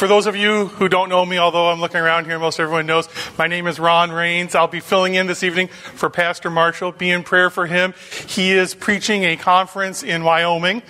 for 0.00 0.08
those 0.08 0.24
of 0.24 0.34
you 0.34 0.68
who 0.68 0.88
don't 0.88 1.10
know 1.10 1.26
me, 1.26 1.36
although 1.36 1.68
I'm 1.68 1.78
looking 1.78 2.00
around 2.00 2.24
here, 2.24 2.38
most 2.38 2.58
everyone 2.58 2.86
knows, 2.86 3.06
my 3.36 3.46
name 3.48 3.66
is 3.66 3.78
Ron 3.78 4.10
Rains. 4.10 4.54
I'll 4.54 4.66
be 4.66 4.80
filling 4.80 5.14
in 5.14 5.26
this 5.26 5.42
evening 5.42 5.68
for 5.68 6.08
Pastor 6.08 6.48
Marshall. 6.48 6.92
Be 6.92 7.10
in 7.10 7.22
prayer 7.22 7.50
for 7.50 7.66
him. 7.66 7.92
He 8.26 8.52
is 8.52 8.74
preaching 8.74 9.24
a 9.24 9.36
conference 9.36 10.02
in 10.02 10.24
Wyoming, 10.24 10.82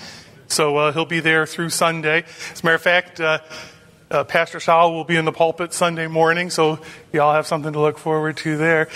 so 0.47 0.77
uh, 0.77 0.93
he'll 0.93 1.07
be 1.07 1.19
there 1.19 1.45
through 1.45 1.71
Sunday. 1.71 2.25
As 2.53 2.63
a 2.63 2.65
matter 2.65 2.77
of 2.77 2.83
fact, 2.83 3.21
uh, 3.21 3.41
uh, 4.13 4.23
Pastor 4.23 4.61
Shaw 4.61 4.89
will 4.89 5.03
be 5.03 5.17
in 5.17 5.25
the 5.25 5.33
pulpit 5.33 5.73
Sunday 5.73 6.07
morning, 6.07 6.49
so 6.49 6.79
y'all 7.13 7.35
have 7.35 7.49
something 7.49 7.73
to 7.73 7.81
look 7.81 7.99
forward 7.99 8.37
to 8.39 8.57
there. 8.57 8.89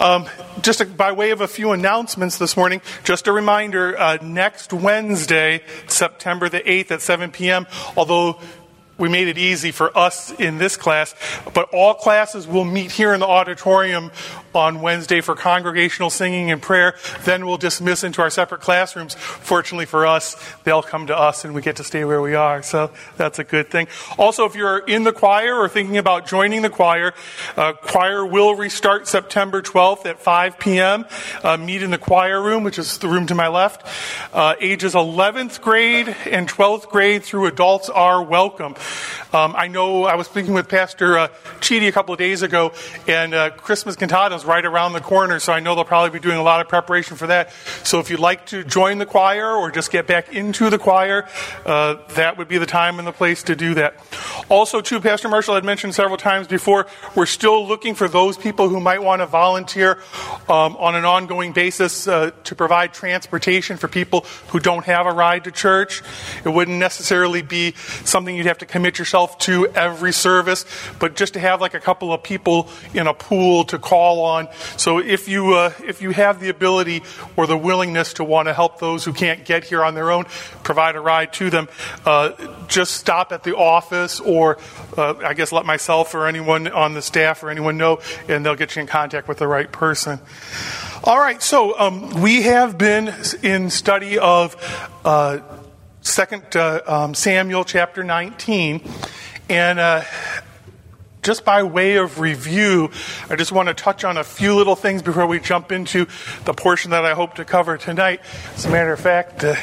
Um, 0.00 0.26
just 0.62 0.80
a, 0.80 0.86
by 0.86 1.12
way 1.12 1.30
of 1.30 1.40
a 1.40 1.48
few 1.48 1.70
announcements 1.70 2.38
this 2.38 2.56
morning, 2.56 2.80
just 3.04 3.28
a 3.28 3.32
reminder 3.32 3.96
uh, 3.96 4.18
next 4.20 4.72
Wednesday, 4.72 5.62
September 5.86 6.48
the 6.48 6.60
8th 6.60 6.90
at 6.90 7.02
7 7.02 7.30
p.m., 7.30 7.68
although 7.96 8.40
we 8.98 9.08
made 9.08 9.28
it 9.28 9.38
easy 9.38 9.72
for 9.72 9.96
us 9.96 10.32
in 10.32 10.58
this 10.58 10.76
class, 10.76 11.14
but 11.52 11.68
all 11.72 11.94
classes 11.94 12.46
will 12.46 12.64
meet 12.64 12.92
here 12.92 13.12
in 13.12 13.20
the 13.20 13.26
auditorium 13.26 14.10
on 14.54 14.80
Wednesday 14.80 15.20
for 15.20 15.34
congregational 15.34 16.10
singing 16.10 16.50
and 16.50 16.62
prayer. 16.62 16.94
Then 17.24 17.46
we'll 17.46 17.56
dismiss 17.56 18.04
into 18.04 18.22
our 18.22 18.30
separate 18.30 18.60
classrooms. 18.60 19.14
Fortunately 19.14 19.86
for 19.86 20.06
us, 20.06 20.36
they'll 20.62 20.82
come 20.82 21.08
to 21.08 21.18
us 21.18 21.44
and 21.44 21.54
we 21.54 21.62
get 21.62 21.76
to 21.76 21.84
stay 21.84 22.04
where 22.04 22.22
we 22.22 22.34
are. 22.34 22.62
So 22.62 22.90
that's 23.16 23.38
a 23.38 23.44
good 23.44 23.68
thing. 23.68 23.88
Also, 24.16 24.44
if 24.44 24.54
you're 24.54 24.78
in 24.78 25.04
the 25.04 25.12
choir 25.12 25.54
or 25.54 25.68
thinking 25.68 25.96
about 25.96 26.26
joining 26.26 26.62
the 26.62 26.70
choir, 26.70 27.14
uh, 27.56 27.72
choir 27.72 28.24
will 28.24 28.54
restart 28.54 29.08
September 29.08 29.60
12th 29.60 30.06
at 30.06 30.20
5 30.20 30.58
p.m. 30.58 31.04
Uh, 31.42 31.56
meet 31.56 31.82
in 31.82 31.90
the 31.90 31.98
choir 31.98 32.40
room, 32.40 32.62
which 32.62 32.78
is 32.78 32.98
the 32.98 33.08
room 33.08 33.26
to 33.26 33.34
my 33.34 33.48
left. 33.48 33.86
Uh, 34.32 34.54
ages 34.60 34.94
11th 34.94 35.60
grade 35.60 36.08
and 36.26 36.48
12th 36.48 36.88
grade 36.88 37.24
through 37.24 37.46
adults 37.46 37.88
are 37.88 38.22
welcome. 38.22 38.76
Um, 39.32 39.54
I 39.56 39.68
know 39.68 40.04
I 40.04 40.14
was 40.14 40.26
speaking 40.26 40.54
with 40.54 40.68
Pastor 40.68 41.18
uh, 41.18 41.28
Cheedy 41.60 41.88
a 41.88 41.92
couple 41.92 42.12
of 42.12 42.18
days 42.18 42.42
ago, 42.42 42.72
and 43.08 43.34
uh, 43.34 43.50
Christmas 43.50 43.96
cantata 43.96 44.34
is 44.36 44.44
right 44.44 44.64
around 44.64 44.92
the 44.92 45.00
corner, 45.00 45.40
so 45.40 45.52
I 45.52 45.60
know 45.60 45.74
they'll 45.74 45.84
probably 45.84 46.10
be 46.10 46.22
doing 46.22 46.36
a 46.38 46.42
lot 46.42 46.60
of 46.60 46.68
preparation 46.68 47.16
for 47.16 47.26
that. 47.26 47.52
So 47.82 47.98
if 47.98 48.10
you'd 48.10 48.20
like 48.20 48.46
to 48.46 48.62
join 48.62 48.98
the 48.98 49.06
choir 49.06 49.50
or 49.50 49.70
just 49.70 49.90
get 49.90 50.06
back 50.06 50.32
into 50.32 50.70
the 50.70 50.78
choir, 50.78 51.28
uh, 51.66 51.96
that 52.14 52.38
would 52.38 52.48
be 52.48 52.58
the 52.58 52.66
time 52.66 52.98
and 52.98 53.08
the 53.08 53.12
place 53.12 53.42
to 53.44 53.56
do 53.56 53.74
that. 53.74 53.96
Also, 54.48 54.80
too, 54.80 55.00
Pastor 55.00 55.28
Marshall 55.28 55.54
had 55.54 55.64
mentioned 55.64 55.94
several 55.94 56.16
times 56.16 56.46
before, 56.46 56.86
we're 57.14 57.26
still 57.26 57.66
looking 57.66 57.94
for 57.94 58.08
those 58.08 58.36
people 58.36 58.68
who 58.68 58.78
might 58.78 59.02
want 59.02 59.20
to 59.20 59.26
volunteer 59.26 59.98
um, 60.48 60.76
on 60.76 60.94
an 60.94 61.04
ongoing 61.04 61.52
basis 61.52 62.06
uh, 62.06 62.30
to 62.44 62.54
provide 62.54 62.92
transportation 62.92 63.76
for 63.76 63.88
people 63.88 64.26
who 64.48 64.60
don't 64.60 64.84
have 64.84 65.06
a 65.06 65.12
ride 65.12 65.44
to 65.44 65.50
church. 65.50 66.02
It 66.44 66.50
wouldn't 66.50 66.78
necessarily 66.78 67.42
be 67.42 67.72
something 68.04 68.36
you'd 68.36 68.46
have 68.46 68.58
to 68.58 68.66
commit 68.74 68.98
yourself 68.98 69.38
to 69.38 69.68
every 69.68 70.12
service, 70.12 70.66
but 70.98 71.14
just 71.14 71.34
to 71.34 71.38
have 71.38 71.60
like 71.60 71.74
a 71.74 71.80
couple 71.80 72.12
of 72.12 72.24
people 72.24 72.68
in 72.92 73.06
a 73.06 73.14
pool 73.14 73.62
to 73.62 73.78
call 73.78 74.20
on. 74.24 74.48
So 74.76 74.98
if 74.98 75.28
you 75.28 75.54
uh, 75.54 75.72
if 75.84 76.02
you 76.02 76.10
have 76.10 76.40
the 76.40 76.48
ability 76.48 77.04
or 77.36 77.46
the 77.46 77.56
willingness 77.56 78.14
to 78.14 78.24
want 78.24 78.48
to 78.48 78.52
help 78.52 78.80
those 78.80 79.04
who 79.04 79.12
can't 79.12 79.44
get 79.44 79.62
here 79.62 79.84
on 79.84 79.94
their 79.94 80.10
own, 80.10 80.24
provide 80.64 80.96
a 80.96 81.00
ride 81.00 81.32
to 81.34 81.50
them, 81.50 81.68
uh, 82.04 82.32
just 82.66 82.94
stop 82.96 83.30
at 83.30 83.44
the 83.44 83.56
office 83.56 84.18
or 84.18 84.58
uh, 84.98 85.14
I 85.24 85.34
guess 85.34 85.52
let 85.52 85.66
myself 85.66 86.12
or 86.12 86.26
anyone 86.26 86.66
on 86.66 86.94
the 86.94 87.02
staff 87.02 87.44
or 87.44 87.50
anyone 87.50 87.78
know, 87.78 88.00
and 88.28 88.44
they'll 88.44 88.56
get 88.56 88.74
you 88.74 88.80
in 88.80 88.88
contact 88.88 89.28
with 89.28 89.38
the 89.38 89.46
right 89.46 89.70
person. 89.70 90.18
All 91.04 91.20
right, 91.20 91.40
so 91.40 91.78
um, 91.78 92.20
we 92.20 92.42
have 92.42 92.76
been 92.76 93.14
in 93.40 93.70
study 93.70 94.18
of 94.18 94.56
uh, 95.04 95.38
Second 96.04 96.54
uh, 96.54 96.82
um, 96.86 97.14
Samuel 97.14 97.64
chapter 97.64 98.04
19, 98.04 98.82
and 99.48 99.78
uh, 99.78 100.02
just 101.22 101.46
by 101.46 101.62
way 101.62 101.96
of 101.96 102.20
review, 102.20 102.90
I 103.30 103.36
just 103.36 103.52
want 103.52 103.68
to 103.68 103.74
touch 103.74 104.04
on 104.04 104.18
a 104.18 104.22
few 104.22 104.54
little 104.54 104.76
things 104.76 105.00
before 105.00 105.26
we 105.26 105.40
jump 105.40 105.72
into 105.72 106.06
the 106.44 106.52
portion 106.52 106.90
that 106.90 107.06
I 107.06 107.14
hope 107.14 107.36
to 107.36 107.44
cover 107.46 107.78
tonight. 107.78 108.20
As 108.54 108.66
a 108.66 108.68
matter 108.68 108.92
of 108.92 109.00
fact, 109.00 109.44
uh, 109.44 109.56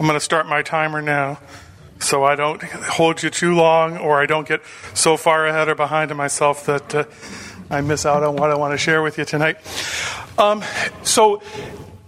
I'm 0.00 0.06
going 0.06 0.18
to 0.18 0.24
start 0.24 0.46
my 0.46 0.62
timer 0.62 1.02
now 1.02 1.38
so 2.00 2.24
I 2.24 2.34
don't 2.34 2.62
hold 2.62 3.22
you 3.22 3.28
too 3.28 3.54
long 3.54 3.98
or 3.98 4.22
I 4.22 4.24
don't 4.24 4.48
get 4.48 4.62
so 4.94 5.18
far 5.18 5.46
ahead 5.46 5.68
or 5.68 5.74
behind 5.74 6.10
of 6.10 6.16
myself 6.16 6.64
that 6.64 6.94
uh, 6.94 7.04
I 7.68 7.82
miss 7.82 8.06
out 8.06 8.22
on 8.22 8.36
what 8.36 8.50
I 8.50 8.54
want 8.54 8.72
to 8.72 8.78
share 8.78 9.02
with 9.02 9.18
you 9.18 9.26
tonight. 9.26 9.58
Um, 10.38 10.64
so, 11.02 11.42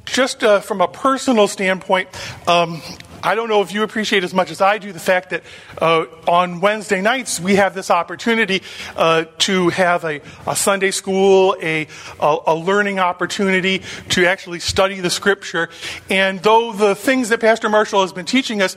just 0.07 0.43
uh, 0.43 0.61
from 0.61 0.81
a 0.81 0.89
personal 0.89 1.47
standpoint, 1.47 2.09
um, 2.49 2.81
I 3.23 3.35
don't 3.35 3.49
know 3.49 3.61
if 3.61 3.73
you 3.73 3.83
appreciate 3.83 4.25
as 4.25 4.33
much 4.33 4.51
as 4.51 4.61
I 4.61 4.79
do 4.79 4.93
the 4.93 5.01
fact 5.01 5.31
that 5.31 5.43
uh, 5.79 6.07
on 6.27 6.61
Wednesday 6.61 7.03
nights 7.03 7.39
we 7.39 7.57
have 7.57 7.75
this 7.75 7.91
opportunity 7.91 8.63
uh, 8.97 9.25
to 9.39 9.69
have 9.71 10.05
a, 10.05 10.23
a 10.47 10.57
Sunday 10.57 10.91
school, 10.91 11.57
a, 11.61 11.87
a, 12.19 12.39
a, 12.47 12.55
learning 12.55 12.99
opportunity 12.99 13.83
to 14.11 14.27
actually 14.27 14.61
study 14.61 15.01
the 15.01 15.11
Scripture. 15.11 15.69
And 16.09 16.41
though 16.41 16.73
the 16.73 16.95
things 16.95 17.29
that 17.29 17.41
Pastor 17.41 17.69
Marshall 17.69 18.03
has 18.03 18.13
been 18.13 18.27
teaching 18.27 18.63
us 18.63 18.77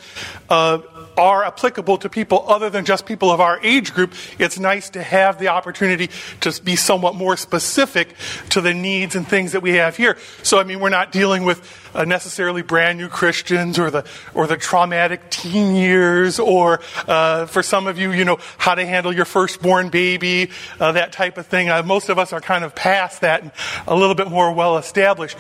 uh, 0.50 0.80
are 1.18 1.44
applicable 1.44 1.98
to 2.00 2.10
people 2.10 2.46
other 2.48 2.70
than 2.70 2.86
just 2.86 3.06
people 3.06 3.32
of 3.32 3.40
our 3.40 3.60
age 3.62 3.94
group, 3.94 4.14
it's 4.40 4.60
nice 4.60 4.90
to 4.92 5.04
have 5.04 5.40
the 5.40 5.50
opportunity 5.50 6.10
to 6.42 6.62
be 6.64 6.76
somewhat 6.76 7.16
more 7.16 7.38
specific 7.38 8.16
to 8.50 8.62
the 8.62 8.74
needs 8.74 9.16
and 9.16 9.28
things 9.28 9.52
that 9.52 9.62
we 9.62 9.72
have 9.72 9.98
here. 9.98 10.18
So, 10.44 10.60
I 10.60 10.64
mean, 10.64 10.80
we're 10.80 10.90
not 10.90 11.12
dealing 11.12 11.44
with 11.44 11.62
uh, 11.96 12.06
necessarily 12.06 12.62
brand 12.62 12.98
new 12.98 13.08
Christians 13.08 13.78
or 13.78 13.92
the 13.92 14.06
or 14.34 14.48
the 14.48 14.58
traumatic 14.58 15.30
teen 15.30 15.76
years, 15.76 16.40
or 16.40 16.82
uh, 17.08 17.46
for 17.46 17.62
some 17.62 17.88
of 17.88 17.98
you, 17.98 18.12
you 18.12 18.26
know, 18.26 18.40
how 18.58 18.76
to 18.76 18.86
handle 18.86 19.14
your 19.14 19.26
firstborn 19.26 19.90
baby, 19.90 20.50
uh, 20.80 20.92
that 20.94 21.12
type 21.12 21.38
of 21.38 21.46
thing. 21.46 21.70
Uh, 21.70 21.84
most 21.84 22.10
of 22.10 22.18
us 22.18 22.34
are 22.34 22.42
kind 22.42 22.64
of 22.64 22.74
past 22.76 23.22
that 23.22 23.42
and 23.42 23.52
a 23.88 23.96
little 23.96 24.16
bit 24.16 24.30
more 24.30 24.52
well 24.54 24.78
established. 24.78 25.38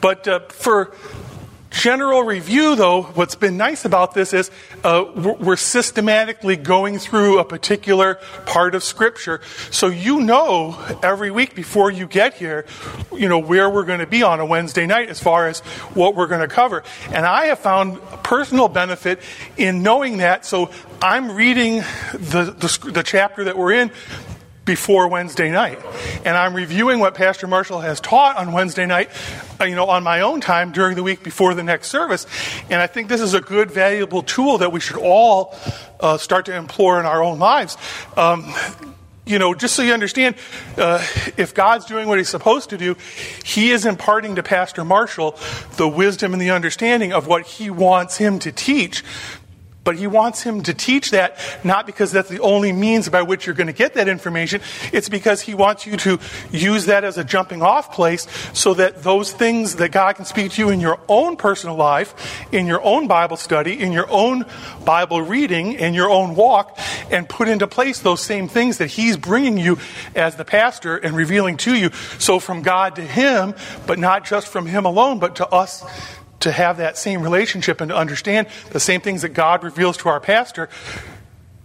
But 0.00 0.26
uh, 0.26 0.40
for 0.48 0.94
general 1.72 2.22
review, 2.22 2.76
though, 2.76 3.02
what's 3.02 3.34
been 3.34 3.56
nice 3.56 3.84
about 3.84 4.14
this 4.14 4.32
is 4.32 4.50
uh, 4.84 5.04
we're 5.14 5.56
systematically 5.56 6.56
going 6.56 6.98
through 6.98 7.38
a 7.38 7.44
particular 7.44 8.20
part 8.46 8.74
of 8.74 8.84
Scripture, 8.84 9.40
so 9.70 9.88
you 9.88 10.20
know 10.20 10.78
every 11.02 11.30
week 11.30 11.54
before 11.54 11.90
you 11.90 12.06
get 12.06 12.34
here, 12.34 12.66
you 13.12 13.28
know 13.28 13.38
where 13.38 13.68
we're 13.68 13.84
going 13.84 14.00
to 14.00 14.06
be 14.06 14.22
on 14.22 14.38
a 14.38 14.46
Wednesday 14.46 14.86
night 14.86 15.08
as 15.08 15.20
far 15.20 15.48
as 15.48 15.60
what 15.94 16.14
we're 16.14 16.26
going 16.26 16.46
to 16.46 16.54
cover. 16.54 16.82
And 17.10 17.26
I 17.26 17.46
have 17.46 17.58
found 17.58 18.00
personal 18.22 18.68
benefit 18.68 19.20
in 19.56 19.82
knowing 19.82 20.18
that. 20.18 20.44
So 20.44 20.70
I'm 21.00 21.32
reading 21.32 21.76
the, 22.12 22.54
the, 22.56 22.90
the 22.92 23.02
chapter 23.02 23.44
that 23.44 23.56
we're 23.56 23.72
in 23.72 23.90
before 24.64 25.08
Wednesday 25.08 25.50
night. 25.50 25.78
And 26.24 26.36
I'm 26.36 26.54
reviewing 26.54 27.00
what 27.00 27.14
Pastor 27.14 27.46
Marshall 27.46 27.80
has 27.80 28.00
taught 28.00 28.36
on 28.36 28.52
Wednesday 28.52 28.86
night, 28.86 29.10
uh, 29.60 29.64
you 29.64 29.74
know, 29.74 29.86
on 29.86 30.02
my 30.02 30.20
own 30.20 30.40
time 30.40 30.72
during 30.72 30.94
the 30.94 31.02
week 31.02 31.22
before 31.22 31.54
the 31.54 31.64
next 31.64 31.88
service. 31.88 32.26
And 32.70 32.80
I 32.80 32.86
think 32.86 33.08
this 33.08 33.20
is 33.20 33.34
a 33.34 33.40
good, 33.40 33.70
valuable 33.70 34.22
tool 34.22 34.58
that 34.58 34.72
we 34.72 34.80
should 34.80 34.98
all 34.98 35.54
uh, 36.00 36.16
start 36.18 36.46
to 36.46 36.54
employ 36.54 37.00
in 37.00 37.06
our 37.06 37.22
own 37.22 37.38
lives. 37.38 37.76
Um, 38.16 38.52
you 39.24 39.38
know, 39.38 39.54
just 39.54 39.76
so 39.76 39.82
you 39.82 39.92
understand, 39.92 40.34
uh, 40.76 41.04
if 41.36 41.54
God's 41.54 41.84
doing 41.84 42.08
what 42.08 42.18
He's 42.18 42.28
supposed 42.28 42.70
to 42.70 42.78
do, 42.78 42.96
He 43.44 43.70
is 43.70 43.86
imparting 43.86 44.34
to 44.36 44.42
Pastor 44.42 44.84
Marshall 44.84 45.38
the 45.76 45.86
wisdom 45.86 46.32
and 46.32 46.42
the 46.42 46.50
understanding 46.50 47.12
of 47.12 47.28
what 47.28 47.46
He 47.46 47.70
wants 47.70 48.16
him 48.16 48.40
to 48.40 48.50
teach 48.50 49.04
but 49.84 49.96
he 49.96 50.06
wants 50.06 50.42
him 50.42 50.62
to 50.62 50.74
teach 50.74 51.10
that 51.10 51.36
not 51.64 51.86
because 51.86 52.12
that's 52.12 52.28
the 52.28 52.40
only 52.40 52.72
means 52.72 53.08
by 53.08 53.22
which 53.22 53.46
you're 53.46 53.54
going 53.54 53.66
to 53.66 53.72
get 53.72 53.94
that 53.94 54.08
information. 54.08 54.60
It's 54.92 55.08
because 55.08 55.40
he 55.40 55.54
wants 55.54 55.86
you 55.86 55.96
to 55.98 56.18
use 56.50 56.86
that 56.86 57.04
as 57.04 57.18
a 57.18 57.24
jumping 57.24 57.62
off 57.62 57.92
place 57.92 58.26
so 58.52 58.74
that 58.74 59.02
those 59.02 59.32
things 59.32 59.76
that 59.76 59.90
God 59.90 60.16
can 60.16 60.24
speak 60.24 60.52
to 60.52 60.62
you 60.62 60.70
in 60.70 60.80
your 60.80 61.00
own 61.08 61.36
personal 61.36 61.76
life, 61.76 62.14
in 62.52 62.66
your 62.66 62.82
own 62.82 63.08
Bible 63.08 63.36
study, 63.36 63.78
in 63.78 63.92
your 63.92 64.10
own 64.10 64.44
Bible 64.84 65.22
reading, 65.22 65.72
in 65.72 65.94
your 65.94 66.10
own 66.10 66.34
walk, 66.34 66.78
and 67.10 67.28
put 67.28 67.48
into 67.48 67.66
place 67.66 67.98
those 68.00 68.20
same 68.20 68.48
things 68.48 68.78
that 68.78 68.88
he's 68.88 69.16
bringing 69.16 69.58
you 69.58 69.78
as 70.14 70.36
the 70.36 70.44
pastor 70.44 70.96
and 70.96 71.16
revealing 71.16 71.56
to 71.58 71.74
you. 71.74 71.90
So 72.18 72.38
from 72.38 72.62
God 72.62 72.96
to 72.96 73.02
him, 73.02 73.54
but 73.86 73.98
not 73.98 74.24
just 74.24 74.48
from 74.48 74.66
him 74.66 74.84
alone, 74.84 75.18
but 75.18 75.36
to 75.36 75.48
us 75.48 75.84
to 76.42 76.52
have 76.52 76.76
that 76.76 76.96
same 76.96 77.22
relationship 77.22 77.80
and 77.80 77.88
to 77.90 77.96
understand 77.96 78.46
the 78.70 78.80
same 78.80 79.00
things 79.00 79.22
that 79.22 79.30
God 79.30 79.64
reveals 79.64 79.96
to 79.98 80.08
our 80.08 80.20
pastor, 80.20 80.68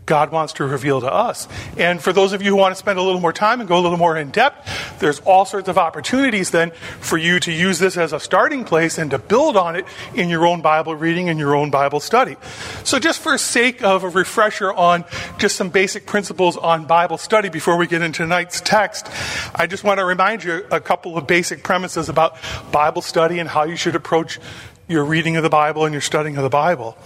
God 0.08 0.32
wants 0.32 0.54
to 0.54 0.66
reveal 0.66 1.02
to 1.02 1.14
us. 1.14 1.48
And 1.78 2.02
for 2.02 2.12
those 2.12 2.32
of 2.32 2.42
you 2.42 2.52
who 2.52 2.56
want 2.56 2.72
to 2.72 2.80
spend 2.80 2.98
a 2.98 3.02
little 3.02 3.20
more 3.20 3.34
time 3.34 3.60
and 3.60 3.68
go 3.68 3.78
a 3.78 3.82
little 3.82 3.98
more 3.98 4.18
in 4.18 4.32
depth, 4.32 5.00
there's 5.00 5.20
all 5.20 5.46
sorts 5.46 5.68
of 5.68 5.78
opportunities 5.78 6.50
then 6.50 6.72
for 7.02 7.18
you 7.18 7.40
to 7.42 7.52
use 7.52 7.78
this 7.78 7.98
as 7.98 8.14
a 8.14 8.20
starting 8.20 8.64
place 8.64 8.98
and 8.98 9.12
to 9.12 9.20
build 9.20 9.58
on 9.58 9.76
it 9.76 9.86
in 10.16 10.30
your 10.30 10.48
own 10.48 10.62
Bible 10.62 10.96
reading 10.96 11.30
and 11.30 11.38
your 11.38 11.56
own 11.56 11.70
Bible 11.70 12.00
study. 12.00 12.38
So, 12.86 13.00
just 13.00 13.20
for 13.20 13.38
sake 13.38 13.84
of 13.84 14.04
a 14.04 14.10
refresher 14.10 14.74
on 14.74 15.04
just 15.38 15.58
some 15.58 15.70
basic 15.70 16.06
principles 16.06 16.56
on 16.56 16.86
Bible 16.86 17.18
study 17.18 17.50
before 17.50 17.78
we 17.78 17.86
get 17.86 18.02
into 18.02 18.24
tonight's 18.24 18.62
text, 18.62 19.08
I 19.54 19.68
just 19.68 19.84
want 19.84 20.00
to 20.00 20.06
remind 20.06 20.44
you 20.44 20.66
a 20.72 20.80
couple 20.80 21.18
of 21.18 21.28
basic 21.28 21.64
premises 21.64 22.08
about 22.08 22.38
Bible 22.72 23.02
study 23.02 23.40
and 23.40 23.50
how 23.50 23.64
you 23.64 23.76
should 23.76 23.96
approach 23.96 24.40
your 24.88 25.04
reading 25.06 25.36
of 25.36 25.44
the 25.44 25.50
Bible 25.50 25.86
and 25.86 25.94
your 25.94 26.02
studying 26.02 26.38
of 26.38 26.44
the 26.44 26.50
Bible. 26.50 26.98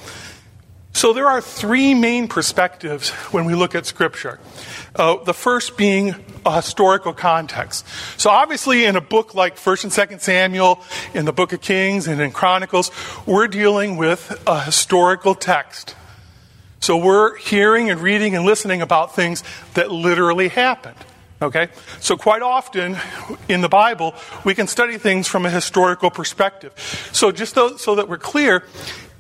So 0.94 1.14
there 1.14 1.28
are 1.28 1.42
three 1.42 1.94
main 1.94 2.28
perspectives 2.28 3.10
when 3.32 3.46
we 3.46 3.56
look 3.56 3.76
at 3.76 3.86
Scripture. 3.86 4.40
Uh, 4.94 5.24
the 5.24 5.34
first 5.34 5.78
being 5.78 6.16
a 6.46 6.56
historical 6.58 7.14
context. 7.14 7.86
So 8.18 8.30
obviously, 8.30 8.84
in 8.84 8.96
a 8.96 9.02
book 9.02 9.34
like 9.34 9.58
First 9.58 9.84
and 9.84 9.94
Second 9.94 10.22
Samuel, 10.22 10.82
in 11.14 11.26
the 11.26 11.32
Book 11.32 11.54
of 11.54 11.62
Kings, 11.62 12.08
and 12.08 12.20
in 12.20 12.32
Chronicles, 12.32 12.92
we're 13.26 13.48
dealing 13.48 13.96
with 13.96 14.44
a 14.46 14.62
historical 14.62 15.34
text. 15.34 15.96
So 16.82 16.98
we're 16.98 17.38
hearing 17.38 17.90
and 17.90 18.02
reading 18.02 18.36
and 18.36 18.44
listening 18.46 18.82
about 18.82 19.16
things 19.16 19.44
that 19.76 19.92
literally 19.92 20.50
happened. 20.50 20.98
Okay? 21.42 21.70
So, 22.00 22.18
quite 22.18 22.42
often 22.42 22.98
in 23.50 23.62
the 23.62 23.70
Bible, 23.70 24.14
we 24.44 24.54
can 24.54 24.68
study 24.68 24.98
things 24.98 25.28
from 25.28 25.46
a 25.46 25.50
historical 25.50 26.12
perspective. 26.12 26.74
So, 27.12 27.32
just 27.32 27.56
so 27.56 27.96
that 27.96 28.08
we're 28.08 28.18
clear, 28.18 28.64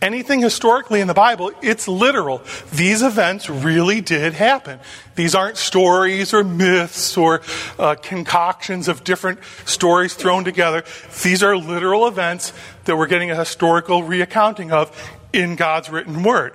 anything 0.02 0.42
historically 0.42 1.02
in 1.02 1.08
the 1.08 1.14
Bible, 1.14 1.52
it's 1.62 1.88
literal. 1.88 2.42
These 2.72 3.02
events 3.02 3.50
really 3.50 4.02
did 4.02 4.34
happen. 4.34 4.80
These 5.16 5.36
aren't 5.36 5.58
stories 5.58 6.34
or 6.34 6.44
myths 6.44 7.18
or 7.18 7.42
uh, 7.78 7.96
concoctions 7.96 8.88
of 8.88 9.04
different 9.04 9.40
stories 9.66 10.14
thrown 10.14 10.44
together. 10.44 10.84
These 11.24 11.44
are 11.44 11.56
literal 11.58 12.08
events 12.08 12.54
that 12.86 12.98
we're 12.98 13.08
getting 13.08 13.32
a 13.32 13.36
historical 13.36 14.02
reaccounting 14.02 14.72
of 14.72 14.96
in 15.34 15.56
God's 15.56 15.90
written 15.90 16.24
word. 16.24 16.54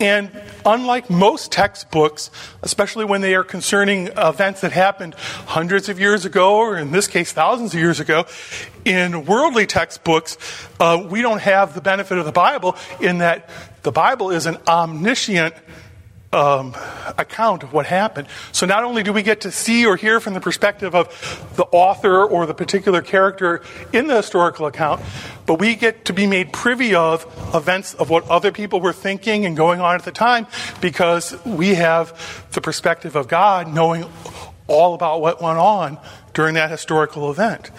And 0.00 0.30
unlike 0.64 1.10
most 1.10 1.52
textbooks, 1.52 2.30
especially 2.62 3.04
when 3.04 3.20
they 3.20 3.34
are 3.34 3.44
concerning 3.44 4.08
events 4.16 4.60
that 4.62 4.72
happened 4.72 5.14
hundreds 5.14 5.88
of 5.88 6.00
years 6.00 6.24
ago, 6.24 6.56
or 6.56 6.76
in 6.76 6.92
this 6.92 7.06
case, 7.06 7.32
thousands 7.32 7.74
of 7.74 7.80
years 7.80 8.00
ago, 8.00 8.26
in 8.84 9.24
worldly 9.24 9.66
textbooks, 9.66 10.38
uh, 10.80 11.06
we 11.08 11.22
don't 11.22 11.40
have 11.40 11.74
the 11.74 11.80
benefit 11.80 12.18
of 12.18 12.24
the 12.24 12.32
Bible 12.32 12.76
in 13.00 13.18
that 13.18 13.48
the 13.82 13.92
Bible 13.92 14.30
is 14.30 14.46
an 14.46 14.58
omniscient 14.66 15.54
um, 16.32 16.74
account 17.16 17.62
of 17.62 17.72
what 17.72 17.86
happened. 17.86 18.28
So 18.52 18.66
not 18.66 18.84
only 18.84 19.02
do 19.02 19.12
we 19.12 19.22
get 19.22 19.40
to 19.42 19.50
see 19.50 19.86
or 19.86 19.96
hear 19.96 20.20
from 20.20 20.34
the 20.34 20.40
perspective 20.40 20.94
of 20.94 21.08
the 21.56 21.64
author 21.64 22.22
or 22.24 22.44
the 22.46 22.54
particular 22.54 23.00
character 23.00 23.62
in 23.92 24.06
the 24.06 24.16
historical 24.16 24.66
account, 24.66 25.00
but 25.46 25.58
we 25.58 25.74
get 25.74 26.04
to 26.06 26.12
be 26.12 26.26
made 26.26 26.52
privy 26.52 26.94
of 26.94 27.24
events 27.54 27.94
of 27.94 28.10
what 28.10 28.28
other 28.28 28.52
people 28.52 28.80
were 28.80 28.92
thinking 28.92 29.46
and 29.46 29.56
going 29.56 29.80
on 29.80 29.94
at 29.94 30.04
the 30.04 30.12
time 30.12 30.46
because 30.80 31.34
we 31.44 31.74
have 31.74 32.46
the 32.52 32.60
perspective 32.60 33.16
of 33.16 33.28
God 33.28 33.72
knowing 33.72 34.04
all 34.66 34.94
about 34.94 35.22
what 35.22 35.40
went 35.40 35.58
on 35.58 35.98
during 36.34 36.54
that 36.54 36.70
historical 36.70 37.30
event. 37.30 37.70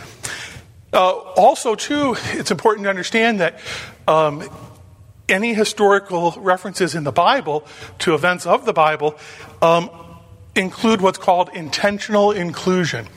Uh, 0.91 1.11
also, 1.11 1.75
too, 1.75 2.15
it's 2.31 2.49
important 2.49 2.85
to 2.85 2.89
understand 2.89 3.39
that 3.39 3.59
um, 4.07 4.49
any 5.29 5.53
historical 5.53 6.31
references 6.37 6.95
in 6.95 7.03
the 7.03 7.11
Bible 7.11 7.65
to 7.99 8.13
events 8.13 8.45
of 8.45 8.65
the 8.65 8.73
Bible 8.73 9.17
um, 9.61 9.89
include 10.55 11.01
what's 11.01 11.17
called 11.17 11.49
intentional 11.53 12.31
inclusion. 12.31 13.07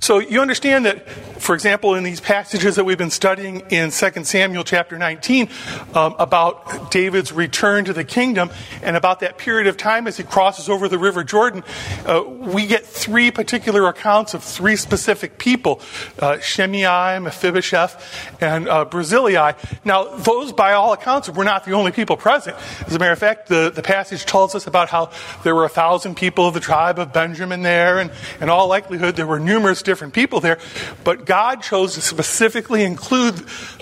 So 0.00 0.20
you 0.20 0.40
understand 0.40 0.86
that, 0.86 1.08
for 1.08 1.54
example, 1.54 1.94
in 1.94 2.04
these 2.04 2.20
passages 2.20 2.76
that 2.76 2.84
we've 2.84 2.96
been 2.96 3.10
studying 3.10 3.60
in 3.68 3.90
2 3.90 4.24
Samuel 4.24 4.62
chapter 4.62 4.96
19 4.96 5.48
um, 5.92 6.14
about 6.20 6.92
David's 6.92 7.32
return 7.32 7.84
to 7.84 7.92
the 7.92 8.04
kingdom 8.04 8.50
and 8.82 8.96
about 8.96 9.20
that 9.20 9.38
period 9.38 9.66
of 9.66 9.76
time 9.76 10.06
as 10.06 10.16
he 10.16 10.22
crosses 10.22 10.68
over 10.68 10.88
the 10.88 10.98
River 10.98 11.24
Jordan, 11.24 11.64
uh, 12.06 12.22
we 12.22 12.66
get 12.66 12.86
three 12.86 13.32
particular 13.32 13.88
accounts 13.88 14.34
of 14.34 14.44
three 14.44 14.76
specific 14.76 15.36
people 15.36 15.80
uh, 16.20 16.38
Shimei, 16.38 17.18
Mephibosheth, 17.18 18.40
and 18.40 18.68
uh. 18.68 19.52
Now, 19.84 20.16
those, 20.16 20.52
by 20.52 20.74
all 20.74 20.92
accounts, 20.92 21.28
were 21.28 21.44
not 21.44 21.64
the 21.64 21.72
only 21.72 21.90
people 21.90 22.16
present. 22.16 22.56
As 22.86 22.94
a 22.94 22.98
matter 22.98 23.12
of 23.12 23.18
fact, 23.18 23.48
the, 23.48 23.70
the 23.74 23.82
passage 23.82 24.24
tells 24.24 24.54
us 24.54 24.66
about 24.66 24.88
how 24.88 25.10
there 25.42 25.54
were 25.54 25.64
a 25.64 25.68
thousand 25.68 26.16
people 26.16 26.46
of 26.46 26.54
the 26.54 26.60
tribe 26.60 26.98
of 27.00 27.12
Benjamin 27.12 27.62
there, 27.62 27.98
and 27.98 28.12
in 28.40 28.48
all 28.48 28.68
likelihood, 28.68 29.16
there 29.16 29.26
were 29.26 29.40
numerous 29.40 29.82
different 29.88 30.14
people 30.14 30.38
there, 30.38 30.58
but 31.02 31.26
God 31.26 31.62
chose 31.62 31.94
to 31.94 32.00
specifically 32.00 32.84
include 32.84 33.34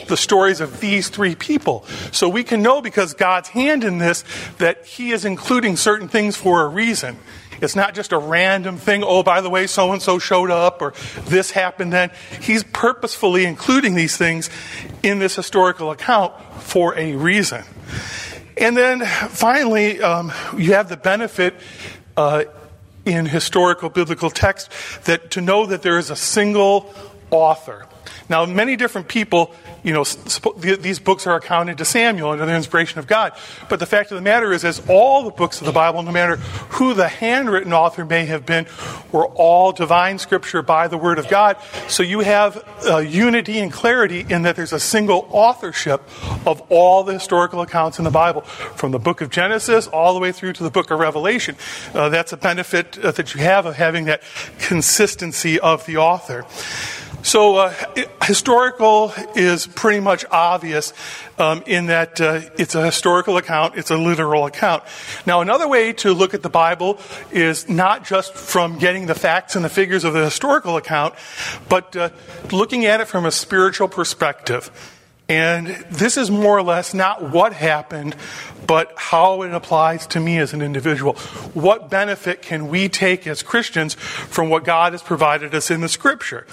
the 0.09 0.17
stories 0.17 0.61
of 0.61 0.81
these 0.81 1.11
three 1.11 1.35
people. 1.35 1.85
So 2.13 2.31
we 2.31 2.45
can 2.45 2.63
know 2.63 2.81
because 2.81 3.13
God's 3.13 3.51
hand 3.51 3.85
in 3.85 3.99
this 3.99 4.25
that 4.57 4.87
He 4.87 5.11
is 5.11 5.27
including 5.27 5.77
certain 5.77 6.09
things 6.09 6.37
for 6.37 6.63
a 6.63 6.69
reason. 6.69 7.19
It's 7.61 7.77
not 7.77 7.95
just 7.95 8.13
a 8.13 8.19
random 8.19 8.77
thing, 8.77 9.03
oh, 9.05 9.23
by 9.23 9.41
the 9.41 9.51
way, 9.51 9.67
so 9.67 9.93
and 9.93 10.01
so 10.01 10.19
showed 10.19 10.51
up 10.51 10.83
or 10.83 10.95
this 11.25 11.51
happened 11.51 11.93
then. 11.93 12.11
He's 12.41 12.63
purposefully 12.65 13.45
including 13.45 13.95
these 13.95 14.17
things 14.17 14.51
in 15.03 15.19
this 15.19 15.37
historical 15.37 15.91
account 15.91 16.35
for 16.61 16.97
a 16.99 17.17
reason. 17.17 17.65
And 18.59 18.77
then 18.77 19.05
finally, 19.05 20.01
um, 20.01 20.33
you 20.57 20.73
have 20.73 20.89
the 20.89 20.97
benefit 20.97 21.55
uh, 22.17 22.45
in 23.07 23.25
historical 23.27 23.89
biblical 23.89 24.29
text 24.29 24.71
that 25.05 25.31
to 25.31 25.41
know 25.41 25.65
that 25.65 25.83
there 25.83 25.97
is 25.97 26.11
a 26.11 26.17
single 26.17 26.93
author. 27.31 27.87
Now, 28.29 28.45
many 28.45 28.77
different 28.77 29.09
people, 29.09 29.55
you 29.83 29.93
know, 29.93 30.05
these 30.05 30.99
books 30.99 31.27
are 31.27 31.37
accounted 31.37 31.79
to 31.79 31.85
Samuel 31.85 32.31
under 32.31 32.47
the 32.47 32.55
inspiration 32.55 32.99
of 32.99 33.07
God. 33.07 33.33
But 33.69 33.79
the 33.79 33.87
fact 33.87 34.11
of 34.11 34.17
the 34.17 34.23
matter 34.23 34.53
is, 34.53 34.65
as 34.65 34.83
all 34.89 35.23
the 35.23 35.31
books 35.31 35.61
of 35.61 35.67
the 35.67 35.73
Bible, 35.73 36.03
no 36.03 36.11
matter 36.11 36.37
who 36.37 36.95
the 36.95 37.09
handwritten 37.09 37.73
author 37.73 38.05
may 38.05 38.27
have 38.27 38.45
been, 38.45 38.67
were 39.13 39.27
all 39.27 39.73
divine 39.73 40.19
scripture 40.19 40.63
by 40.63 40.89
the 40.89 40.99
Word 40.99 41.19
of 41.19 41.29
God. 41.29 41.57
So 41.89 42.03
you 42.03 42.21
have 42.21 42.63
uh, 42.85 42.99
unity 42.99 43.59
and 43.59 43.73
clarity 43.73 44.27
in 44.29 44.43
that 44.43 44.57
there's 44.57 44.73
a 44.73 44.81
single 44.81 45.29
authorship 45.31 46.03
of 46.47 46.63
all 46.69 47.05
the 47.05 47.13
historical 47.13 47.61
accounts 47.61 47.99
in 47.99 48.05
the 48.05 48.11
Bible, 48.11 48.41
from 48.41 48.93
the 48.93 48.99
book 48.99 49.21
of 49.21 49.31
Genesis 49.31 49.87
all 49.87 50.15
the 50.15 50.21
way 50.21 50.33
through 50.33 50.53
to 50.55 50.63
the 50.63 50.71
book 50.71 50.91
of 50.91 50.99
Revelation. 50.99 51.57
Uh, 51.95 52.09
that's 52.09 52.33
a 52.33 52.37
benefit 52.37 52.99
uh, 52.99 53.13
that 53.13 53.35
you 53.35 53.41
have 53.41 53.67
of 53.67 53.77
having 53.77 54.07
that 54.07 54.23
consistency 54.59 55.61
of 55.61 55.87
the 55.87 55.97
author. 55.97 56.45
So, 57.23 57.57
uh, 57.57 57.75
historical 58.23 59.13
is 59.35 59.67
pretty 59.67 60.01
much 60.01 60.25
obvious 60.31 60.93
um, 61.39 61.63
in 61.67 61.87
that 61.87 62.21
uh, 62.21 62.41
it's 62.57 62.75
a 62.75 62.85
historical 62.85 63.37
account, 63.37 63.77
it's 63.77 63.91
a 63.91 63.97
literal 63.97 64.47
account. 64.47 64.85
Now, 65.27 65.41
another 65.41 65.67
way 65.67 65.93
to 65.95 66.13
look 66.13 66.35
at 66.35 66.43
the 66.43 66.49
Bible 66.49 66.99
is 67.31 67.69
not 67.69 68.05
just 68.05 68.35
from 68.35 68.79
getting 68.79 69.07
the 69.07 69.15
facts 69.15 69.57
and 69.57 69.65
the 69.65 69.69
figures 69.69 70.05
of 70.05 70.13
the 70.13 70.25
historical 70.25 70.77
account, 70.77 71.15
but 71.69 71.97
uh, 71.97 72.11
looking 72.53 72.85
at 72.85 73.01
it 73.01 73.09
from 73.09 73.25
a 73.25 73.33
spiritual 73.33 73.89
perspective. 73.89 74.71
And 75.29 75.67
this 75.91 76.17
is 76.17 76.31
more 76.31 76.57
or 76.57 76.63
less 76.63 76.95
not 76.95 77.31
what 77.33 77.53
happened, 77.53 78.15
but 78.65 78.93
how 78.97 79.43
it 79.43 79.53
applies 79.53 80.07
to 80.09 80.21
me 80.21 80.39
as 80.39 80.53
an 80.53 80.63
individual. 80.63 81.15
What 81.53 81.91
benefit 81.91 82.43
can 82.43 82.69
we 82.69 82.89
take 82.89 83.27
as 83.27 83.43
Christians 83.43 83.95
from 83.95 84.51
what 84.51 84.65
God 84.65 84.93
has 84.93 85.03
provided 85.03 85.53
us 85.53 85.71
in 85.71 85.81
the 85.81 85.89
Scripture? 85.89 86.47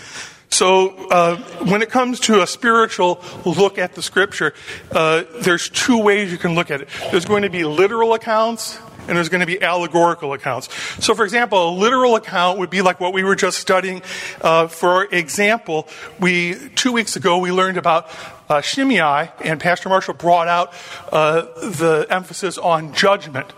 So, 0.54 0.90
uh, 1.10 1.38
when 1.66 1.82
it 1.82 1.90
comes 1.90 2.20
to 2.22 2.44
a 2.44 2.46
spiritual 2.46 3.20
look 3.44 3.80
at 3.80 3.96
the 3.96 4.04
scripture, 4.04 4.54
uh, 4.92 5.24
there's 5.40 5.68
two 5.68 5.98
ways 5.98 6.32
you 6.32 6.38
can 6.38 6.54
look 6.54 6.70
at 6.70 6.80
it. 6.82 6.90
There's 7.10 7.26
going 7.26 7.42
to 7.42 7.50
be 7.50 7.64
literal 7.64 8.14
accounts 8.14 8.78
and 9.08 9.18
there's 9.18 9.30
going 9.30 9.42
to 9.42 9.48
be 9.48 9.60
allegorical 9.64 10.32
accounts. 10.34 10.70
So, 11.04 11.16
for 11.16 11.24
example, 11.24 11.70
a 11.70 11.74
literal 11.76 12.16
account 12.16 12.60
would 12.60 12.70
be 12.70 12.84
like 12.84 13.00
what 13.00 13.14
we 13.14 13.24
were 13.24 13.36
just 13.36 13.58
studying. 13.58 14.04
Uh, 14.42 14.68
for 14.68 15.06
example, 15.06 15.88
we 16.20 16.70
two 16.76 16.92
weeks 16.92 17.16
ago 17.16 17.40
we 17.40 17.52
learned 17.52 17.78
about 17.78 18.08
uh, 18.48 18.62
Shimei, 18.62 19.32
and 19.44 19.60
Pastor 19.60 19.90
Marshall 19.90 20.14
brought 20.14 20.48
out 20.48 20.72
uh, 21.12 21.42
the 21.62 22.06
emphasis 22.12 22.60
on 22.60 22.94
judgment 22.94 23.52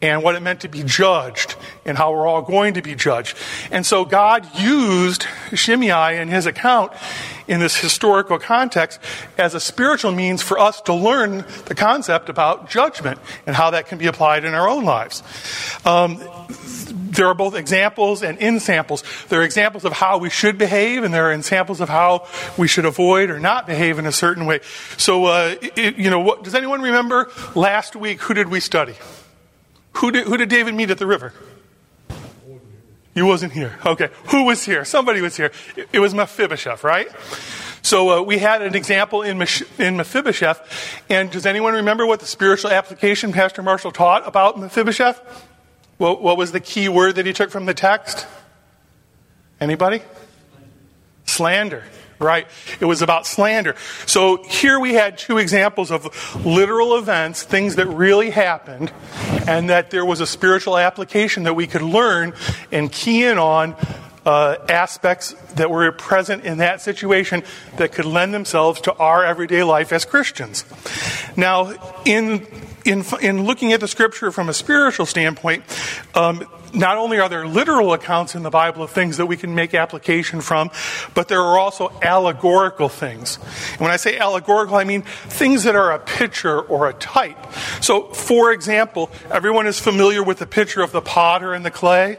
and 0.00 0.22
what 0.22 0.36
it 0.36 0.40
meant 0.40 0.60
to 0.60 0.68
be 0.68 0.82
judged 0.84 1.56
and 1.84 1.98
how 1.98 2.12
we're 2.12 2.26
all 2.26 2.42
going 2.42 2.74
to 2.74 2.82
be 2.82 2.94
judged. 2.94 3.36
And 3.70 3.84
so 3.84 4.04
God 4.04 4.46
used 4.56 5.26
Shimei 5.54 6.20
in 6.20 6.28
his 6.28 6.46
account 6.46 6.92
in 7.48 7.58
this 7.60 7.76
historical 7.76 8.38
context 8.38 9.00
as 9.36 9.54
a 9.54 9.60
spiritual 9.60 10.12
means 10.12 10.42
for 10.42 10.58
us 10.58 10.80
to 10.82 10.94
learn 10.94 11.44
the 11.64 11.74
concept 11.74 12.28
about 12.28 12.70
judgment 12.70 13.18
and 13.46 13.56
how 13.56 13.70
that 13.70 13.86
can 13.88 13.98
be 13.98 14.06
applied 14.06 14.44
in 14.44 14.54
our 14.54 14.68
own 14.68 14.84
lives. 14.84 15.22
Um, 15.84 16.22
there 16.90 17.26
are 17.26 17.34
both 17.34 17.56
examples 17.56 18.22
and 18.22 18.38
ensamples. 18.38 19.02
There 19.28 19.40
are 19.40 19.44
examples 19.44 19.84
of 19.84 19.92
how 19.92 20.18
we 20.18 20.30
should 20.30 20.58
behave, 20.58 21.02
and 21.02 21.12
there 21.12 21.26
are 21.30 21.32
examples 21.32 21.80
of 21.80 21.88
how 21.88 22.28
we 22.56 22.68
should 22.68 22.84
avoid 22.84 23.30
or 23.30 23.40
not 23.40 23.66
behave 23.66 23.98
in 23.98 24.06
a 24.06 24.12
certain 24.12 24.46
way. 24.46 24.60
So, 24.96 25.24
uh, 25.24 25.56
it, 25.60 25.96
you 25.96 26.10
know, 26.10 26.20
what, 26.20 26.44
does 26.44 26.54
anyone 26.54 26.82
remember 26.82 27.30
last 27.56 27.96
week? 27.96 28.20
Who 28.22 28.34
did 28.34 28.48
we 28.48 28.60
study? 28.60 28.94
Who 29.94 30.10
did, 30.10 30.26
who 30.26 30.36
did 30.36 30.48
David 30.48 30.74
meet 30.74 30.90
at 30.90 30.98
the 30.98 31.06
river? 31.06 31.32
You 33.14 33.26
wasn't 33.26 33.52
here. 33.52 33.76
Okay. 33.84 34.10
Who 34.26 34.44
was 34.44 34.62
here? 34.64 34.84
Somebody 34.84 35.20
was 35.20 35.36
here. 35.36 35.50
It, 35.92 35.98
was 35.98 36.14
Mephibosheth, 36.14 36.84
right? 36.84 37.08
So 37.82 38.10
uh, 38.10 38.22
we 38.22 38.38
had 38.38 38.62
an 38.62 38.76
example 38.76 39.22
in, 39.22 39.44
in 39.78 39.96
Mephibosheth. 39.96 41.02
And 41.10 41.28
does 41.30 41.44
anyone 41.44 41.74
remember 41.74 42.06
what 42.06 42.20
the 42.20 42.26
spiritual 42.26 42.70
application 42.70 43.32
Pastor 43.32 43.60
Marshall 43.60 43.90
taught 43.90 44.26
about 44.26 44.56
Mephibosheth? 44.56 45.20
What, 45.96 46.22
what 46.22 46.36
was 46.36 46.52
the 46.52 46.60
key 46.60 46.88
word 46.88 47.16
that 47.16 47.26
he 47.26 47.32
took 47.32 47.50
from 47.50 47.66
the 47.66 47.74
text? 47.74 48.26
Anybody? 49.60 50.02
Slander. 51.26 51.82
Right? 52.18 52.46
It 52.80 52.84
was 52.84 53.02
about 53.02 53.26
slander. 53.26 53.74
So 54.06 54.42
here 54.44 54.80
we 54.80 54.94
had 54.94 55.18
two 55.18 55.38
examples 55.38 55.90
of 55.90 56.44
literal 56.44 56.96
events, 56.96 57.42
things 57.42 57.76
that 57.76 57.86
really 57.86 58.30
happened, 58.30 58.92
and 59.46 59.70
that 59.70 59.90
there 59.90 60.04
was 60.04 60.20
a 60.20 60.26
spiritual 60.26 60.76
application 60.76 61.44
that 61.44 61.54
we 61.54 61.66
could 61.66 61.82
learn 61.82 62.34
and 62.72 62.90
key 62.90 63.24
in 63.24 63.38
on 63.38 63.76
uh, 64.26 64.56
aspects 64.68 65.32
that 65.54 65.70
were 65.70 65.90
present 65.90 66.44
in 66.44 66.58
that 66.58 66.82
situation 66.82 67.42
that 67.76 67.92
could 67.92 68.04
lend 68.04 68.34
themselves 68.34 68.80
to 68.82 68.92
our 68.94 69.24
everyday 69.24 69.62
life 69.62 69.92
as 69.92 70.04
Christians. 70.04 70.64
Now, 71.36 71.72
in 72.04 72.46
in, 72.88 73.04
in 73.20 73.44
looking 73.44 73.72
at 73.72 73.80
the 73.80 73.88
scripture 73.88 74.32
from 74.32 74.48
a 74.48 74.54
spiritual 74.54 75.04
standpoint, 75.04 75.62
um, 76.14 76.44
not 76.74 76.96
only 76.96 77.18
are 77.18 77.28
there 77.28 77.46
literal 77.46 77.92
accounts 77.92 78.34
in 78.34 78.42
the 78.42 78.50
Bible 78.50 78.82
of 78.82 78.90
things 78.90 79.16
that 79.18 79.26
we 79.26 79.36
can 79.36 79.54
make 79.54 79.74
application 79.74 80.40
from, 80.40 80.70
but 81.14 81.28
there 81.28 81.40
are 81.40 81.58
also 81.58 81.92
allegorical 82.02 82.88
things. 82.88 83.38
And 83.72 83.80
when 83.80 83.90
I 83.90 83.96
say 83.96 84.18
allegorical, 84.18 84.76
I 84.76 84.84
mean 84.84 85.02
things 85.02 85.64
that 85.64 85.76
are 85.76 85.92
a 85.92 85.98
picture 85.98 86.60
or 86.60 86.88
a 86.88 86.94
type. 86.94 87.38
So, 87.80 88.08
for 88.08 88.52
example, 88.52 89.10
everyone 89.30 89.66
is 89.66 89.78
familiar 89.78 90.22
with 90.22 90.38
the 90.38 90.46
picture 90.46 90.82
of 90.82 90.92
the 90.92 91.00
potter 91.00 91.54
and 91.54 91.64
the 91.64 91.70
clay, 91.70 92.18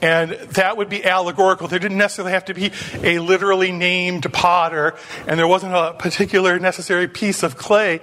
and 0.00 0.30
that 0.30 0.76
would 0.76 0.88
be 0.88 1.04
allegorical. 1.04 1.68
There 1.68 1.78
didn't 1.78 1.98
necessarily 1.98 2.32
have 2.32 2.46
to 2.46 2.54
be 2.54 2.72
a 3.02 3.18
literally 3.18 3.72
named 3.72 4.30
potter, 4.32 4.94
and 5.26 5.38
there 5.38 5.48
wasn't 5.48 5.74
a 5.74 5.94
particular 5.98 6.58
necessary 6.58 7.08
piece 7.08 7.42
of 7.42 7.56
clay, 7.56 8.00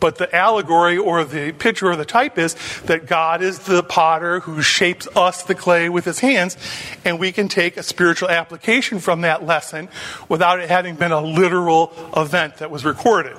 but 0.00 0.16
the 0.16 0.34
allegory 0.34 0.98
or 0.98 1.24
the 1.24 1.52
picture 1.52 1.90
or 1.90 1.96
the 1.96 2.04
type 2.04 2.38
is 2.38 2.54
that 2.84 3.06
God 3.06 3.42
is 3.42 3.60
the 3.60 3.82
potter 3.82 4.40
who 4.40 4.62
shapes 4.62 5.08
us 5.16 5.42
the 5.42 5.54
clay 5.54 5.88
with 5.88 6.04
his 6.04 6.20
hands, 6.20 6.56
and 7.04 7.18
we 7.18 7.32
can 7.32 7.48
take 7.48 7.76
a 7.76 7.82
spiritual 7.82 8.28
application 8.28 8.98
from 8.98 9.22
that 9.22 9.44
lesson 9.44 9.88
without 10.28 10.60
it 10.60 10.68
having 10.68 10.96
been 10.96 11.12
a 11.12 11.20
literal 11.20 11.92
event 12.16 12.56
that 12.58 12.70
was 12.70 12.84
recorded. 12.84 13.36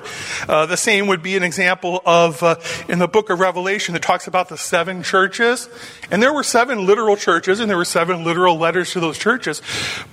Uh, 0.48 0.66
the 0.66 0.78
same 0.78 1.08
would 1.08 1.24
be 1.24 1.38
an 1.38 1.44
example 1.44 2.02
of 2.06 2.42
uh, 2.44 2.56
in 2.88 3.00
the 3.00 3.08
book 3.08 3.30
of 3.30 3.40
Revelation 3.40 3.94
that 3.94 4.02
talks 4.02 4.28
about 4.28 4.50
the 4.50 4.58
seven 4.58 5.04
churches, 5.04 5.70
and 6.12 6.22
there 6.22 6.34
were 6.34 6.44
seven 6.44 6.86
literal 6.86 7.16
churches, 7.16 7.60
and 7.60 7.70
there 7.70 7.78
were 7.78 7.86
seven 7.86 8.24
literal 8.24 8.58
letters 8.58 8.92
to 8.92 9.00
those 9.00 9.18
churches, 9.18 9.62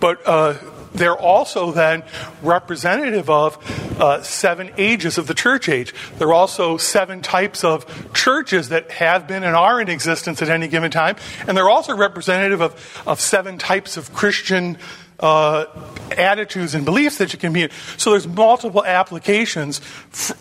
but 0.01 0.21
uh, 0.27 0.55
they're 0.95 1.17
also 1.17 1.73
then 1.73 2.05
representative 2.43 3.29
of 3.29 3.59
uh, 4.01 4.23
seven 4.23 4.71
ages 4.77 5.19
of 5.19 5.27
the 5.27 5.35
church 5.35 5.69
age. 5.69 5.93
There 6.19 6.29
are 6.29 6.35
also 6.35 6.77
seven 6.77 7.21
types 7.21 7.65
of 7.65 8.15
churches 8.15 8.69
that 8.71 8.91
have 8.93 9.27
been 9.27 9.43
and 9.43 9.57
are 9.57 9.81
in 9.81 9.89
existence 9.89 10.41
at 10.41 10.49
any 10.49 10.69
given 10.69 10.91
time, 10.91 11.17
and 11.47 11.57
they're 11.57 11.69
also 11.69 11.97
representative 11.97 12.61
of, 12.61 13.03
of 13.07 13.21
seven 13.21 13.59
types 13.59 13.97
of 13.97 14.15
Christian 14.15 14.79
uh, 15.21 15.67
attitudes 16.17 16.75
and 16.75 16.85
beliefs 16.85 17.19
that 17.19 17.33
you 17.33 17.39
can 17.39 17.53
be 17.53 17.63
in. 17.63 17.71
So 17.97 18.11
there's 18.11 18.27
multiple 18.27 18.85
applications 18.85 19.81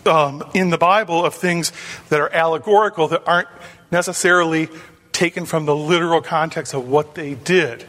um, 0.06 0.42
in 0.54 0.70
the 0.70 0.78
Bible 0.78 1.24
of 1.24 1.34
things 1.34 1.72
that 2.08 2.20
are 2.20 2.32
allegorical 2.32 3.08
that 3.08 3.26
aren't 3.26 3.48
necessarily 3.90 4.68
taken 5.12 5.46
from 5.46 5.64
the 5.64 5.74
literal 5.74 6.20
context 6.20 6.74
of 6.74 6.88
what 6.88 7.14
they 7.14 7.34
did. 7.34 7.84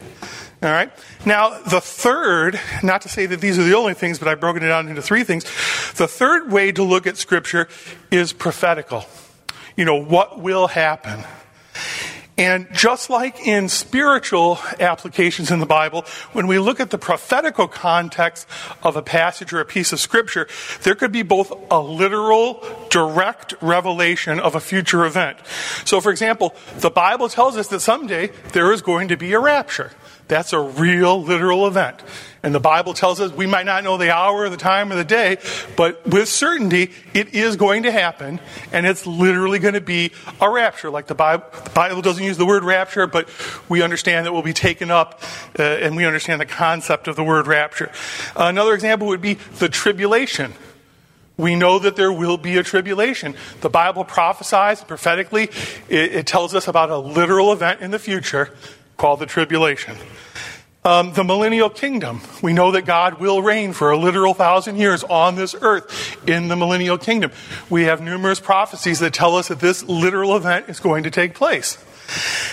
All 0.66 0.72
right. 0.72 0.90
Now, 1.24 1.60
the 1.60 1.80
third, 1.80 2.58
not 2.82 3.02
to 3.02 3.08
say 3.08 3.26
that 3.26 3.40
these 3.40 3.56
are 3.56 3.62
the 3.62 3.76
only 3.76 3.94
things, 3.94 4.18
but 4.18 4.26
I've 4.26 4.40
broken 4.40 4.64
it 4.64 4.66
down 4.66 4.88
into 4.88 5.00
three 5.00 5.22
things. 5.22 5.44
The 5.92 6.08
third 6.08 6.50
way 6.50 6.72
to 6.72 6.82
look 6.82 7.06
at 7.06 7.16
Scripture 7.16 7.68
is 8.10 8.32
prophetical. 8.32 9.04
You 9.76 9.84
know, 9.84 9.94
what 9.94 10.40
will 10.40 10.66
happen? 10.66 11.22
And 12.36 12.66
just 12.72 13.10
like 13.10 13.46
in 13.46 13.68
spiritual 13.68 14.58
applications 14.80 15.52
in 15.52 15.60
the 15.60 15.66
Bible, 15.66 16.04
when 16.32 16.48
we 16.48 16.58
look 16.58 16.80
at 16.80 16.90
the 16.90 16.98
prophetical 16.98 17.68
context 17.68 18.48
of 18.82 18.96
a 18.96 19.02
passage 19.02 19.52
or 19.52 19.60
a 19.60 19.64
piece 19.64 19.92
of 19.92 20.00
scripture, 20.00 20.48
there 20.82 20.96
could 20.96 21.12
be 21.12 21.22
both 21.22 21.52
a 21.70 21.80
literal, 21.80 22.66
direct 22.90 23.54
revelation 23.62 24.40
of 24.40 24.56
a 24.56 24.60
future 24.60 25.06
event. 25.06 25.38
So, 25.84 26.00
for 26.00 26.10
example, 26.10 26.56
the 26.78 26.90
Bible 26.90 27.28
tells 27.28 27.56
us 27.56 27.68
that 27.68 27.80
someday 27.80 28.32
there 28.52 28.72
is 28.72 28.82
going 28.82 29.06
to 29.08 29.16
be 29.16 29.32
a 29.32 29.38
rapture. 29.38 29.92
That's 30.28 30.52
a 30.52 30.60
real, 30.60 31.22
literal 31.22 31.66
event. 31.66 32.02
And 32.42 32.54
the 32.54 32.60
Bible 32.60 32.94
tells 32.94 33.20
us 33.20 33.32
we 33.32 33.46
might 33.46 33.66
not 33.66 33.84
know 33.84 33.96
the 33.96 34.12
hour, 34.14 34.42
or 34.42 34.48
the 34.48 34.56
time, 34.56 34.90
or 34.90 34.96
the 34.96 35.04
day, 35.04 35.38
but 35.76 36.06
with 36.06 36.28
certainty, 36.28 36.90
it 37.14 37.34
is 37.34 37.56
going 37.56 37.84
to 37.84 37.92
happen, 37.92 38.40
and 38.72 38.86
it's 38.86 39.06
literally 39.06 39.58
going 39.58 39.74
to 39.74 39.80
be 39.80 40.12
a 40.40 40.50
rapture. 40.50 40.90
Like 40.90 41.06
the 41.06 41.14
Bible, 41.14 41.44
the 41.64 41.70
Bible 41.70 42.02
doesn't 42.02 42.22
use 42.22 42.38
the 42.38 42.46
word 42.46 42.64
rapture, 42.64 43.06
but 43.06 43.28
we 43.68 43.82
understand 43.82 44.26
that 44.26 44.32
we'll 44.32 44.42
be 44.42 44.52
taken 44.52 44.90
up, 44.90 45.22
uh, 45.58 45.62
and 45.62 45.96
we 45.96 46.04
understand 46.04 46.40
the 46.40 46.46
concept 46.46 47.08
of 47.08 47.16
the 47.16 47.24
word 47.24 47.46
rapture. 47.46 47.90
Uh, 48.36 48.46
another 48.46 48.74
example 48.74 49.06
would 49.08 49.22
be 49.22 49.34
the 49.34 49.68
tribulation. 49.68 50.52
We 51.36 51.54
know 51.54 51.78
that 51.78 51.96
there 51.96 52.12
will 52.12 52.38
be 52.38 52.56
a 52.56 52.62
tribulation. 52.62 53.36
The 53.60 53.68
Bible 53.68 54.04
prophesies 54.04 54.82
prophetically, 54.82 55.50
it, 55.88 56.14
it 56.14 56.26
tells 56.26 56.54
us 56.54 56.66
about 56.66 56.90
a 56.90 56.98
literal 56.98 57.52
event 57.52 57.80
in 57.80 57.90
the 57.90 57.98
future 57.98 58.52
called 58.96 59.20
the 59.20 59.26
tribulation. 59.26 59.96
Um, 60.84 61.12
the 61.14 61.24
millennial 61.24 61.68
kingdom. 61.68 62.20
We 62.42 62.52
know 62.52 62.70
that 62.70 62.82
God 62.86 63.18
will 63.18 63.42
reign 63.42 63.72
for 63.72 63.90
a 63.90 63.98
literal 63.98 64.34
thousand 64.34 64.76
years 64.76 65.02
on 65.02 65.34
this 65.34 65.52
earth 65.60 66.16
in 66.28 66.46
the 66.46 66.54
millennial 66.54 66.96
kingdom. 66.96 67.32
We 67.68 67.84
have 67.84 68.00
numerous 68.00 68.38
prophecies 68.38 69.00
that 69.00 69.12
tell 69.12 69.34
us 69.34 69.48
that 69.48 69.58
this 69.58 69.82
literal 69.82 70.36
event 70.36 70.68
is 70.68 70.78
going 70.78 71.02
to 71.02 71.10
take 71.10 71.34
place. 71.34 71.76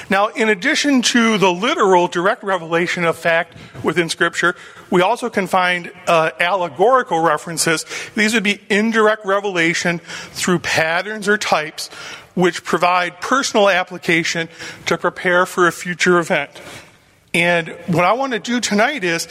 Now, 0.10 0.30
in 0.30 0.50
addition 0.50 1.04
to 1.04 1.38
the 1.38 1.52
literal 1.54 2.08
direct 2.08 2.44
revelation 2.44 3.04
of 3.04 3.18
fact 3.18 3.56
within 3.84 4.10
Scripture, 4.10 4.56
we 4.90 5.02
also 5.02 5.30
can 5.30 5.46
find 5.46 5.92
uh, 6.08 6.32
allegorical 6.40 7.20
references. 7.20 7.86
These 8.16 8.34
would 8.34 8.44
be 8.44 8.62
indirect 8.70 9.26
revelation 9.26 10.00
through 10.32 10.60
patterns 10.60 11.28
or 11.28 11.38
types 11.38 11.90
which 12.34 12.64
provide 12.64 13.22
personal 13.22 13.70
application 13.70 14.50
to 14.86 14.98
prepare 14.98 15.46
for 15.46 15.68
a 15.68 15.72
future 15.72 16.20
event. 16.20 16.50
And 17.34 17.70
what 17.88 18.06
I 18.06 18.14
want 18.14 18.34
to 18.34 18.40
do 18.40 18.60
tonight 18.60 19.04
is 19.04 19.28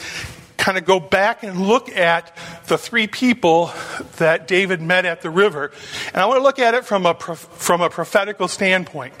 kind 0.63 0.77
of 0.77 0.85
go 0.85 0.97
back 0.97 1.43
and 1.43 1.59
look 1.59 1.89
at 1.89 2.33
the 2.67 2.77
three 2.77 3.05
people 3.05 3.69
that 4.15 4.47
David 4.47 4.81
met 4.81 5.03
at 5.03 5.21
the 5.21 5.29
river. 5.29 5.73
And 6.13 6.17
I 6.17 6.25
want 6.25 6.37
to 6.39 6.43
look 6.43 6.57
at 6.57 6.73
it 6.73 6.85
from 6.85 7.05
a, 7.05 7.13
from 7.15 7.81
a 7.81 7.89
prophetical 7.89 8.47
standpoint. 8.47 9.13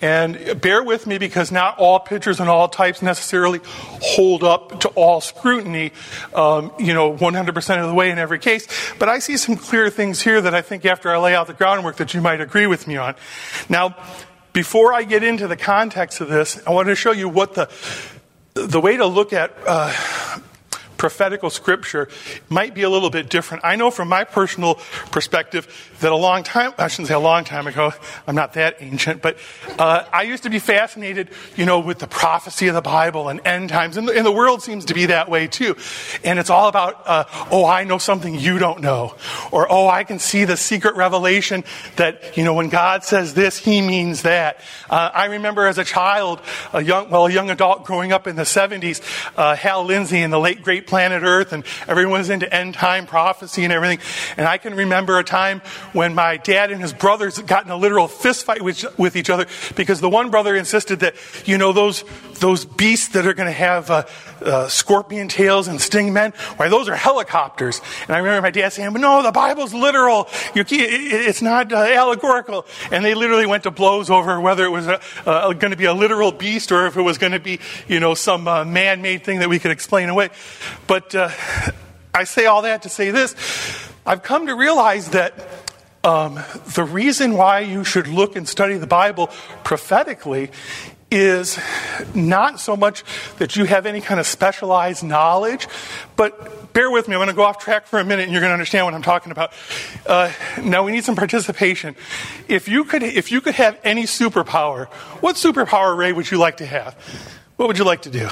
And 0.00 0.58
bear 0.62 0.82
with 0.82 1.06
me 1.06 1.18
because 1.18 1.52
not 1.52 1.78
all 1.78 2.00
pictures 2.00 2.40
and 2.40 2.48
all 2.48 2.68
types 2.68 3.02
necessarily 3.02 3.60
hold 4.00 4.42
up 4.42 4.80
to 4.80 4.88
all 4.90 5.20
scrutiny, 5.20 5.92
um, 6.34 6.72
you 6.78 6.94
know, 6.94 7.14
100% 7.14 7.82
of 7.82 7.86
the 7.86 7.94
way 7.94 8.10
in 8.10 8.18
every 8.18 8.38
case. 8.38 8.66
But 8.98 9.10
I 9.10 9.18
see 9.18 9.36
some 9.36 9.56
clear 9.56 9.90
things 9.90 10.22
here 10.22 10.40
that 10.40 10.54
I 10.54 10.62
think 10.62 10.86
after 10.86 11.10
I 11.10 11.18
lay 11.18 11.34
out 11.34 11.48
the 11.48 11.52
groundwork 11.52 11.96
that 11.96 12.14
you 12.14 12.22
might 12.22 12.40
agree 12.40 12.66
with 12.66 12.88
me 12.88 12.96
on. 12.96 13.14
Now, 13.68 13.94
before 14.54 14.94
I 14.94 15.02
get 15.02 15.22
into 15.22 15.48
the 15.48 15.56
context 15.56 16.22
of 16.22 16.28
this, 16.28 16.66
I 16.66 16.70
want 16.70 16.88
to 16.88 16.94
show 16.94 17.12
you 17.12 17.28
what 17.28 17.52
the 17.52 17.68
the 18.54 18.80
way 18.80 18.96
to 18.96 19.06
look 19.06 19.32
at 19.32 19.52
uh, 19.66 19.94
prophetical 20.98 21.48
scripture 21.48 22.08
might 22.50 22.74
be 22.74 22.82
a 22.82 22.90
little 22.90 23.08
bit 23.08 23.30
different. 23.30 23.64
I 23.64 23.76
know 23.76 23.90
from 23.90 24.08
my 24.08 24.24
personal 24.24 24.74
perspective 25.10 25.96
that 26.00 26.12
a 26.12 26.16
long 26.16 26.42
time, 26.42 26.74
I 26.76 26.88
shouldn't 26.88 27.08
say 27.08 27.14
a 27.14 27.18
long 27.18 27.44
time 27.44 27.66
ago, 27.66 27.92
I'm 28.26 28.34
not 28.34 28.52
that 28.54 28.76
ancient, 28.80 29.22
but 29.22 29.38
uh, 29.78 30.04
I 30.12 30.22
used 30.22 30.42
to 30.42 30.50
be 30.50 30.58
fascinated, 30.58 31.30
you 31.56 31.64
know, 31.64 31.78
with 31.78 32.00
the 32.00 32.06
prophecy 32.06 32.68
of 32.68 32.74
the 32.74 32.82
Bible 32.82 33.28
and 33.28 33.40
end 33.46 33.70
times. 33.70 33.96
And 33.96 34.08
the, 34.08 34.12
and 34.12 34.26
the 34.26 34.32
world 34.32 34.62
seems 34.62 34.86
to 34.86 34.94
be 34.94 35.06
that 35.06 35.30
way 35.30 35.46
too. 35.46 35.76
And 36.24 36.38
it's 36.38 36.50
all 36.50 36.68
about, 36.68 37.06
uh, 37.06 37.24
oh, 37.50 37.64
I 37.64 37.84
know 37.84 37.98
something 37.98 38.34
you 38.34 38.58
don't 38.58 38.80
know. 38.80 39.14
Or, 39.52 39.70
oh, 39.70 39.88
I 39.88 40.04
can 40.04 40.18
see 40.18 40.44
the 40.44 40.56
secret 40.56 40.96
revelation 40.96 41.64
that, 41.96 42.36
you 42.36 42.44
know, 42.44 42.54
when 42.54 42.68
God 42.68 43.04
says 43.04 43.34
this, 43.34 43.56
he 43.56 43.80
means 43.80 44.22
that. 44.22 44.60
Uh, 44.90 45.10
I 45.14 45.26
remember 45.26 45.66
as 45.66 45.78
a 45.78 45.84
child, 45.84 46.40
a 46.72 46.82
young, 46.82 47.08
well, 47.10 47.26
a 47.26 47.32
young 47.32 47.50
adult 47.50 47.84
growing 47.84 48.12
up 48.12 48.26
in 48.26 48.34
the 48.34 48.42
70s, 48.42 49.00
uh, 49.36 49.54
Hal 49.54 49.84
Lindsey 49.84 50.20
in 50.20 50.30
the 50.30 50.40
late 50.40 50.62
great 50.62 50.87
planet 50.88 51.22
Earth, 51.22 51.52
and 51.52 51.64
everyone's 51.86 52.30
into 52.30 52.52
end 52.52 52.74
time 52.74 53.06
prophecy 53.06 53.64
and 53.64 53.72
everything. 53.72 54.00
And 54.36 54.46
I 54.46 54.58
can 54.58 54.74
remember 54.74 55.18
a 55.18 55.24
time 55.24 55.60
when 55.92 56.14
my 56.14 56.38
dad 56.38 56.70
and 56.72 56.80
his 56.80 56.92
brothers 56.92 57.38
got 57.38 57.64
in 57.64 57.70
a 57.70 57.76
literal 57.76 58.08
fist 58.08 58.44
fight 58.44 58.62
with, 58.62 58.84
with 58.98 59.14
each 59.16 59.30
other 59.30 59.46
because 59.76 60.00
the 60.00 60.08
one 60.08 60.30
brother 60.30 60.56
insisted 60.56 61.00
that, 61.00 61.14
you 61.44 61.58
know, 61.58 61.72
those, 61.72 62.04
those 62.40 62.64
beasts 62.64 63.08
that 63.08 63.26
are 63.26 63.34
going 63.34 63.46
to 63.46 63.52
have 63.52 63.90
uh, 63.90 64.04
uh, 64.42 64.68
scorpion 64.68 65.28
tails 65.28 65.68
and 65.68 65.80
sting 65.80 66.12
men, 66.12 66.32
why, 66.56 66.68
those 66.68 66.88
are 66.88 66.96
helicopters. 66.96 67.80
And 68.06 68.16
I 68.16 68.18
remember 68.18 68.42
my 68.42 68.50
dad 68.50 68.72
saying, 68.72 68.92
no, 68.94 69.22
the 69.22 69.32
Bible's 69.32 69.74
literal. 69.74 70.28
It's 70.54 71.42
not 71.42 71.72
uh, 71.72 71.76
allegorical. 71.76 72.66
And 72.90 73.04
they 73.04 73.14
literally 73.14 73.46
went 73.46 73.64
to 73.64 73.70
blows 73.70 74.10
over 74.10 74.40
whether 74.40 74.64
it 74.64 74.70
was 74.70 74.86
going 74.86 75.70
to 75.70 75.76
be 75.76 75.84
a 75.84 75.94
literal 75.94 76.32
beast 76.32 76.72
or 76.72 76.86
if 76.86 76.96
it 76.96 77.02
was 77.02 77.18
going 77.18 77.32
to 77.32 77.40
be, 77.40 77.60
you 77.86 78.00
know, 78.00 78.14
some 78.14 78.48
uh, 78.48 78.64
man 78.64 79.02
made 79.02 79.24
thing 79.24 79.40
that 79.40 79.48
we 79.48 79.58
could 79.58 79.70
explain 79.70 80.08
away. 80.08 80.30
But 80.86 81.14
uh, 81.14 81.30
I 82.14 82.24
say 82.24 82.46
all 82.46 82.62
that 82.62 82.82
to 82.82 82.88
say 82.88 83.10
this. 83.10 83.34
I've 84.06 84.22
come 84.22 84.46
to 84.46 84.54
realize 84.54 85.10
that 85.10 85.34
um, 86.04 86.40
the 86.74 86.84
reason 86.84 87.34
why 87.34 87.60
you 87.60 87.84
should 87.84 88.06
look 88.06 88.36
and 88.36 88.48
study 88.48 88.78
the 88.78 88.86
Bible 88.86 89.28
prophetically 89.64 90.50
is 91.10 91.58
not 92.14 92.60
so 92.60 92.76
much 92.76 93.02
that 93.38 93.56
you 93.56 93.64
have 93.64 93.86
any 93.86 94.00
kind 94.00 94.20
of 94.20 94.26
specialized 94.26 95.02
knowledge, 95.02 95.66
but 96.16 96.72
bear 96.72 96.90
with 96.90 97.08
me. 97.08 97.14
I'm 97.14 97.18
going 97.18 97.28
to 97.28 97.34
go 97.34 97.44
off 97.44 97.58
track 97.58 97.86
for 97.86 97.98
a 97.98 98.04
minute 98.04 98.24
and 98.24 98.32
you're 98.32 98.40
going 98.40 98.50
to 98.50 98.54
understand 98.54 98.84
what 98.84 98.94
I'm 98.94 99.02
talking 99.02 99.32
about. 99.32 99.52
Uh, 100.06 100.30
now 100.62 100.84
we 100.84 100.92
need 100.92 101.04
some 101.04 101.16
participation. 101.16 101.96
If 102.46 102.68
you 102.68 102.84
could, 102.84 103.02
if 103.02 103.32
you 103.32 103.40
could 103.40 103.54
have 103.54 103.78
any 103.84 104.04
superpower, 104.04 104.86
what 105.20 105.36
superpower, 105.36 105.96
Ray, 105.96 106.12
would 106.12 106.30
you 106.30 106.38
like 106.38 106.58
to 106.58 106.66
have? 106.66 106.94
What 107.56 107.68
would 107.68 107.78
you 107.78 107.84
like 107.84 108.02
to 108.02 108.10
do? 108.10 108.28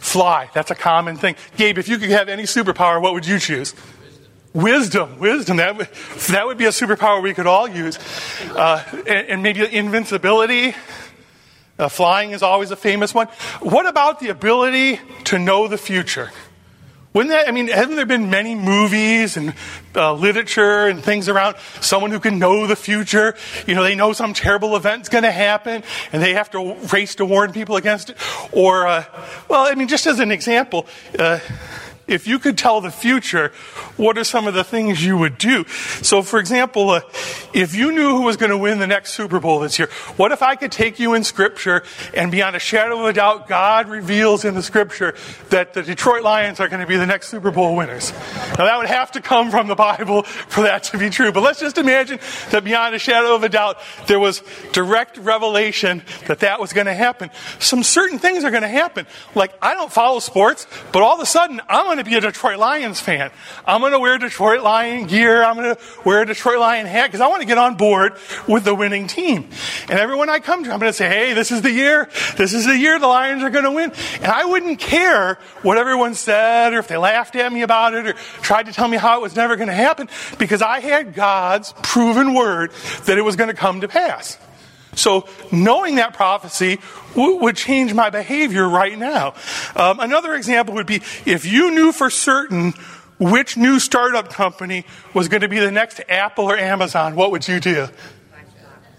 Fly. 0.00 0.50
That's 0.54 0.70
a 0.70 0.74
common 0.74 1.16
thing. 1.16 1.36
Gabe, 1.56 1.78
if 1.78 1.88
you 1.88 1.98
could 1.98 2.10
have 2.10 2.28
any 2.28 2.44
superpower, 2.44 3.00
what 3.00 3.14
would 3.14 3.26
you 3.26 3.38
choose? 3.38 3.74
Wisdom, 4.52 5.18
wisdom. 5.18 5.58
That 5.58 5.76
would, 5.76 5.88
that 6.30 6.46
would 6.46 6.56
be 6.56 6.64
a 6.64 6.70
superpower 6.70 7.22
we 7.22 7.34
could 7.34 7.46
all 7.46 7.68
use. 7.68 7.98
Uh, 8.50 8.82
and, 9.06 9.28
and, 9.28 9.42
maybe 9.42 9.62
invincibility. 9.70 10.74
Uh, 11.78 11.88
flying 11.88 12.30
is 12.30 12.42
always 12.42 12.70
a 12.70 12.76
famous 12.76 13.12
one. 13.12 13.26
What 13.60 13.86
about 13.86 14.18
the 14.18 14.30
ability 14.30 14.98
to 15.24 15.38
know 15.38 15.68
the 15.68 15.76
future? 15.76 16.30
Wouldn't 17.16 17.32
that, 17.32 17.48
I 17.48 17.50
mean, 17.50 17.68
haven't 17.68 17.96
there 17.96 18.04
been 18.04 18.28
many 18.28 18.54
movies 18.54 19.38
and 19.38 19.54
uh, 19.94 20.12
literature 20.12 20.86
and 20.86 21.02
things 21.02 21.30
around 21.30 21.56
someone 21.80 22.10
who 22.10 22.20
can 22.20 22.38
know 22.38 22.66
the 22.66 22.76
future? 22.76 23.34
You 23.66 23.74
know, 23.74 23.82
they 23.82 23.94
know 23.94 24.12
some 24.12 24.34
terrible 24.34 24.76
event's 24.76 25.08
going 25.08 25.24
to 25.24 25.32
happen 25.32 25.82
and 26.12 26.22
they 26.22 26.34
have 26.34 26.50
to 26.50 26.74
race 26.92 27.14
to 27.14 27.24
warn 27.24 27.54
people 27.54 27.76
against 27.76 28.10
it. 28.10 28.18
Or, 28.52 28.86
uh, 28.86 29.04
well, 29.48 29.66
I 29.66 29.74
mean, 29.76 29.88
just 29.88 30.06
as 30.06 30.20
an 30.20 30.30
example, 30.30 30.86
uh, 31.18 31.38
if 32.08 32.26
you 32.26 32.38
could 32.38 32.56
tell 32.56 32.80
the 32.80 32.90
future, 32.90 33.48
what 33.96 34.16
are 34.16 34.24
some 34.24 34.46
of 34.46 34.54
the 34.54 34.64
things 34.64 35.04
you 35.04 35.16
would 35.16 35.38
do? 35.38 35.64
So, 36.02 36.22
for 36.22 36.38
example, 36.38 36.90
uh, 36.90 37.00
if 37.52 37.74
you 37.74 37.92
knew 37.92 38.10
who 38.10 38.22
was 38.22 38.36
going 38.36 38.50
to 38.50 38.58
win 38.58 38.78
the 38.78 38.86
next 38.86 39.14
Super 39.14 39.40
Bowl 39.40 39.58
this 39.60 39.78
year, 39.78 39.88
what 40.16 40.30
if 40.30 40.42
I 40.42 40.54
could 40.54 40.70
take 40.70 40.98
you 40.98 41.14
in 41.14 41.24
Scripture 41.24 41.82
and 42.14 42.30
beyond 42.30 42.54
a 42.54 42.60
shadow 42.60 43.00
of 43.00 43.06
a 43.06 43.12
doubt, 43.12 43.48
God 43.48 43.88
reveals 43.88 44.44
in 44.44 44.54
the 44.54 44.62
Scripture 44.62 45.14
that 45.50 45.74
the 45.74 45.82
Detroit 45.82 46.22
Lions 46.22 46.60
are 46.60 46.68
going 46.68 46.80
to 46.80 46.86
be 46.86 46.96
the 46.96 47.06
next 47.06 47.28
Super 47.28 47.50
Bowl 47.50 47.74
winners? 47.74 48.12
Now, 48.56 48.66
that 48.66 48.78
would 48.78 48.86
have 48.86 49.12
to 49.12 49.20
come 49.20 49.50
from 49.50 49.66
the 49.66 49.74
Bible 49.74 50.22
for 50.22 50.62
that 50.62 50.84
to 50.84 50.98
be 50.98 51.10
true. 51.10 51.32
But 51.32 51.42
let's 51.42 51.60
just 51.60 51.78
imagine 51.78 52.20
that 52.50 52.62
beyond 52.62 52.94
a 52.94 52.98
shadow 52.98 53.34
of 53.34 53.42
a 53.42 53.48
doubt, 53.48 53.78
there 54.06 54.20
was 54.20 54.42
direct 54.72 55.18
revelation 55.18 56.02
that 56.26 56.40
that 56.40 56.60
was 56.60 56.72
going 56.72 56.86
to 56.86 56.94
happen. 56.94 57.30
Some 57.58 57.82
certain 57.82 58.18
things 58.18 58.44
are 58.44 58.50
going 58.50 58.62
to 58.62 58.68
happen. 58.68 59.06
Like, 59.34 59.54
I 59.60 59.74
don't 59.74 59.92
follow 59.92 60.20
sports, 60.20 60.66
but 60.92 61.02
all 61.02 61.14
of 61.14 61.20
a 61.20 61.26
sudden, 61.26 61.60
I'm 61.68 61.95
going 61.96 62.04
to 62.04 62.10
be 62.10 62.16
a 62.16 62.20
Detroit 62.20 62.58
Lions 62.58 63.00
fan. 63.00 63.30
I'm 63.66 63.80
going 63.80 63.92
to 63.92 63.98
wear 63.98 64.18
Detroit 64.18 64.62
Lion 64.62 65.06
gear. 65.06 65.42
I'm 65.42 65.56
going 65.56 65.74
to 65.74 65.80
wear 66.04 66.22
a 66.22 66.26
Detroit 66.26 66.58
Lion 66.58 66.86
hat 66.86 67.06
because 67.06 67.22
I 67.22 67.28
want 67.28 67.40
to 67.40 67.46
get 67.46 67.56
on 67.56 67.76
board 67.76 68.16
with 68.46 68.64
the 68.64 68.74
winning 68.74 69.06
team. 69.06 69.48
And 69.88 69.98
everyone 69.98 70.28
I 70.28 70.38
come 70.40 70.62
to, 70.64 70.72
I'm 70.72 70.78
going 70.78 70.90
to 70.90 70.96
say, 70.96 71.08
hey, 71.08 71.32
this 71.32 71.50
is 71.50 71.62
the 71.62 71.72
year. 71.72 72.10
This 72.36 72.52
is 72.52 72.66
the 72.66 72.76
year 72.76 72.98
the 72.98 73.06
Lions 73.06 73.42
are 73.42 73.50
going 73.50 73.64
to 73.64 73.72
win. 73.72 73.92
And 74.16 74.26
I 74.26 74.44
wouldn't 74.44 74.78
care 74.78 75.38
what 75.62 75.78
everyone 75.78 76.14
said 76.14 76.74
or 76.74 76.78
if 76.78 76.88
they 76.88 76.98
laughed 76.98 77.34
at 77.36 77.50
me 77.50 77.62
about 77.62 77.94
it 77.94 78.06
or 78.06 78.12
tried 78.42 78.66
to 78.66 78.72
tell 78.72 78.88
me 78.88 78.98
how 78.98 79.18
it 79.18 79.22
was 79.22 79.34
never 79.34 79.56
going 79.56 79.68
to 79.68 79.74
happen 79.74 80.08
because 80.38 80.60
I 80.60 80.80
had 80.80 81.14
God's 81.14 81.72
proven 81.82 82.34
word 82.34 82.72
that 83.06 83.16
it 83.16 83.22
was 83.22 83.36
going 83.36 83.48
to 83.48 83.56
come 83.56 83.80
to 83.80 83.88
pass. 83.88 84.38
So 84.96 85.28
knowing 85.52 85.94
that 85.96 86.14
prophecy 86.14 86.80
w- 87.14 87.36
would 87.36 87.56
change 87.56 87.94
my 87.94 88.10
behavior 88.10 88.68
right 88.68 88.98
now. 88.98 89.34
Um, 89.76 90.00
another 90.00 90.34
example 90.34 90.74
would 90.74 90.86
be 90.86 91.02
if 91.24 91.44
you 91.44 91.70
knew 91.70 91.92
for 91.92 92.10
certain 92.10 92.74
which 93.18 93.56
new 93.56 93.78
startup 93.78 94.30
company 94.30 94.84
was 95.14 95.28
going 95.28 95.42
to 95.42 95.48
be 95.48 95.58
the 95.58 95.70
next 95.70 96.00
Apple 96.08 96.46
or 96.46 96.56
Amazon, 96.56 97.14
what 97.14 97.30
would 97.30 97.46
you 97.46 97.60
do? 97.60 97.88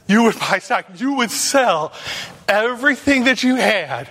You 0.07 0.23
would 0.23 0.39
buy 0.39 0.59
stock. 0.59 0.85
You 0.95 1.13
would 1.15 1.31
sell 1.31 1.91
everything 2.47 3.25
that 3.25 3.43
you 3.43 3.55
had, 3.55 4.07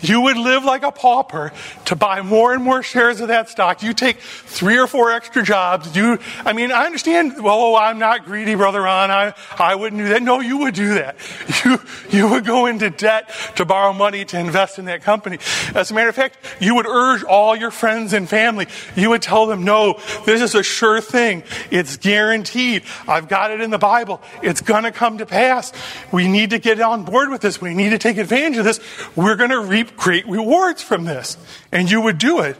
you 0.00 0.20
would 0.20 0.36
live 0.36 0.64
like 0.64 0.82
a 0.82 0.92
pauper 0.92 1.52
to 1.86 1.96
buy 1.96 2.22
more 2.22 2.52
and 2.52 2.62
more 2.62 2.82
shares 2.82 3.20
of 3.20 3.28
that 3.28 3.48
stock. 3.48 3.82
You 3.82 3.92
take 3.92 4.18
three 4.18 4.78
or 4.78 4.86
four 4.86 5.10
extra 5.10 5.42
jobs. 5.42 5.94
You, 5.96 6.18
I 6.44 6.52
mean, 6.52 6.72
I 6.72 6.86
understand, 6.86 7.42
well, 7.42 7.60
oh, 7.60 7.76
I'm 7.76 7.98
not 7.98 8.24
greedy, 8.24 8.54
Brother 8.54 8.82
Ron. 8.82 9.10
I, 9.10 9.34
I 9.58 9.74
wouldn't 9.74 10.00
do 10.00 10.08
that. 10.08 10.22
No, 10.22 10.40
you 10.40 10.58
would 10.58 10.74
do 10.74 10.94
that. 10.94 11.16
You, 11.62 11.78
you 12.08 12.30
would 12.30 12.46
go 12.46 12.64
into 12.64 12.88
debt 12.88 13.30
to 13.56 13.66
borrow 13.66 13.92
money 13.92 14.24
to 14.24 14.38
invest 14.38 14.78
in 14.78 14.86
that 14.86 15.02
company. 15.02 15.38
As 15.74 15.90
a 15.90 15.94
matter 15.94 16.08
of 16.08 16.14
fact, 16.14 16.38
you 16.58 16.74
would 16.76 16.86
urge 16.86 17.22
all 17.22 17.54
your 17.54 17.70
friends 17.70 18.14
and 18.14 18.26
family. 18.26 18.66
You 18.96 19.10
would 19.10 19.20
tell 19.20 19.44
them, 19.44 19.62
no, 19.62 20.00
this 20.24 20.40
is 20.40 20.54
a 20.54 20.62
sure 20.62 21.02
thing. 21.02 21.42
It's 21.70 21.98
guaranteed. 21.98 22.84
I've 23.06 23.28
got 23.28 23.50
it 23.50 23.60
in 23.60 23.68
the 23.68 23.78
Bible. 23.78 24.22
It's 24.42 24.62
going 24.62 24.84
to 24.84 24.92
come 24.92 25.18
to 25.18 25.26
pass. 25.26 25.72
We 26.12 26.28
need 26.28 26.50
to 26.50 26.58
get 26.58 26.80
on 26.80 27.04
board 27.04 27.28
with 27.28 27.42
this. 27.42 27.60
We 27.60 27.69
we 27.76 27.84
need 27.84 27.90
to 27.90 27.98
take 27.98 28.16
advantage 28.16 28.58
of 28.58 28.64
this. 28.64 28.80
We're 29.14 29.36
going 29.36 29.50
to 29.50 29.60
reap 29.60 29.96
great 29.96 30.26
rewards 30.26 30.82
from 30.82 31.04
this. 31.04 31.36
And 31.70 31.88
you 31.88 32.00
would 32.00 32.18
do 32.18 32.40
it. 32.40 32.56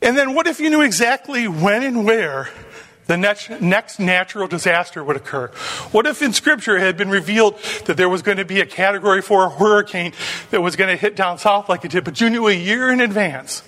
And 0.00 0.16
then 0.16 0.34
what 0.34 0.46
if 0.46 0.60
you 0.60 0.70
knew 0.70 0.82
exactly 0.82 1.48
when 1.48 1.82
and 1.82 2.04
where 2.04 2.48
the 3.06 3.16
next, 3.16 3.98
natural 3.98 4.46
disaster 4.46 5.02
would 5.02 5.16
occur? 5.16 5.48
What 5.90 6.06
if 6.06 6.22
in 6.22 6.32
Scripture 6.32 6.76
it 6.76 6.80
had 6.80 6.96
been 6.96 7.10
revealed 7.10 7.58
that 7.86 7.96
there 7.96 8.08
was 8.08 8.22
going 8.22 8.38
to 8.38 8.44
be 8.44 8.60
a 8.60 8.66
category 8.66 9.20
four 9.20 9.50
hurricane 9.50 10.12
that 10.52 10.60
was 10.60 10.76
going 10.76 10.90
to 10.90 10.96
hit 10.96 11.16
down 11.16 11.38
south 11.38 11.68
like 11.68 11.84
it 11.84 11.90
did, 11.90 12.04
but 12.04 12.20
you 12.20 12.30
knew 12.30 12.46
a 12.46 12.52
year 12.52 12.92
in 12.92 13.00
advance? 13.00 13.62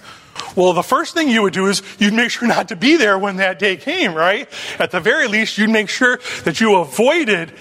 Well, 0.56 0.72
the 0.72 0.82
first 0.82 1.14
thing 1.14 1.28
you 1.28 1.42
would 1.42 1.52
do 1.52 1.66
is 1.66 1.82
you'd 1.98 2.14
make 2.14 2.30
sure 2.30 2.48
not 2.48 2.68
to 2.68 2.76
be 2.76 2.96
there 2.96 3.18
when 3.18 3.36
that 3.36 3.58
day 3.58 3.76
came, 3.76 4.14
right? 4.14 4.48
At 4.78 4.90
the 4.90 5.00
very 5.00 5.28
least, 5.28 5.58
you'd 5.58 5.70
make 5.70 5.88
sure 5.88 6.18
that 6.44 6.60
you 6.60 6.76
avoided 6.76 7.52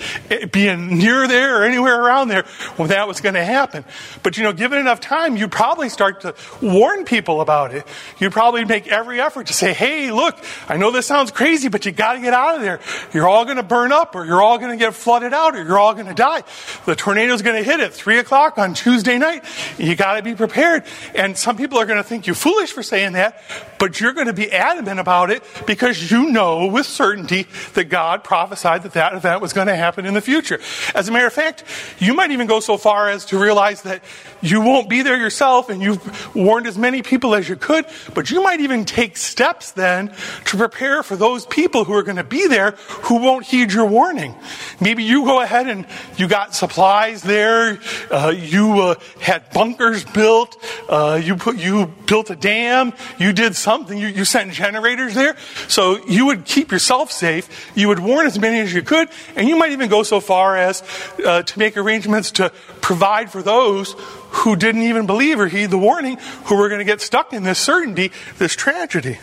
being 0.51 0.97
near 0.97 1.27
there 1.27 1.61
or 1.61 1.65
anywhere 1.65 2.01
around 2.01 2.29
there 2.29 2.43
when 2.77 2.89
that 2.89 3.07
was 3.07 3.19
going 3.21 3.35
to 3.35 3.43
happen. 3.43 3.83
But 4.23 4.37
you 4.37 4.43
know, 4.43 4.53
given 4.53 4.79
enough 4.79 4.99
time, 5.01 5.35
you'd 5.35 5.51
probably 5.51 5.89
start 5.89 6.21
to 6.21 6.35
warn 6.61 7.05
people 7.05 7.41
about 7.41 7.73
it. 7.73 7.85
You'd 8.19 8.31
probably 8.31 8.65
make 8.65 8.87
every 8.87 9.19
effort 9.19 9.47
to 9.47 9.53
say, 9.53 9.73
hey, 9.73 10.11
look, 10.11 10.37
I 10.69 10.77
know 10.77 10.91
this 10.91 11.05
sounds 11.05 11.31
crazy, 11.31 11.67
but 11.67 11.85
you 11.85 11.91
got 11.91 12.13
to 12.13 12.21
get 12.21 12.33
out 12.33 12.55
of 12.55 12.61
there. 12.61 12.79
You're 13.13 13.27
all 13.27 13.45
going 13.45 13.57
to 13.57 13.63
burn 13.63 13.91
up 13.91 14.15
or 14.15 14.25
you're 14.25 14.41
all 14.41 14.57
going 14.57 14.71
to 14.71 14.77
get 14.77 14.93
flooded 14.93 15.33
out 15.33 15.55
or 15.55 15.63
you're 15.63 15.79
all 15.79 15.93
going 15.93 16.07
to 16.07 16.13
die. 16.13 16.43
The 16.85 16.95
tornado's 16.95 17.41
going 17.41 17.61
to 17.61 17.63
hit 17.63 17.79
at 17.79 17.93
three 17.93 18.19
o'clock 18.19 18.57
on 18.57 18.73
Tuesday 18.73 19.17
night. 19.17 19.43
You 19.77 19.95
got 19.95 20.15
to 20.15 20.23
be 20.23 20.33
prepared. 20.33 20.83
And 21.13 21.37
some 21.37 21.57
people 21.57 21.77
are 21.77 21.85
going 21.85 21.97
to 21.97 22.03
think 22.03 22.27
you 22.27 22.33
foolish 22.33 22.64
for 22.71 22.83
saying 22.83 23.13
that, 23.13 23.41
but 23.79 23.99
you're 23.99 24.13
going 24.13 24.27
to 24.27 24.33
be 24.33 24.51
adamant 24.51 24.99
about 24.99 25.31
it 25.31 25.43
because 25.65 26.11
you 26.11 26.31
know 26.31 26.67
with 26.67 26.85
certainty 26.85 27.47
that 27.73 27.85
God 27.85 28.23
prophesied 28.23 28.83
that 28.83 28.93
that 28.93 29.13
event 29.13 29.41
was 29.41 29.53
going 29.53 29.67
to 29.67 29.75
happen 29.75 30.05
in 30.05 30.13
the 30.13 30.21
future. 30.21 30.59
As 30.93 31.07
a 31.07 31.11
matter 31.11 31.27
of 31.27 31.33
fact, 31.33 31.63
you 31.99 32.13
might 32.13 32.31
even 32.31 32.47
go 32.47 32.59
so 32.59 32.77
far 32.77 33.09
as 33.09 33.25
to 33.25 33.39
realize 33.39 33.81
that 33.83 34.03
you 34.45 34.61
won't 34.61 34.89
be 34.89 35.01
there 35.01 35.17
yourself 35.17 35.69
and 35.69 35.81
you've 35.81 36.35
warned 36.35 36.67
as 36.67 36.77
many 36.77 37.01
people 37.01 37.35
as 37.35 37.47
you 37.49 37.55
could, 37.55 37.85
but 38.13 38.31
you 38.31 38.43
might 38.43 38.59
even 38.59 38.85
take 38.85 39.17
steps 39.17 39.71
then 39.71 40.13
to 40.45 40.57
prepare 40.57 41.03
for 41.03 41.15
those 41.15 41.45
people 41.45 41.83
who 41.83 41.93
are 41.93 42.03
going 42.03 42.17
to 42.17 42.23
be 42.23 42.47
there 42.47 42.71
who 43.03 43.17
won't 43.17 43.45
heed 43.45 43.73
your 43.73 43.85
warning. 43.85 44.35
Maybe 44.79 45.03
you 45.03 45.25
go 45.25 45.41
ahead 45.41 45.67
and 45.67 45.85
you 46.17 46.27
got 46.27 46.55
supplies 46.55 47.21
there, 47.21 47.79
uh, 48.11 48.33
you 48.35 48.79
uh, 48.81 48.95
had 49.19 49.49
bunkers 49.51 50.03
built, 50.03 50.57
uh, 50.89 51.19
you 51.21 51.35
put 51.35 51.57
you 51.57 51.87
built 52.05 52.29
a 52.29 52.35
dam 52.35 52.93
you 53.17 53.33
did 53.33 53.55
something, 53.55 53.97
you, 53.97 54.07
you 54.07 54.25
sent 54.25 54.51
generators 54.51 55.15
there. 55.15 55.35
So 55.67 56.05
you 56.07 56.25
would 56.27 56.45
keep 56.45 56.71
yourself 56.71 57.11
safe, 57.11 57.71
you 57.75 57.87
would 57.87 57.99
warn 57.99 58.25
as 58.27 58.39
many 58.39 58.59
as 58.59 58.73
you 58.73 58.81
could, 58.81 59.09
and 59.35 59.47
you 59.47 59.55
might 59.55 59.71
even 59.71 59.89
go 59.89 60.03
so 60.03 60.19
far 60.19 60.57
as 60.57 60.83
uh, 61.25 61.43
to 61.43 61.59
make 61.59 61.77
arrangements 61.77 62.31
to 62.31 62.51
provide 62.81 63.31
for 63.31 63.41
those 63.41 63.95
who 64.35 64.55
didn't 64.55 64.83
even 64.83 65.05
believe 65.05 65.39
or 65.39 65.47
heed 65.47 65.71
the 65.71 65.77
warning, 65.77 66.17
who 66.45 66.55
were 66.55 66.69
going 66.69 66.79
to 66.79 66.85
get 66.85 67.01
stuck 67.01 67.33
in 67.33 67.43
this 67.43 67.59
certainty, 67.59 68.11
this 68.37 68.55
tragedy. 68.55 69.19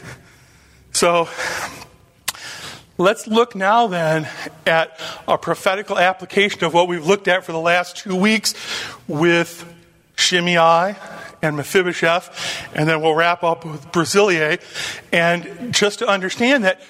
So, 0.92 1.28
Let's 2.98 3.26
look 3.26 3.56
now 3.56 3.86
then 3.86 4.28
at 4.66 5.00
a 5.26 5.38
prophetical 5.38 5.98
application 5.98 6.62
of 6.62 6.74
what 6.74 6.88
we've 6.88 7.04
looked 7.04 7.26
at 7.26 7.42
for 7.42 7.50
the 7.50 7.58
last 7.58 7.96
two 7.96 8.14
weeks 8.14 8.54
with 9.08 9.64
Shimei 10.14 10.94
and 11.40 11.56
Mephibosheth, 11.56 12.70
and 12.74 12.88
then 12.88 13.00
we'll 13.00 13.14
wrap 13.14 13.42
up 13.42 13.64
with 13.64 13.90
Barzillai. 13.90 14.58
And 15.10 15.72
just 15.74 15.98
to 15.98 16.06
understand 16.06 16.64
that 16.64 16.80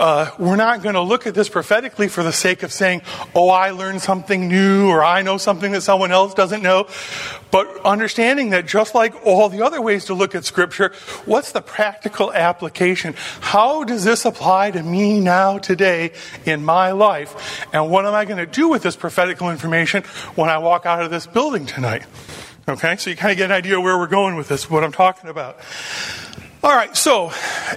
uh, 0.00 0.30
we're 0.38 0.56
not 0.56 0.82
going 0.82 0.94
to 0.94 1.02
look 1.02 1.26
at 1.26 1.34
this 1.34 1.50
prophetically 1.50 2.08
for 2.08 2.22
the 2.22 2.32
sake 2.32 2.62
of 2.62 2.72
saying, 2.72 3.02
oh, 3.34 3.50
I 3.50 3.70
learned 3.72 4.00
something 4.00 4.48
new 4.48 4.88
or 4.88 5.04
I 5.04 5.20
know 5.20 5.36
something 5.36 5.72
that 5.72 5.82
someone 5.82 6.10
else 6.10 6.32
doesn't 6.32 6.62
know. 6.62 6.88
But 7.50 7.84
understanding 7.84 8.50
that 8.50 8.66
just 8.66 8.94
like 8.94 9.14
all 9.26 9.50
the 9.50 9.62
other 9.62 9.82
ways 9.82 10.06
to 10.06 10.14
look 10.14 10.34
at 10.34 10.46
Scripture, 10.46 10.92
what's 11.26 11.52
the 11.52 11.60
practical 11.60 12.32
application? 12.32 13.14
How 13.40 13.84
does 13.84 14.02
this 14.02 14.24
apply 14.24 14.70
to 14.70 14.82
me 14.82 15.20
now, 15.20 15.58
today, 15.58 16.12
in 16.46 16.64
my 16.64 16.92
life? 16.92 17.66
And 17.74 17.90
what 17.90 18.06
am 18.06 18.14
I 18.14 18.24
going 18.24 18.38
to 18.38 18.46
do 18.46 18.70
with 18.70 18.82
this 18.82 18.96
prophetical 18.96 19.50
information 19.50 20.04
when 20.34 20.48
I 20.48 20.56
walk 20.58 20.86
out 20.86 21.02
of 21.02 21.10
this 21.10 21.26
building 21.26 21.66
tonight? 21.66 22.06
Okay, 22.66 22.96
so 22.96 23.10
you 23.10 23.16
kind 23.16 23.32
of 23.32 23.36
get 23.36 23.46
an 23.46 23.56
idea 23.56 23.78
where 23.78 23.98
we're 23.98 24.06
going 24.06 24.36
with 24.36 24.48
this, 24.48 24.70
what 24.70 24.82
I'm 24.82 24.92
talking 24.92 25.28
about. 25.28 25.58
All 26.62 26.76
right, 26.76 26.94
so 26.94 27.32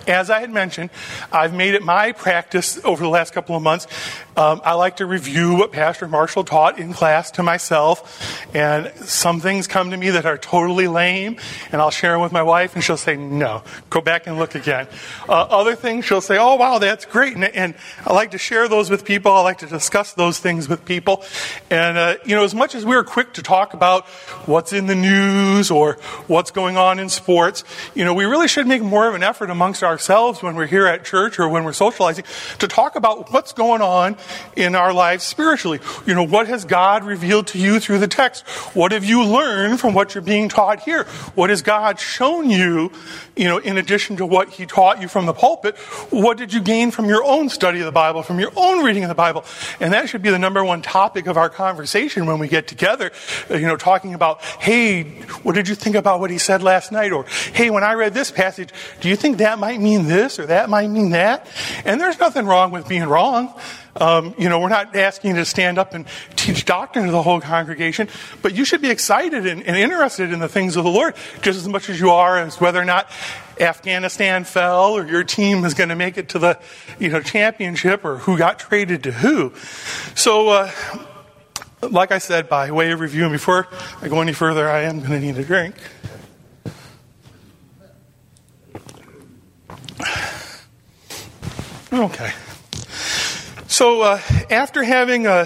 as 0.08 0.30
I 0.30 0.42
had 0.42 0.52
mentioned, 0.52 0.90
I've 1.32 1.54
made 1.54 1.74
it 1.74 1.84
my 1.84 2.12
practice 2.12 2.84
over 2.84 3.02
the 3.02 3.10
last 3.10 3.32
couple 3.32 3.56
of 3.56 3.64
months. 3.64 3.88
Um, 4.36 4.62
I 4.66 4.74
like 4.74 4.98
to 4.98 5.06
review 5.06 5.56
what 5.56 5.72
Pastor 5.72 6.06
Marshall 6.06 6.44
taught 6.44 6.80
in 6.80 6.92
class 6.92 7.32
to 7.32 7.44
myself, 7.44 8.46
and 8.54 8.92
some 8.96 9.40
things 9.40 9.68
come 9.68 9.92
to 9.92 9.98
me 9.98 10.10
that 10.10 10.26
are 10.26 10.38
totally 10.38 10.88
lame, 10.88 11.38
and 11.72 11.80
I'll 11.80 11.92
share 11.92 12.14
them 12.14 12.22
with 12.22 12.34
my 12.34 12.44
wife, 12.44 12.74
and 12.76 12.84
she'll 12.84 12.98
say, 12.98 13.16
No, 13.16 13.64
go 13.90 14.02
back 14.02 14.28
and 14.28 14.38
look 14.38 14.56
again. 14.56 14.88
Uh, 15.30 15.34
other 15.34 15.76
things, 15.76 16.04
she'll 16.04 16.20
say, 16.20 16.38
Oh, 16.38 16.56
wow, 16.56 16.80
that's 16.80 17.06
great. 17.06 17.36
And, 17.36 17.46
and, 17.46 17.76
I 18.06 18.14
like 18.14 18.32
to 18.32 18.38
share 18.38 18.68
those 18.68 18.90
with 18.90 19.06
people. 19.06 19.32
I 19.32 19.42
like 19.42 19.60
to 19.60 19.66
discuss 19.66 20.14
those 20.14 20.40
things 20.40 20.68
with 20.68 20.84
people. 20.84 21.24
And, 21.70 21.98
uh, 21.98 22.16
you 22.26 22.36
know, 22.36 22.44
as 22.44 22.54
much 22.54 22.76
as 22.76 22.86
we're 22.86 23.04
quick 23.04 23.34
to 23.34 23.44
talk 23.44 23.74
about 23.74 24.08
what's 24.46 24.74
in 24.74 24.88
the 24.88 24.96
news 24.96 25.72
or 25.72 25.94
what's 26.28 26.52
going 26.52 26.76
on 26.76 27.00
in 27.00 27.08
sports, 27.08 27.64
you 27.94 28.04
know, 28.04 28.14
we 28.14 28.26
really 28.26 28.48
should 28.48 28.68
make 28.74 28.82
more 28.82 29.08
of 29.08 29.14
an 29.14 29.22
effort 29.22 29.52
amongst 29.52 29.84
ourselves 29.84 30.42
when 30.42 30.56
we're 30.56 30.66
here 30.66 30.88
at 30.88 31.06
church 31.06 31.38
or 31.38 31.48
when 31.48 31.64
we're 31.64 31.74
socializing 31.74 32.26
to 32.58 32.68
talk 32.68 32.96
about 32.96 33.32
what's 33.32 33.54
going 33.54 33.82
on 33.82 34.18
in 34.56 34.74
our 34.74 34.92
lives 34.92 35.24
spiritually. 35.24 35.80
You 36.08 36.16
know, 36.16 36.24
what 36.24 36.48
has 36.48 36.66
God 36.66 37.04
revealed 37.04 37.48
to 37.48 37.60
you 37.60 37.80
through 37.80 38.00
the 38.00 38.08
text? 38.08 38.48
What 38.76 38.92
have 38.92 39.06
you 39.06 39.24
learned 39.24 39.80
from 39.80 39.94
what 39.94 40.16
you're 40.16 40.24
being 40.24 40.50
taught 40.50 40.80
here? 40.80 41.04
What 41.36 41.52
has 41.52 41.62
God 41.62 42.00
shown 42.00 42.50
you, 42.50 42.92
you 43.36 43.46
know, 43.46 43.60
in 43.60 43.78
addition 43.78 44.18
to 44.18 44.26
what 44.26 44.50
He 44.50 44.66
taught 44.66 45.00
you 45.00 45.08
from 45.08 45.28
the 45.28 45.34
pulpit? 45.34 45.78
What 46.10 46.38
did 46.38 46.52
you 46.52 46.62
gain 46.62 46.90
from 46.90 47.06
your 47.06 47.24
own 47.24 47.50
study 47.50 47.80
of 47.80 47.86
the 47.86 47.92
Bible, 47.92 48.24
from 48.24 48.40
your 48.40 48.52
own 48.56 48.84
reading 48.84 49.04
of 49.04 49.10
the 49.10 49.16
Bible? 49.16 49.46
And 49.80 49.94
that 49.94 50.10
should 50.10 50.24
be 50.24 50.32
the 50.32 50.40
number 50.40 50.64
one 50.64 50.82
topic 50.82 51.28
of 51.28 51.38
our 51.38 51.50
conversation 51.50 52.26
when 52.26 52.40
we 52.40 52.48
get 52.48 52.68
together, 52.68 53.12
you 53.52 53.68
know, 53.68 53.78
talking 53.78 54.16
about, 54.16 54.42
hey, 54.60 55.04
what 55.44 55.54
did 55.54 55.68
you 55.68 55.76
think 55.76 55.96
about 55.96 56.20
what 56.20 56.32
he 56.32 56.40
said 56.40 56.64
last 56.64 56.92
night? 56.92 57.12
Or, 57.12 57.26
hey, 57.54 57.70
when 57.70 57.84
I 57.84 57.94
read 57.94 58.16
this 58.16 58.32
passage, 58.32 58.63
do 59.02 59.10
you 59.10 59.16
think 59.16 59.38
that 59.38 59.60
might 59.60 59.80
mean 59.80 60.08
this 60.08 60.40
or 60.40 60.46
that 60.48 60.70
might 60.70 60.90
mean 60.90 61.12
that? 61.12 61.48
And 61.86 62.00
there's 62.00 62.20
nothing 62.20 62.46
wrong 62.46 62.72
with 62.72 62.88
being 62.88 63.04
wrong. 63.04 63.54
Um, 63.96 64.34
you 64.40 64.50
know, 64.50 64.60
we're 64.60 64.70
not 64.70 64.96
asking 64.96 65.32
you 65.32 65.36
to 65.38 65.46
stand 65.46 65.78
up 65.78 65.94
and 65.94 66.08
teach 66.36 66.66
doctrine 66.66 67.06
to 67.06 67.12
the 67.12 67.22
whole 67.22 67.40
congregation, 67.40 68.10
but 68.42 68.56
you 68.56 68.66
should 68.66 68.82
be 68.82 68.90
excited 68.90 69.46
and, 69.46 69.62
and, 69.64 69.78
interested 69.78 70.32
in 70.32 70.40
the 70.40 70.48
things 70.48 70.76
of 70.78 70.84
the 70.84 70.90
Lord 70.90 71.14
just 71.44 71.60
as 71.60 71.68
much 71.68 71.90
as 71.90 72.00
you 72.00 72.10
are 72.10 72.40
as 72.40 72.60
whether 72.60 72.82
or 72.82 72.86
not 72.86 73.08
Afghanistan 73.60 74.46
fell 74.46 74.94
or 74.94 75.06
your 75.06 75.24
team 75.24 75.64
is 75.64 75.76
going 75.76 75.90
to 75.90 75.96
make 75.96 76.18
it 76.18 76.30
to 76.30 76.40
the, 76.40 76.60
you 77.00 77.10
know, 77.10 77.22
championship 77.22 78.04
or 78.04 78.18
who 78.18 78.36
got 78.36 78.58
traded 78.58 79.04
to 79.04 79.12
who. 79.12 79.54
So, 80.16 80.50
uh, 80.50 80.72
like 81.82 82.12
I 82.12 82.18
said, 82.18 82.50
by 82.50 82.72
way 82.72 82.92
of 82.92 83.00
review, 83.00 83.24
and 83.24 83.32
before 83.32 83.68
I 84.02 84.08
go 84.08 84.22
any 84.22 84.34
further, 84.34 84.70
I 84.70 84.84
am 84.84 85.00
going 85.00 85.12
to 85.12 85.20
need 85.20 85.38
a 85.38 85.44
drink. 85.44 85.76
Okay. 91.92 92.32
So 93.68 94.02
uh, 94.02 94.22
after 94.50 94.84
having 94.84 95.28
uh, 95.28 95.46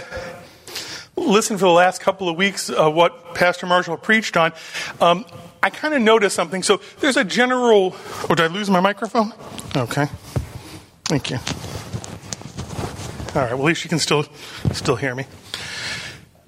listened 1.16 1.60
for 1.60 1.66
the 1.66 1.72
last 1.72 2.02
couple 2.02 2.30
of 2.30 2.38
weeks 2.38 2.70
uh, 2.70 2.90
what 2.90 3.36
Pastor 3.36 3.66
Marshall 3.66 3.98
preached 3.98 4.38
on, 4.38 4.54
um, 5.02 5.26
I 5.62 5.70
kind 5.70 5.94
of 5.94 6.02
noticed 6.02 6.36
something. 6.36 6.64
So 6.64 6.80
there's 7.00 7.18
a 7.18 7.24
general. 7.24 7.96
Oh, 8.30 8.36
did 8.36 8.42
I 8.42 8.48
lose 8.48 8.70
my 8.70 8.80
microphone? 8.80 9.34
Okay. 9.76 10.08
Thank 11.06 11.30
you. 11.32 11.38
All 13.36 13.42
right. 13.42 13.54
Well, 13.54 13.64
at 13.64 13.66
least 13.66 13.84
you 13.84 13.90
can 13.90 14.00
still 14.00 14.26
still 14.72 14.96
hear 14.96 15.16
me. 15.16 15.26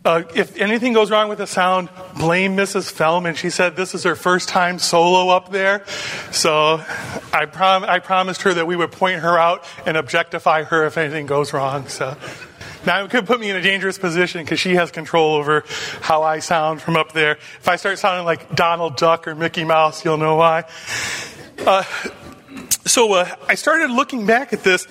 Uh, 0.05 0.23
if 0.33 0.57
anything 0.57 0.93
goes 0.93 1.11
wrong 1.11 1.27
with 1.27 1.39
the 1.39 1.47
sound, 1.47 1.89
blame 2.17 2.55
Mrs. 2.55 2.91
Fellman. 2.91 3.35
She 3.35 3.49
said 3.49 3.75
this 3.75 3.93
is 3.93 4.03
her 4.03 4.15
first 4.15 4.47
time 4.47 4.79
solo 4.79 5.29
up 5.35 5.51
there. 5.51 5.85
So 6.31 6.81
I, 7.33 7.45
prom- 7.45 7.83
I 7.83 7.99
promised 7.99 8.43
her 8.43 8.53
that 8.53 8.65
we 8.65 8.77
would 8.77 8.93
point 8.93 9.19
her 9.19 9.37
out 9.37 9.65
and 9.85 9.97
objectify 9.97 10.63
her 10.63 10.85
if 10.85 10.97
anything 10.97 11.25
goes 11.25 11.51
wrong. 11.51 11.89
So 11.89 12.15
now 12.85 13.03
it 13.03 13.11
could 13.11 13.25
put 13.25 13.41
me 13.41 13.49
in 13.49 13.57
a 13.57 13.61
dangerous 13.61 13.97
position 13.97 14.41
because 14.43 14.59
she 14.59 14.75
has 14.75 14.89
control 14.89 15.35
over 15.35 15.65
how 15.99 16.23
I 16.23 16.39
sound 16.39 16.81
from 16.81 16.95
up 16.95 17.11
there. 17.11 17.33
If 17.33 17.67
I 17.67 17.75
start 17.75 17.99
sounding 17.99 18.25
like 18.25 18.55
Donald 18.55 18.95
Duck 18.95 19.27
or 19.27 19.35
Mickey 19.35 19.65
Mouse, 19.65 20.05
you'll 20.05 20.17
know 20.17 20.37
why. 20.37 20.63
Uh, 21.59 21.83
so 22.69 23.13
uh, 23.13 23.35
I 23.47 23.55
started 23.55 23.89
looking 23.91 24.25
back 24.25 24.53
at 24.53 24.63
this, 24.63 24.87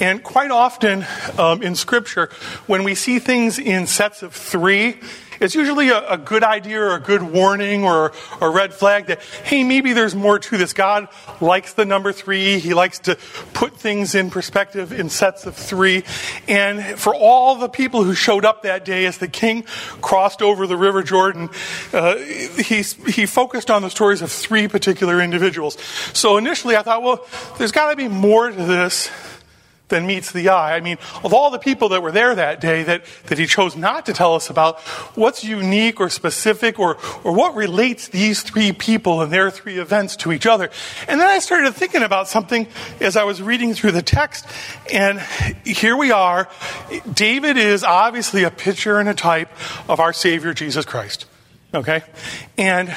and 0.00 0.22
quite 0.22 0.50
often 0.50 1.04
um, 1.38 1.62
in 1.62 1.74
Scripture, 1.74 2.30
when 2.66 2.84
we 2.84 2.94
see 2.94 3.18
things 3.18 3.58
in 3.58 3.86
sets 3.86 4.22
of 4.22 4.34
three, 4.34 4.96
it's 5.42 5.54
usually 5.54 5.88
a, 5.88 6.08
a, 6.10 6.18
good 6.18 6.44
idea 6.44 6.80
or 6.80 6.94
a 6.94 7.00
good 7.00 7.22
warning 7.22 7.84
or 7.84 8.12
a 8.40 8.48
red 8.48 8.72
flag 8.72 9.06
that, 9.06 9.20
hey, 9.44 9.64
maybe 9.64 9.92
there's 9.92 10.14
more 10.14 10.38
to 10.38 10.56
this. 10.56 10.72
God 10.72 11.08
likes 11.40 11.74
the 11.74 11.84
number 11.84 12.12
three. 12.12 12.58
He 12.58 12.74
likes 12.74 13.00
to 13.00 13.16
put 13.52 13.76
things 13.76 14.14
in 14.14 14.30
perspective 14.30 14.92
in 14.92 15.10
sets 15.10 15.44
of 15.44 15.56
three. 15.56 16.04
And 16.48 16.98
for 16.98 17.14
all 17.14 17.56
the 17.56 17.68
people 17.68 18.04
who 18.04 18.14
showed 18.14 18.44
up 18.44 18.62
that 18.62 18.84
day 18.84 19.04
as 19.06 19.18
the 19.18 19.28
king 19.28 19.64
crossed 20.00 20.42
over 20.42 20.66
the 20.66 20.76
River 20.76 21.02
Jordan, 21.02 21.50
uh, 21.92 22.16
he, 22.16 22.82
he 22.82 23.26
focused 23.26 23.70
on 23.70 23.82
the 23.82 23.90
stories 23.90 24.22
of 24.22 24.30
three 24.30 24.68
particular 24.68 25.20
individuals. 25.20 25.76
So 26.12 26.36
initially 26.36 26.76
I 26.76 26.82
thought, 26.82 27.02
well, 27.02 27.26
there's 27.58 27.72
got 27.72 27.90
to 27.90 27.96
be 27.96 28.08
more 28.08 28.48
to 28.48 28.64
this 28.64 29.10
than 29.92 30.06
meets 30.06 30.32
the 30.32 30.48
eye. 30.48 30.74
I 30.74 30.80
mean, 30.80 30.96
of 31.22 31.32
all 31.32 31.50
the 31.50 31.58
people 31.58 31.90
that 31.90 32.02
were 32.02 32.10
there 32.10 32.34
that 32.34 32.60
day 32.60 32.82
that, 32.82 33.04
that 33.26 33.38
he 33.38 33.46
chose 33.46 33.76
not 33.76 34.06
to 34.06 34.12
tell 34.12 34.34
us 34.34 34.50
about, 34.50 34.80
what's 35.14 35.44
unique 35.44 36.00
or 36.00 36.08
specific 36.08 36.78
or, 36.78 36.96
or 37.22 37.32
what 37.32 37.54
relates 37.54 38.08
these 38.08 38.42
three 38.42 38.72
people 38.72 39.20
and 39.20 39.30
their 39.30 39.50
three 39.50 39.78
events 39.78 40.16
to 40.16 40.32
each 40.32 40.46
other? 40.46 40.70
And 41.06 41.20
then 41.20 41.28
I 41.28 41.38
started 41.38 41.74
thinking 41.74 42.02
about 42.02 42.26
something 42.26 42.66
as 43.00 43.16
I 43.16 43.24
was 43.24 43.42
reading 43.42 43.74
through 43.74 43.92
the 43.92 44.02
text, 44.02 44.46
and 44.92 45.20
here 45.64 45.96
we 45.96 46.10
are. 46.10 46.48
David 47.12 47.58
is 47.58 47.84
obviously 47.84 48.44
a 48.44 48.50
picture 48.50 48.98
and 48.98 49.08
a 49.08 49.14
type 49.14 49.50
of 49.88 50.00
our 50.00 50.14
Savior 50.14 50.54
Jesus 50.54 50.86
Christ. 50.86 51.26
Okay? 51.74 52.02
And 52.56 52.88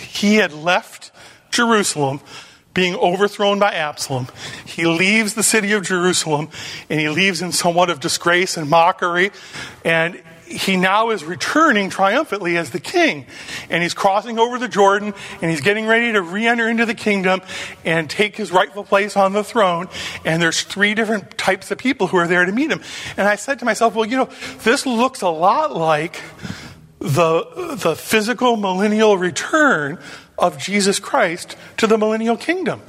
he 0.00 0.36
had 0.36 0.52
left 0.52 1.10
Jerusalem 1.50 2.20
being 2.74 2.96
overthrown 2.96 3.58
by 3.58 3.72
Absalom. 3.72 4.28
He 4.66 4.84
leaves 4.84 5.34
the 5.34 5.44
city 5.44 5.72
of 5.72 5.84
Jerusalem 5.84 6.48
and 6.90 7.00
he 7.00 7.08
leaves 7.08 7.40
in 7.40 7.52
somewhat 7.52 7.88
of 7.88 8.00
disgrace 8.00 8.56
and 8.56 8.68
mockery. 8.68 9.30
And 9.84 10.20
he 10.46 10.76
now 10.76 11.10
is 11.10 11.24
returning 11.24 11.88
triumphantly 11.88 12.56
as 12.56 12.70
the 12.70 12.80
king. 12.80 13.26
And 13.70 13.82
he's 13.82 13.94
crossing 13.94 14.38
over 14.38 14.58
the 14.58 14.68
Jordan 14.68 15.14
and 15.40 15.50
he's 15.50 15.60
getting 15.60 15.86
ready 15.86 16.12
to 16.12 16.20
re 16.20 16.46
enter 16.46 16.68
into 16.68 16.84
the 16.84 16.94
kingdom 16.94 17.40
and 17.84 18.10
take 18.10 18.36
his 18.36 18.52
rightful 18.52 18.84
place 18.84 19.16
on 19.16 19.32
the 19.32 19.44
throne. 19.44 19.88
And 20.24 20.42
there's 20.42 20.62
three 20.62 20.94
different 20.94 21.38
types 21.38 21.70
of 21.70 21.78
people 21.78 22.08
who 22.08 22.16
are 22.16 22.26
there 22.26 22.44
to 22.44 22.52
meet 22.52 22.70
him. 22.70 22.82
And 23.16 23.26
I 23.26 23.36
said 23.36 23.60
to 23.60 23.64
myself, 23.64 23.94
well, 23.94 24.04
you 24.04 24.16
know, 24.16 24.28
this 24.64 24.84
looks 24.84 25.22
a 25.22 25.28
lot 25.28 25.74
like 25.74 26.20
the, 26.98 27.76
the 27.80 27.94
physical 27.96 28.56
millennial 28.56 29.18
return 29.18 29.98
of 30.38 30.58
Jesus 30.58 30.98
Christ 30.98 31.56
to 31.76 31.86
the 31.86 31.96
millennial 31.96 32.36
kingdom, 32.36 32.82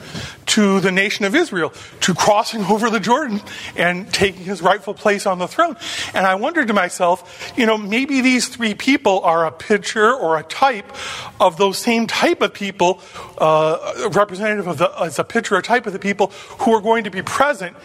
to 0.47 0.79
the 0.79 0.91
nation 0.91 1.25
of 1.25 1.35
Israel, 1.35 1.73
to 2.01 2.13
crossing 2.13 2.63
over 2.65 2.89
the 2.89 2.99
Jordan 2.99 3.41
and 3.75 4.11
taking 4.11 4.43
his 4.43 4.61
rightful 4.61 4.93
place 4.93 5.25
on 5.25 5.39
the 5.39 5.47
throne. 5.47 5.77
And 6.13 6.25
I 6.25 6.35
wondered 6.35 6.67
to 6.67 6.73
myself, 6.73 7.53
you 7.57 7.65
know, 7.65 7.77
maybe 7.77 8.21
these 8.21 8.47
three 8.47 8.73
people 8.73 9.21
are 9.21 9.45
a 9.45 9.51
picture 9.51 10.13
or 10.13 10.37
a 10.37 10.43
type 10.43 10.91
of 11.39 11.57
those 11.57 11.77
same 11.77 12.07
type 12.07 12.41
of 12.41 12.53
people, 12.53 13.01
uh, 13.37 14.09
representative 14.11 14.67
of 14.67 14.77
the, 14.77 14.89
as 15.01 15.19
a 15.19 15.23
picture 15.23 15.55
or 15.55 15.61
type 15.61 15.85
of 15.85 15.93
the 15.93 15.99
people 15.99 16.27
who 16.59 16.73
are 16.73 16.81
going 16.81 17.03
to 17.03 17.11
be 17.11 17.21
present 17.21 17.75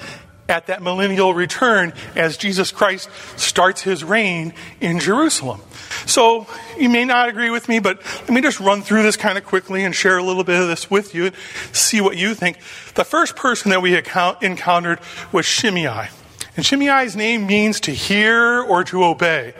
at 0.50 0.66
that 0.66 0.82
millennial 0.82 1.32
return 1.32 1.92
as 2.16 2.36
Jesus 2.36 2.72
Christ 2.72 3.08
starts 3.36 3.82
his 3.82 4.02
reign 4.04 4.52
in 4.80 4.98
Jerusalem. 4.98 5.60
So 6.06 6.46
you 6.78 6.88
may 6.88 7.04
not 7.04 7.28
agree 7.28 7.50
with 7.50 7.68
me, 7.68 7.78
but 7.78 8.02
let 8.22 8.30
me 8.30 8.40
just 8.40 8.60
run 8.60 8.82
through 8.82 9.04
this 9.04 9.16
kind 9.16 9.38
of 9.38 9.44
quickly 9.44 9.84
and 9.84 9.94
share 9.94 10.18
a 10.18 10.22
little 10.22 10.44
bit 10.44 10.60
of 10.60 10.68
this 10.68 10.90
with 10.90 11.14
you 11.14 11.26
and 11.26 11.34
see 11.72 12.00
what 12.00 12.16
you 12.16 12.34
think. 12.34 12.58
The 12.94 13.04
first 13.04 13.36
person 13.36 13.70
that 13.70 13.80
we 13.80 13.96
encountered 13.96 14.98
was 15.32 15.46
Shimei. 15.46 16.08
And 16.56 16.66
Shimei's 16.66 17.14
name 17.14 17.46
means 17.46 17.80
to 17.80 17.92
hear 17.92 18.60
or 18.60 18.82
to 18.84 19.04
obey. 19.04 19.54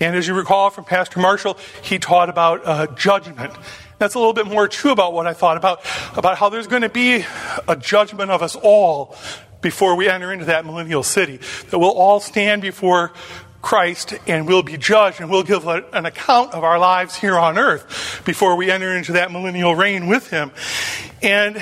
And 0.00 0.14
as 0.14 0.28
you 0.28 0.34
recall 0.34 0.70
from 0.70 0.84
Pastor 0.84 1.20
Marshall, 1.20 1.58
he 1.82 1.98
taught 1.98 2.28
about 2.28 2.60
uh, 2.64 2.86
judgment. 2.94 3.52
That's 3.98 4.14
a 4.14 4.18
little 4.18 4.32
bit 4.32 4.46
more 4.46 4.68
true 4.68 4.92
about 4.92 5.12
what 5.12 5.26
I 5.26 5.32
thought 5.32 5.56
about, 5.56 5.80
about 6.16 6.38
how 6.38 6.48
there's 6.48 6.68
going 6.68 6.82
to 6.82 6.88
be 6.88 7.24
a 7.66 7.76
judgment 7.76 8.30
of 8.30 8.42
us 8.42 8.56
all 8.56 9.16
before 9.60 9.94
we 9.96 10.08
enter 10.08 10.32
into 10.32 10.46
that 10.46 10.64
millennial 10.64 11.02
city. 11.02 11.38
That 11.70 11.78
we'll 11.78 11.90
all 11.90 12.20
stand 12.20 12.62
before 12.62 13.12
Christ 13.60 14.14
and 14.26 14.46
we'll 14.46 14.62
be 14.62 14.76
judged 14.76 15.20
and 15.20 15.30
we'll 15.30 15.42
give 15.42 15.66
an 15.66 16.06
account 16.06 16.54
of 16.54 16.62
our 16.62 16.78
lives 16.78 17.16
here 17.16 17.36
on 17.36 17.58
earth 17.58 18.22
before 18.24 18.56
we 18.56 18.70
enter 18.70 18.96
into 18.96 19.12
that 19.12 19.32
millennial 19.32 19.74
reign 19.74 20.06
with 20.06 20.30
Him. 20.30 20.52
And 21.22 21.56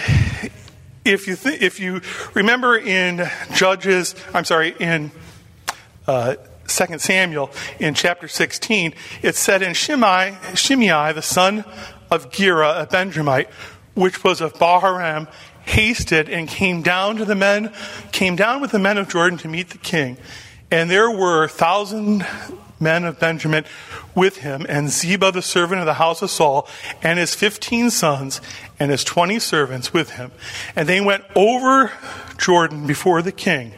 if 1.04 1.26
you 1.26 1.36
th- 1.36 1.62
if 1.62 1.80
you 1.80 2.02
remember 2.34 2.76
in 2.76 3.28
Judges, 3.54 4.14
I'm 4.34 4.44
sorry, 4.44 4.74
in 4.78 5.10
uh, 6.06 6.36
2 6.66 6.98
Samuel 6.98 7.50
in 7.78 7.94
chapter 7.94 8.28
16, 8.28 8.92
it 9.22 9.36
said, 9.36 9.62
"In 9.62 9.72
Shimei, 9.72 10.36
Shimei, 10.54 11.12
the 11.12 11.22
son 11.22 11.64
of 12.10 12.30
Gera, 12.30 12.82
a 12.82 12.86
Benjamite, 12.86 13.48
which 13.94 14.22
was 14.22 14.40
of 14.40 14.52
Bahurim, 14.54 15.28
hasted 15.66 16.30
and 16.30 16.48
came 16.48 16.80
down 16.80 17.16
to 17.16 17.26
the 17.26 17.34
men, 17.34 17.72
came 18.12 18.36
down 18.36 18.62
with 18.62 18.70
the 18.70 18.78
men 18.78 18.96
of 18.96 19.08
Jordan 19.08 19.38
to 19.40 19.48
meet 19.48 19.68
the 19.70 19.78
king. 19.78 20.16
And 20.70 20.90
there 20.90 21.10
were 21.10 21.44
a 21.44 21.48
thousand 21.48 22.26
men 22.80 23.04
of 23.04 23.18
Benjamin 23.18 23.64
with 24.14 24.38
him, 24.38 24.66
and 24.68 24.90
Ziba 24.90 25.32
the 25.32 25.42
servant 25.42 25.80
of 25.80 25.86
the 25.86 25.94
house 25.94 26.22
of 26.22 26.30
Saul, 26.30 26.68
and 27.02 27.18
his 27.18 27.34
fifteen 27.34 27.90
sons, 27.90 28.40
and 28.78 28.90
his 28.90 29.04
twenty 29.04 29.38
servants 29.38 29.92
with 29.92 30.10
him. 30.10 30.30
And 30.74 30.88
they 30.88 31.00
went 31.00 31.24
over 31.34 31.92
Jordan 32.38 32.86
before 32.86 33.22
the 33.22 33.32
king. 33.32 33.72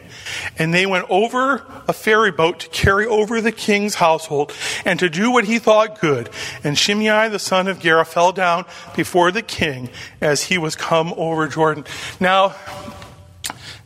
And 0.57 0.73
they 0.73 0.85
went 0.85 1.05
over 1.09 1.65
a 1.87 1.93
ferry 1.93 2.31
boat 2.31 2.59
to 2.59 2.69
carry 2.69 3.05
over 3.05 3.41
the 3.41 3.51
king's 3.51 3.95
household 3.95 4.53
and 4.85 4.99
to 4.99 5.09
do 5.09 5.31
what 5.31 5.45
he 5.45 5.59
thought 5.59 5.99
good. 5.99 6.29
And 6.63 6.77
Shimei 6.77 7.29
the 7.29 7.39
son 7.39 7.67
of 7.67 7.79
Gera 7.79 8.05
fell 8.05 8.31
down 8.31 8.65
before 8.95 9.31
the 9.31 9.41
king 9.41 9.89
as 10.21 10.43
he 10.43 10.57
was 10.57 10.75
come 10.75 11.13
over 11.17 11.47
Jordan. 11.47 11.85
Now, 12.19 12.55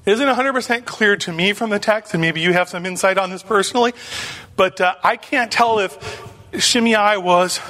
it 0.06 0.12
isn't 0.12 0.28
100% 0.28 0.86
clear 0.86 1.16
to 1.18 1.32
me 1.32 1.54
from 1.54 1.70
the 1.70 1.80
text, 1.80 2.14
and 2.14 2.20
maybe 2.20 2.42
you 2.42 2.52
have 2.52 2.68
some 2.68 2.86
insight 2.86 3.18
on 3.18 3.30
this 3.30 3.42
personally, 3.42 3.94
but 4.58 4.82
uh, 4.82 4.96
I 5.02 5.16
can't 5.16 5.50
tell 5.50 5.80
if 5.80 6.22
Shimei 6.60 7.18
was 7.18 7.62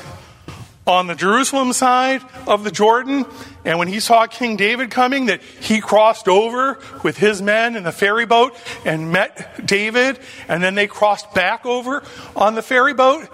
on 0.85 1.07
the 1.07 1.15
Jerusalem 1.15 1.71
side 1.71 2.21
of 2.45 2.63
the 2.63 2.71
Jordan, 2.71 3.25
and 3.63 3.79
when 3.79 3.87
he 3.87 3.99
saw 3.99 4.27
King 4.27 4.57
David 4.57 4.91
coming, 4.91 5.27
that 5.27 5.41
he 5.41 5.79
crossed 5.79 6.27
over 6.27 6.79
with 7.03 7.17
his 7.17 7.41
men 7.41 7.75
in 7.75 7.83
the 7.83 7.91
ferry 7.91 8.25
boat 8.25 8.55
and 8.83 9.11
met 9.11 9.65
David, 9.65 10.19
and 10.47 10.61
then 10.61 10.75
they 10.75 10.87
crossed 10.87 11.33
back 11.33 11.65
over 11.65 12.03
on 12.35 12.55
the 12.55 12.61
ferry 12.61 12.93
boat? 12.93 13.29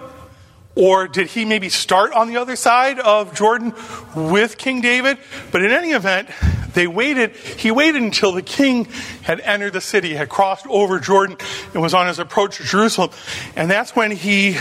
Or 0.76 1.08
did 1.08 1.26
he 1.26 1.44
maybe 1.44 1.68
start 1.68 2.12
on 2.12 2.28
the 2.28 2.36
other 2.36 2.54
side 2.54 3.00
of 3.00 3.34
Jordan 3.34 3.74
with 4.14 4.56
King 4.56 4.80
David? 4.80 5.18
But 5.50 5.62
in 5.64 5.72
any 5.72 5.90
event, 5.90 6.28
they 6.74 6.86
waited, 6.86 7.34
he 7.34 7.72
waited 7.72 8.00
until 8.00 8.30
the 8.30 8.42
king 8.42 8.86
had 9.22 9.40
entered 9.40 9.72
the 9.72 9.80
city, 9.80 10.14
had 10.14 10.28
crossed 10.28 10.66
over 10.68 11.00
Jordan, 11.00 11.36
and 11.74 11.82
was 11.82 11.92
on 11.92 12.06
his 12.06 12.20
approach 12.20 12.58
to 12.58 12.64
Jerusalem. 12.64 13.10
And 13.56 13.68
that's 13.68 13.96
when 13.96 14.12
he 14.12 14.56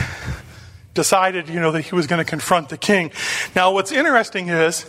decided, 0.99 1.47
you 1.47 1.61
know, 1.61 1.71
that 1.71 1.83
he 1.83 1.95
was 1.95 2.07
going 2.07 2.19
to 2.19 2.29
confront 2.29 2.67
the 2.67 2.77
king. 2.77 3.09
Now, 3.55 3.71
what's 3.71 3.93
interesting 3.93 4.49
is, 4.49 4.85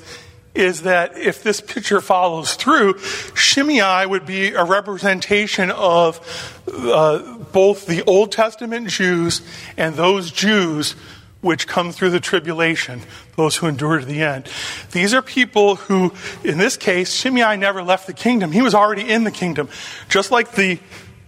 is 0.57 0.83
that 0.83 1.17
if 1.17 1.45
this 1.45 1.61
picture 1.61 2.01
follows 2.01 2.55
through, 2.55 2.99
Shimei 3.37 4.07
would 4.07 4.27
be 4.27 4.49
a 4.49 4.65
representation 4.65 5.71
of 5.71 6.19
uh, 6.67 7.37
both 7.53 7.87
the 7.87 8.03
Old 8.09 8.33
Testament 8.33 8.89
Jews 8.89 9.43
and 9.77 9.95
those 9.95 10.33
Jews 10.33 10.97
which 11.43 11.69
come 11.69 11.93
through 11.93 12.11
the 12.11 12.19
tribulation, 12.19 13.03
those 13.37 13.57
who 13.57 13.69
endure 13.69 14.01
to 14.01 14.05
the 14.05 14.23
end. 14.23 14.49
These 14.91 15.15
are 15.15 15.23
people 15.23 15.77
who, 15.77 16.13
in 16.43 16.59
this 16.59 16.77
case, 16.77 17.15
Shimei 17.15 17.57
never 17.57 17.85
left 17.85 18.09
the 18.09 18.13
kingdom. 18.13 18.51
He 18.51 18.63
was 18.63 18.75
already 18.75 19.09
in 19.09 19.23
the 19.23 19.31
kingdom. 19.31 19.69
Just 20.09 20.33
like 20.33 20.53
the 20.53 20.81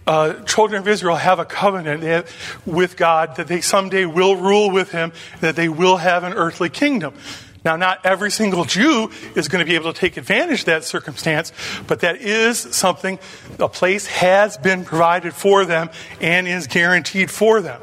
uh, 0.07 0.35
children 0.45 0.83
of 0.83 0.89
Israel 0.89 1.17
have 1.17 1.39
a 1.39 1.45
covenant 1.45 2.27
with 2.67 2.97
God 2.97 3.37
that 3.37 3.49
they 3.49 3.61
someday 3.61 4.05
will 4.07 4.37
rule 4.37 4.71
with 4.71 4.91
Him, 4.91 5.13
that 5.41 5.57
they 5.57 5.69
will 5.69 5.99
have 5.99 6.25
an 6.25 6.33
earthly 6.33 6.69
kingdom. 6.69 7.15
Now, 7.65 7.77
not 7.77 8.05
every 8.05 8.31
single 8.31 8.65
Jew 8.65 9.11
is 9.37 9.49
going 9.49 9.65
to 9.65 9.69
be 9.69 9.77
able 9.77 9.93
to 9.93 9.99
take 9.99 10.17
advantage 10.17 10.61
of 10.61 10.67
that 10.67 10.85
circumstance, 10.85 11.53
but 11.87 12.01
that 12.01 12.17
is 12.17 12.59
something, 12.59 13.21
a 13.61 13.69
place 13.69 14.07
has 14.07 14.57
been 14.57 14.85
provided 14.85 15.33
for 15.33 15.65
them 15.65 15.91
and 16.21 16.49
is 16.49 16.67
guaranteed 16.67 17.31
for 17.31 17.61
them. 17.61 17.81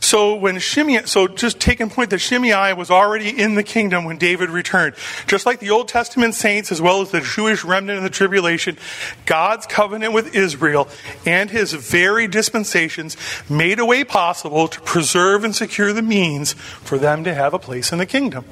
So 0.00 0.36
when 0.36 0.58
Shimei, 0.58 1.06
so 1.06 1.26
just 1.26 1.58
taking 1.58 1.90
point 1.90 2.10
that 2.10 2.20
Shimei 2.20 2.72
was 2.72 2.90
already 2.90 3.30
in 3.30 3.56
the 3.56 3.64
kingdom 3.64 4.04
when 4.04 4.16
David 4.16 4.48
returned. 4.48 4.94
Just 5.26 5.44
like 5.44 5.58
the 5.58 5.70
Old 5.70 5.88
Testament 5.88 6.34
saints, 6.34 6.70
as 6.70 6.80
well 6.80 7.02
as 7.02 7.10
the 7.10 7.20
Jewish 7.20 7.64
remnant 7.64 7.98
in 7.98 8.04
the 8.04 8.10
tribulation, 8.10 8.78
God's 9.26 9.66
covenant 9.66 10.12
with 10.12 10.34
Israel 10.36 10.88
and 11.26 11.50
his 11.50 11.72
very 11.72 12.28
dispensations 12.28 13.16
made 13.50 13.80
a 13.80 13.84
way 13.84 14.04
possible 14.04 14.68
to 14.68 14.80
preserve 14.82 15.42
and 15.42 15.54
secure 15.54 15.92
the 15.92 16.02
means 16.02 16.52
for 16.52 16.96
them 16.96 17.24
to 17.24 17.34
have 17.34 17.52
a 17.52 17.58
place 17.58 17.90
in 17.90 17.98
the 17.98 18.06
kingdom. 18.06 18.44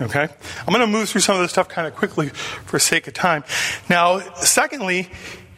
Okay? 0.00 0.28
I'm 0.66 0.74
going 0.74 0.80
to 0.80 0.86
move 0.86 1.08
through 1.08 1.20
some 1.20 1.36
of 1.36 1.42
this 1.42 1.52
stuff 1.52 1.68
kind 1.68 1.86
of 1.86 1.94
quickly 1.94 2.28
for 2.28 2.78
sake 2.78 3.06
of 3.06 3.14
time. 3.14 3.44
Now, 3.88 4.20
secondly, 4.34 5.10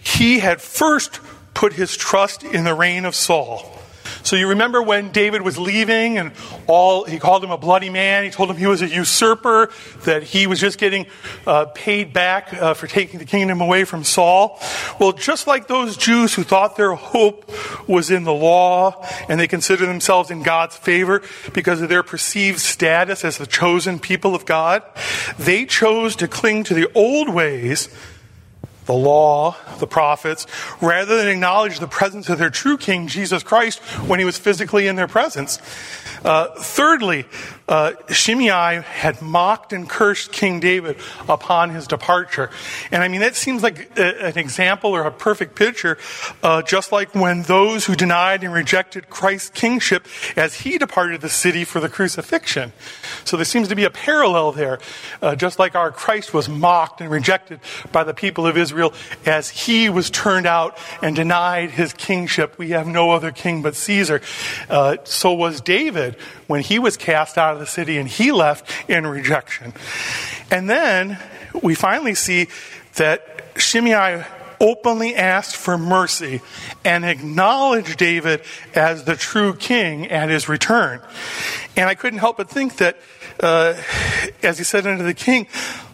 he 0.03 0.39
had 0.39 0.61
first 0.61 1.21
put 1.55 1.73
his 1.73 1.97
trust 1.97 2.43
in 2.43 2.65
the 2.65 2.75
reign 2.75 3.05
of 3.05 3.15
Saul. 3.15 3.80
So 4.23 4.37
you 4.37 4.49
remember 4.49 4.83
when 4.83 5.11
David 5.11 5.43
was 5.43 5.59
leaving 5.59 6.19
and 6.19 6.33
all, 6.67 7.05
he 7.05 7.19
called 7.19 7.43
him 7.43 7.51
a 7.51 7.59
bloody 7.59 7.91
man. 7.91 8.25
He 8.25 8.31
told 8.31 8.51
him 8.51 8.57
he 8.57 8.67
was 8.67 8.83
a 8.83 8.89
usurper, 8.89 9.71
that 10.05 10.23
he 10.23 10.47
was 10.47 10.61
just 10.61 10.79
getting 10.79 11.07
uh, 11.47 11.67
paid 11.67 12.13
back 12.13 12.53
uh, 12.53 12.75
for 12.75 12.87
taking 12.87 13.19
the 13.19 13.25
kingdom 13.25 13.61
away 13.61 13.85
from 13.85 14.05
Saul. 14.05 14.59
Well, 14.99 15.13
just 15.13 15.47
like 15.47 15.67
those 15.67 15.97
Jews 15.97 16.35
who 16.35 16.43
thought 16.43 16.77
their 16.77 16.95
hope 16.95 17.51
was 17.89 18.11
in 18.11 18.25
the 18.25 18.33
law 18.33 19.07
and 19.29 19.41
they 19.41 19.49
considered 19.49 19.87
themselves 19.87 20.31
in 20.31 20.43
God's 20.43 20.77
favor 20.77 21.23
because 21.53 21.81
of 21.81 21.89
their 21.89 22.03
perceived 22.03 22.61
status 22.61 23.25
as 23.25 23.39
the 23.39 23.47
chosen 23.47 23.99
people 23.99 24.35
of 24.35 24.47
God, 24.47 24.83
they 25.39 25.65
chose 25.65 26.17
to 26.17 26.29
cling 26.29 26.65
to 26.65 26.75
the 26.75 26.91
old 26.95 27.29
ways 27.33 27.89
the 28.91 28.97
law, 28.97 29.55
the 29.79 29.87
prophets, 29.87 30.49
rather 30.81 31.17
than 31.17 31.29
acknowledge 31.29 31.79
the 31.79 31.87
presence 31.87 32.29
of 32.29 32.39
their 32.39 32.51
true 32.51 32.77
king, 32.77 33.07
Jesus 33.07 33.45
Christ, 33.45 33.79
when 34.09 34.19
he 34.19 34.25
was 34.25 34.37
physically 34.37 34.89
in 34.89 34.97
their 34.97 35.07
presence. 35.07 35.61
Uh, 36.25 36.49
thirdly, 36.59 37.25
uh, 37.69 37.93
Shimei 38.09 38.83
had 38.83 39.23
mocked 39.23 39.73
and 39.73 39.89
cursed 39.89 40.33
King 40.33 40.59
David 40.59 40.97
upon 41.29 41.71
his 41.71 41.87
departure. 41.87 42.51
And 42.91 43.03
I 43.03 43.09
mean, 43.09 43.21
that 43.21 43.37
seems 43.37 43.63
like 43.63 43.97
a, 43.97 44.27
an 44.27 44.39
example 44.39 44.91
or 44.91 45.05
a 45.05 45.13
perfect 45.13 45.55
picture, 45.55 45.97
uh, 46.43 46.63
just 46.63 46.91
like 46.91 47.15
when 47.15 47.43
those 47.43 47.87
who 47.87 47.95
denied 47.95 48.43
and 48.43 48.53
rejected 48.53 49.09
Christ's 49.09 49.51
kingship 49.51 50.07
as 50.37 50.57
he 50.57 50.79
departed 50.79 51.21
the 51.21 51.29
city 51.29 51.65
for 51.65 51.79
the 51.79 51.89
crucifixion. 51.89 52.73
So 53.25 53.37
there 53.37 53.45
seems 53.45 53.69
to 53.69 53.77
be 53.77 53.85
a 53.85 53.91
parallel 53.91 54.51
there, 54.51 54.81
uh, 55.23 55.37
just 55.37 55.61
like 55.61 55.77
our 55.77 55.93
Christ 55.93 56.35
was 56.35 56.49
mocked 56.49 57.01
and 57.01 57.09
rejected 57.09 57.61
by 57.93 58.03
the 58.03 58.15
people 58.15 58.47
of 58.47 58.57
Israel 58.57 58.80
as 59.27 59.51
he 59.51 59.89
was 59.89 60.11
turned 60.11 60.47
out 60.47 60.79
and 61.03 61.15
denied 61.15 61.71
his 61.71 61.93
kingship. 61.93 62.59
We 62.59 62.71
have 62.71 62.87
no 62.87 63.11
other 63.11 63.31
king 63.31 63.63
but 63.63 63.75
Caesar. 63.75 64.21
Uh, 64.69 64.97
so 65.05 65.33
was 65.33 65.61
David 65.61 66.17
when 66.47 66.63
he 66.63 66.79
was 66.79 66.97
cast 66.97 67.39
out 67.39 67.55
of 67.55 67.61
the 67.61 67.67
city 67.67 67.99
and 67.99 68.09
he 68.09 68.33
left 68.33 68.71
in 68.89 69.07
rejection. 69.07 69.73
And 70.51 70.69
then 70.69 71.19
we 71.63 71.75
finally 71.75 72.15
see 72.15 72.49
that 72.97 73.45
Shimei 73.57 74.25
openly 74.61 75.15
asked 75.15 75.57
for 75.57 75.79
mercy 75.79 76.41
and 76.85 77.05
acknowledged 77.05 77.97
David 77.97 78.43
as 78.75 79.05
the 79.05 79.17
true 79.17 79.55
king 79.55 80.09
at 80.11 80.29
his 80.29 80.49
return. 80.49 81.01
And 81.77 81.89
I 81.89 81.95
couldn't 81.95 82.19
help 82.19 82.37
but 82.37 82.51
think 82.51 82.77
that, 82.77 82.99
uh, 83.41 83.81
as 84.43 84.59
he 84.59 84.65
said 84.65 84.87
unto 84.87 85.03
the 85.03 85.15
king, 85.15 85.47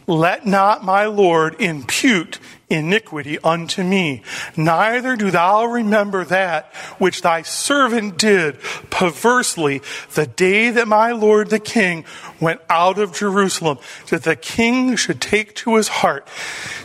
let 0.09 0.47
not 0.47 0.85
my 0.85 1.07
Lord 1.07 1.61
impute 1.61 2.39
iniquity 2.69 3.39
unto 3.45 3.83
me. 3.85 4.23
Neither 4.57 5.15
do 5.17 5.31
thou 5.31 5.65
remember 5.65 6.25
that 6.25 6.75
which 6.99 7.23
thy 7.23 7.43
servant 7.43 8.19
did 8.19 8.59
perversely 8.91 9.83
the 10.15 10.27
day 10.27 10.71
that 10.71 10.89
my 10.89 11.13
Lord 11.13 11.51
the 11.51 11.61
king 11.61 12.05
went 12.41 12.61
out 12.69 12.99
of 12.99 13.15
Jerusalem, 13.15 13.79
that 14.11 14.25
the 14.25 14.35
king 14.35 14.97
should 14.97 15.21
take 15.21 15.55
to 15.57 15.77
his 15.77 15.89
heart. 15.89 16.29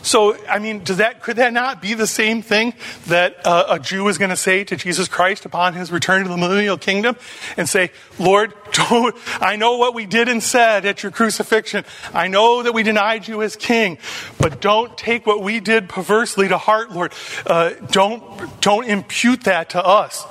So, 0.03 0.37
I 0.47 0.59
mean, 0.59 0.83
does 0.83 0.97
that, 0.97 1.23
could 1.23 1.37
that 1.37 1.51
not 1.51 1.81
be 1.81 1.95
the 1.95 2.07
same 2.07 2.41
thing 2.41 2.73
that 3.07 3.45
uh, 3.45 3.65
a 3.69 3.79
Jew 3.79 4.07
is 4.07 4.17
going 4.17 4.29
to 4.29 4.35
say 4.35 4.63
to 4.63 4.75
Jesus 4.75 5.07
Christ 5.07 5.45
upon 5.45 5.73
his 5.73 5.91
return 5.91 6.23
to 6.23 6.29
the 6.29 6.37
millennial 6.37 6.77
kingdom 6.77 7.15
and 7.57 7.67
say, 7.67 7.91
Lord, 8.19 8.53
don't, 8.71 9.15
I 9.41 9.55
know 9.55 9.77
what 9.77 9.95
we 9.95 10.05
did 10.05 10.27
and 10.27 10.41
said 10.41 10.85
at 10.85 11.03
your 11.03 11.11
crucifixion. 11.11 11.85
I 12.13 12.27
know 12.27 12.63
that 12.63 12.73
we 12.73 12.83
denied 12.83 13.27
you 13.27 13.41
as 13.41 13.55
king, 13.55 13.97
but 14.39 14.61
don't 14.61 14.95
take 14.97 15.25
what 15.25 15.41
we 15.41 15.59
did 15.59 15.70
perversely 15.79 16.47
to 16.47 16.57
heart, 16.57 16.91
Lord. 16.91 17.13
Uh, 17.45 17.71
don't, 17.91 18.61
don't 18.61 18.87
impute 18.87 19.45
that 19.45 19.71
to 19.71 19.85
us. 19.85 20.25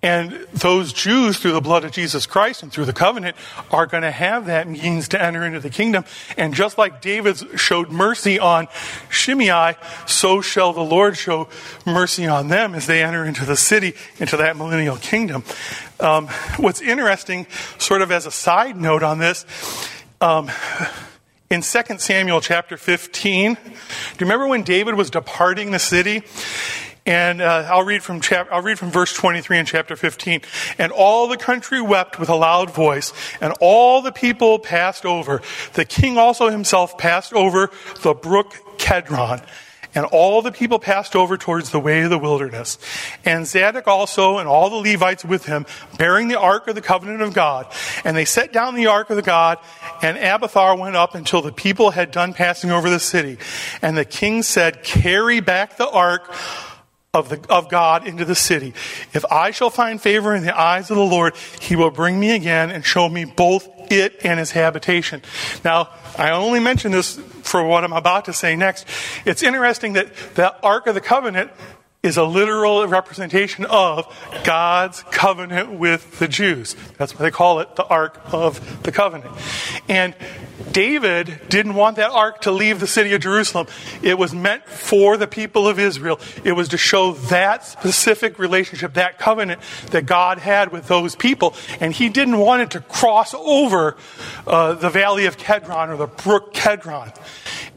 And 0.00 0.46
those 0.52 0.92
Jews, 0.92 1.38
through 1.38 1.52
the 1.52 1.60
blood 1.60 1.82
of 1.82 1.90
Jesus 1.90 2.24
Christ 2.24 2.62
and 2.62 2.70
through 2.70 2.84
the 2.84 2.92
covenant, 2.92 3.36
are 3.72 3.84
going 3.84 4.04
to 4.04 4.12
have 4.12 4.46
that 4.46 4.68
means 4.68 5.08
to 5.08 5.20
enter 5.20 5.44
into 5.44 5.58
the 5.58 5.70
kingdom. 5.70 6.04
And 6.36 6.54
just 6.54 6.78
like 6.78 7.00
David 7.00 7.36
showed 7.58 7.90
mercy 7.90 8.38
on 8.38 8.68
Shimei, 9.10 9.74
so 10.06 10.40
shall 10.40 10.72
the 10.72 10.84
Lord 10.84 11.16
show 11.16 11.48
mercy 11.84 12.28
on 12.28 12.46
them 12.46 12.76
as 12.76 12.86
they 12.86 13.02
enter 13.02 13.24
into 13.24 13.44
the 13.44 13.56
city, 13.56 13.94
into 14.20 14.36
that 14.36 14.56
millennial 14.56 14.96
kingdom. 14.98 15.42
Um, 15.98 16.28
what's 16.58 16.80
interesting, 16.80 17.48
sort 17.78 18.00
of 18.00 18.12
as 18.12 18.24
a 18.24 18.30
side 18.30 18.76
note 18.76 19.02
on 19.02 19.18
this, 19.18 19.44
um, 20.20 20.48
in 21.50 21.62
2 21.62 21.98
Samuel 21.98 22.42
chapter 22.42 22.76
15, 22.76 23.54
do 23.54 23.60
you 23.60 23.76
remember 24.20 24.46
when 24.46 24.62
David 24.62 24.94
was 24.94 25.08
departing 25.08 25.70
the 25.70 25.78
city? 25.78 26.22
And 27.06 27.40
uh, 27.40 27.66
I'll 27.70 27.84
read 27.84 28.02
from 28.02 28.20
chap- 28.20 28.48
I'll 28.52 28.60
read 28.60 28.78
from 28.78 28.90
verse 28.90 29.14
23 29.14 29.58
in 29.60 29.64
chapter 29.64 29.96
15. 29.96 30.42
And 30.76 30.92
all 30.92 31.26
the 31.26 31.38
country 31.38 31.80
wept 31.80 32.18
with 32.18 32.28
a 32.28 32.34
loud 32.34 32.70
voice, 32.70 33.14
and 33.40 33.54
all 33.60 34.02
the 34.02 34.12
people 34.12 34.58
passed 34.58 35.06
over. 35.06 35.40
The 35.72 35.86
king 35.86 36.18
also 36.18 36.50
himself 36.50 36.98
passed 36.98 37.32
over 37.32 37.70
the 38.02 38.12
brook 38.12 38.54
Kedron. 38.76 39.42
And 39.94 40.04
all 40.06 40.42
the 40.42 40.52
people 40.52 40.78
passed 40.78 41.16
over 41.16 41.36
towards 41.36 41.70
the 41.70 41.80
way 41.80 42.02
of 42.02 42.10
the 42.10 42.18
wilderness. 42.18 42.78
And 43.24 43.46
Zadok 43.46 43.86
also 43.86 44.38
and 44.38 44.48
all 44.48 44.70
the 44.70 44.90
Levites 44.90 45.24
with 45.24 45.46
him, 45.46 45.66
bearing 45.96 46.28
the 46.28 46.38
ark 46.38 46.68
of 46.68 46.74
the 46.74 46.82
covenant 46.82 47.22
of 47.22 47.34
God. 47.34 47.66
And 48.04 48.16
they 48.16 48.24
set 48.24 48.52
down 48.52 48.74
the 48.74 48.86
ark 48.86 49.10
of 49.10 49.16
the 49.16 49.22
God, 49.22 49.58
and 50.02 50.16
Abiathar 50.16 50.76
went 50.76 50.96
up 50.96 51.14
until 51.14 51.42
the 51.42 51.52
people 51.52 51.90
had 51.90 52.10
done 52.10 52.34
passing 52.34 52.70
over 52.70 52.90
the 52.90 53.00
city. 53.00 53.38
And 53.82 53.96
the 53.96 54.04
king 54.04 54.42
said, 54.42 54.82
Carry 54.82 55.40
back 55.40 55.76
the 55.76 55.88
ark 55.88 56.32
of, 57.14 57.30
the, 57.30 57.40
of 57.48 57.68
God 57.68 58.06
into 58.06 58.24
the 58.24 58.34
city. 58.34 58.74
If 59.12 59.24
I 59.30 59.50
shall 59.50 59.70
find 59.70 60.00
favor 60.00 60.34
in 60.34 60.44
the 60.44 60.58
eyes 60.58 60.90
of 60.90 60.96
the 60.96 61.02
Lord, 61.02 61.34
he 61.60 61.76
will 61.76 61.90
bring 61.90 62.20
me 62.20 62.34
again 62.34 62.70
and 62.70 62.84
show 62.84 63.08
me 63.08 63.24
both 63.24 63.68
it 63.90 64.24
and 64.24 64.38
his 64.38 64.52
habitation. 64.52 65.22
Now, 65.64 65.90
I 66.16 66.30
only 66.30 66.60
mention 66.60 66.92
this 66.92 67.16
for 67.42 67.62
what 67.64 67.84
I'm 67.84 67.92
about 67.92 68.26
to 68.26 68.32
say 68.32 68.56
next. 68.56 68.86
It's 69.24 69.42
interesting 69.42 69.94
that 69.94 70.14
the 70.34 70.54
Ark 70.62 70.86
of 70.86 70.94
the 70.94 71.00
Covenant 71.00 71.50
is 72.02 72.16
a 72.16 72.24
literal 72.24 72.86
representation 72.86 73.64
of 73.64 74.06
God's 74.44 75.02
covenant 75.10 75.72
with 75.72 76.20
the 76.20 76.28
Jews. 76.28 76.76
That's 76.96 77.14
why 77.14 77.24
they 77.24 77.30
call 77.32 77.58
it 77.58 77.74
the 77.74 77.84
Ark 77.84 78.20
of 78.32 78.84
the 78.84 78.92
Covenant. 78.92 79.34
And 79.88 80.14
David 80.72 81.40
didn't 81.48 81.74
want 81.74 81.96
that 81.96 82.10
ark 82.10 82.42
to 82.42 82.50
leave 82.50 82.80
the 82.80 82.86
city 82.86 83.12
of 83.14 83.20
Jerusalem. 83.20 83.66
It 84.02 84.18
was 84.18 84.34
meant 84.34 84.64
for 84.66 85.16
the 85.16 85.26
people 85.26 85.66
of 85.66 85.78
Israel. 85.78 86.20
It 86.44 86.52
was 86.52 86.68
to 86.68 86.76
show 86.78 87.12
that 87.12 87.64
specific 87.64 88.38
relationship, 88.38 88.94
that 88.94 89.18
covenant 89.18 89.60
that 89.90 90.06
God 90.06 90.38
had 90.38 90.72
with 90.72 90.88
those 90.88 91.16
people. 91.16 91.54
And 91.80 91.92
he 91.92 92.08
didn't 92.08 92.38
want 92.38 92.62
it 92.62 92.70
to 92.72 92.80
cross 92.80 93.34
over 93.34 93.96
uh, 94.46 94.74
the 94.74 94.90
valley 94.90 95.26
of 95.26 95.36
Kedron 95.36 95.88
or 95.88 95.96
the 95.96 96.06
brook 96.06 96.54
Kedron. 96.54 97.14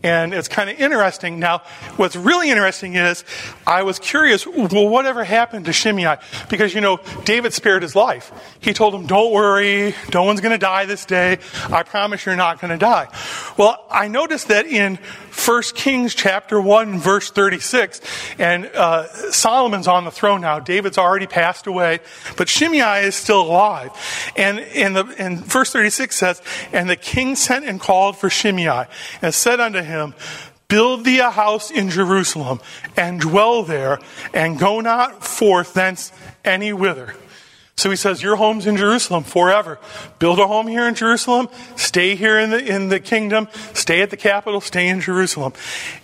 And 0.03 0.33
it's 0.33 0.47
kind 0.47 0.69
of 0.69 0.79
interesting. 0.79 1.39
Now, 1.39 1.59
what's 1.95 2.15
really 2.15 2.49
interesting 2.49 2.95
is 2.95 3.23
I 3.67 3.83
was 3.83 3.99
curious, 3.99 4.47
well, 4.47 4.89
whatever 4.89 5.23
happened 5.23 5.65
to 5.65 5.73
Shimei? 5.73 6.17
Because, 6.49 6.73
you 6.73 6.81
know, 6.81 6.99
David 7.23 7.53
spared 7.53 7.83
his 7.83 7.95
life. 7.95 8.31
He 8.59 8.73
told 8.73 8.95
him, 8.95 9.05
don't 9.05 9.31
worry, 9.31 9.93
no 10.13 10.23
one's 10.23 10.41
going 10.41 10.53
to 10.53 10.57
die 10.57 10.85
this 10.85 11.05
day. 11.05 11.37
I 11.69 11.83
promise 11.83 12.25
you're 12.25 12.35
not 12.35 12.59
going 12.59 12.71
to 12.71 12.77
die. 12.77 13.07
Well, 13.57 13.85
I 13.91 14.07
noticed 14.07 14.47
that 14.47 14.65
in 14.65 14.97
1 15.32 15.63
Kings 15.76 16.13
chapter 16.13 16.60
1, 16.60 17.00
verse 17.00 17.32
36, 17.32 18.02
and 18.38 18.65
uh, 18.65 19.08
Solomon's 19.32 19.88
on 19.88 20.06
the 20.06 20.12
throne 20.12 20.41
now. 20.41 20.60
David's 20.60 20.98
already 20.98 21.28
passed 21.28 21.67
away, 21.67 22.00
but 22.38 22.50
Shimei 22.50 23.06
is 23.06 23.15
still 23.15 23.41
alive. 23.41 23.91
And 24.36 24.60
in, 24.60 24.94
the, 24.94 25.04
verse 25.46 25.72
36 25.72 26.15
says, 26.15 26.41
And 26.74 26.89
the 26.89 26.96
king 26.96 27.36
sent 27.36 27.65
and 27.65 27.80
called 27.80 28.17
for 28.17 28.30
Shimei, 28.30 28.86
and 29.22 29.34
said 29.34 29.60
unto 29.60 29.82
him, 29.82 30.13
Build 30.67 31.04
thee 31.04 31.20
a 31.20 31.30
house 31.30 31.70
in 31.70 31.89
Jerusalem, 31.89 32.62
and 32.96 33.20
dwell 33.20 33.63
there, 33.63 34.00
and 34.34 34.58
go 34.58 34.80
not 34.80 35.24
forth 35.24 35.74
thence 35.74 36.12
any 36.46 36.72
whither. 36.72 37.15
So 37.82 37.89
he 37.89 37.96
says, 37.96 38.22
Your 38.22 38.36
home's 38.36 38.67
in 38.67 38.78
Jerusalem 38.78 39.24
forever. 39.24 39.80
Build 40.20 40.38
a 40.38 40.46
home 40.46 40.67
here 40.67 40.88
in 40.88 40.94
Jerusalem, 40.94 41.50
stay 41.76 42.15
here 42.15 42.38
in 42.38 42.52
the, 42.52 42.63
in 42.63 42.89
the 42.89 43.00
kingdom, 43.00 43.48
stay 43.74 44.04
at 44.04 44.12
the 44.12 44.17
capital, 44.17 44.62
stay 44.62 44.88
in 44.88 45.02
Jerusalem. 45.02 45.54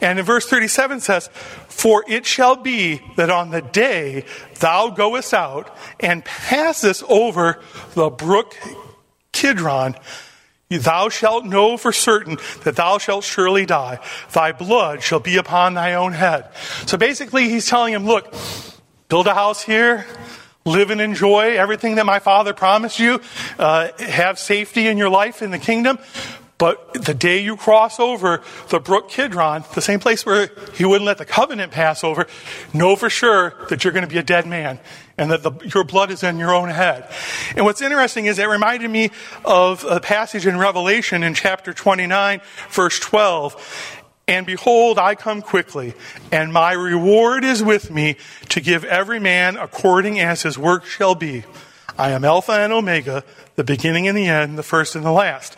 And 0.02 0.18
in 0.18 0.26
verse 0.26 0.48
37 0.48 1.02
says, 1.02 1.28
For 1.68 2.04
it 2.08 2.26
shall 2.26 2.56
be 2.56 3.02
that 3.16 3.30
on 3.30 3.52
the 3.52 3.62
day 3.62 4.26
thou 4.60 4.90
goest 4.90 5.36
out 5.36 5.78
and 6.00 6.26
passest 6.26 7.04
over 7.04 7.62
the 7.94 8.10
brook 8.10 8.58
Kidron, 9.32 9.96
Thou 10.70 11.10
shalt 11.10 11.46
know 11.46 11.78
for 11.78 11.92
certain 11.92 12.40
that 12.64 12.76
thou 12.76 12.98
shalt 12.98 13.24
surely 13.24 13.68
die. 13.68 14.00
Thy 14.34 14.52
blood 14.52 15.04
shall 15.04 15.20
be 15.20 15.38
upon 15.38 15.76
thy 15.76 15.94
own 15.94 16.14
head. 16.14 16.50
So 16.88 16.98
basically, 16.98 17.50
he's 17.50 17.68
telling 17.68 17.94
him, 17.94 18.08
look, 18.08 18.34
build 19.10 19.28
a 19.28 19.36
house 19.36 19.62
here, 19.62 20.08
live 20.68 20.92
and 20.92 21.02
enjoy 21.02 21.58
everything 21.58 21.96
that 21.96 22.06
my 22.06 22.20
father 22.20 22.54
promised 22.54 23.00
you, 23.00 23.22
uh, 23.58 23.90
have 24.00 24.38
safety 24.38 24.88
in 24.88 24.98
your 24.98 25.10
life 25.10 25.42
in 25.42 25.52
the 25.52 25.60
kingdom. 25.60 25.98
But 26.58 26.94
the 26.94 27.14
day 27.14 27.40
you 27.40 27.56
cross 27.56 28.00
over 28.00 28.42
the 28.70 28.80
brook 28.80 29.10
Kidron, 29.10 29.64
the 29.76 29.82
same 29.82 30.00
place 30.00 30.26
where 30.26 30.50
he 30.74 30.86
wouldn't 30.86 31.06
let 31.06 31.20
the 31.20 31.26
covenant 31.26 31.72
pass 31.72 32.04
over, 32.04 32.26
know 32.74 32.96
for 32.96 33.12
sure 33.12 33.54
that 33.70 33.84
you're 33.84 33.94
going 33.94 34.06
to 34.06 34.12
be 34.12 34.18
a 34.18 34.24
dead 34.24 34.48
man 34.48 34.80
and 35.20 35.30
that 35.30 35.44
the, 35.44 35.52
your 35.74 35.84
blood 35.84 36.10
is 36.10 36.24
in 36.24 36.38
your 36.38 36.54
own 36.54 36.70
head. 36.70 37.12
And 37.56 37.64
what's 37.64 37.82
interesting 37.82 38.26
is 38.26 38.40
it 38.40 38.48
reminded 38.48 38.90
me 38.90 39.12
of 39.46 39.84
a 39.84 40.00
passage 40.00 40.48
in 40.48 40.58
Revelation 40.58 41.22
in 41.22 41.36
chapter 41.36 41.74
29, 41.74 42.42
verse 42.70 43.00
12. 43.00 43.97
And 44.28 44.46
behold, 44.46 45.00
I 45.00 45.16
come 45.16 45.42
quickly, 45.42 45.94
and 46.34 46.52
my 46.52 46.74
reward 46.74 47.46
is 47.46 47.64
with 47.64 47.90
me 47.90 48.18
to 48.50 48.60
give 48.60 48.84
every 48.84 49.22
man 49.22 49.56
according 49.56 50.20
as 50.20 50.42
his 50.42 50.58
work 50.58 50.84
shall 50.84 51.16
be. 51.16 51.46
I 51.98 52.12
am 52.12 52.26
Alpha 52.26 52.52
and 52.52 52.74
Omega, 52.74 53.24
the 53.56 53.64
beginning 53.64 54.06
and 54.06 54.18
the 54.18 54.28
end, 54.28 54.58
the 54.58 54.64
first 54.64 54.96
and 54.96 55.06
the 55.06 55.12
last. 55.12 55.56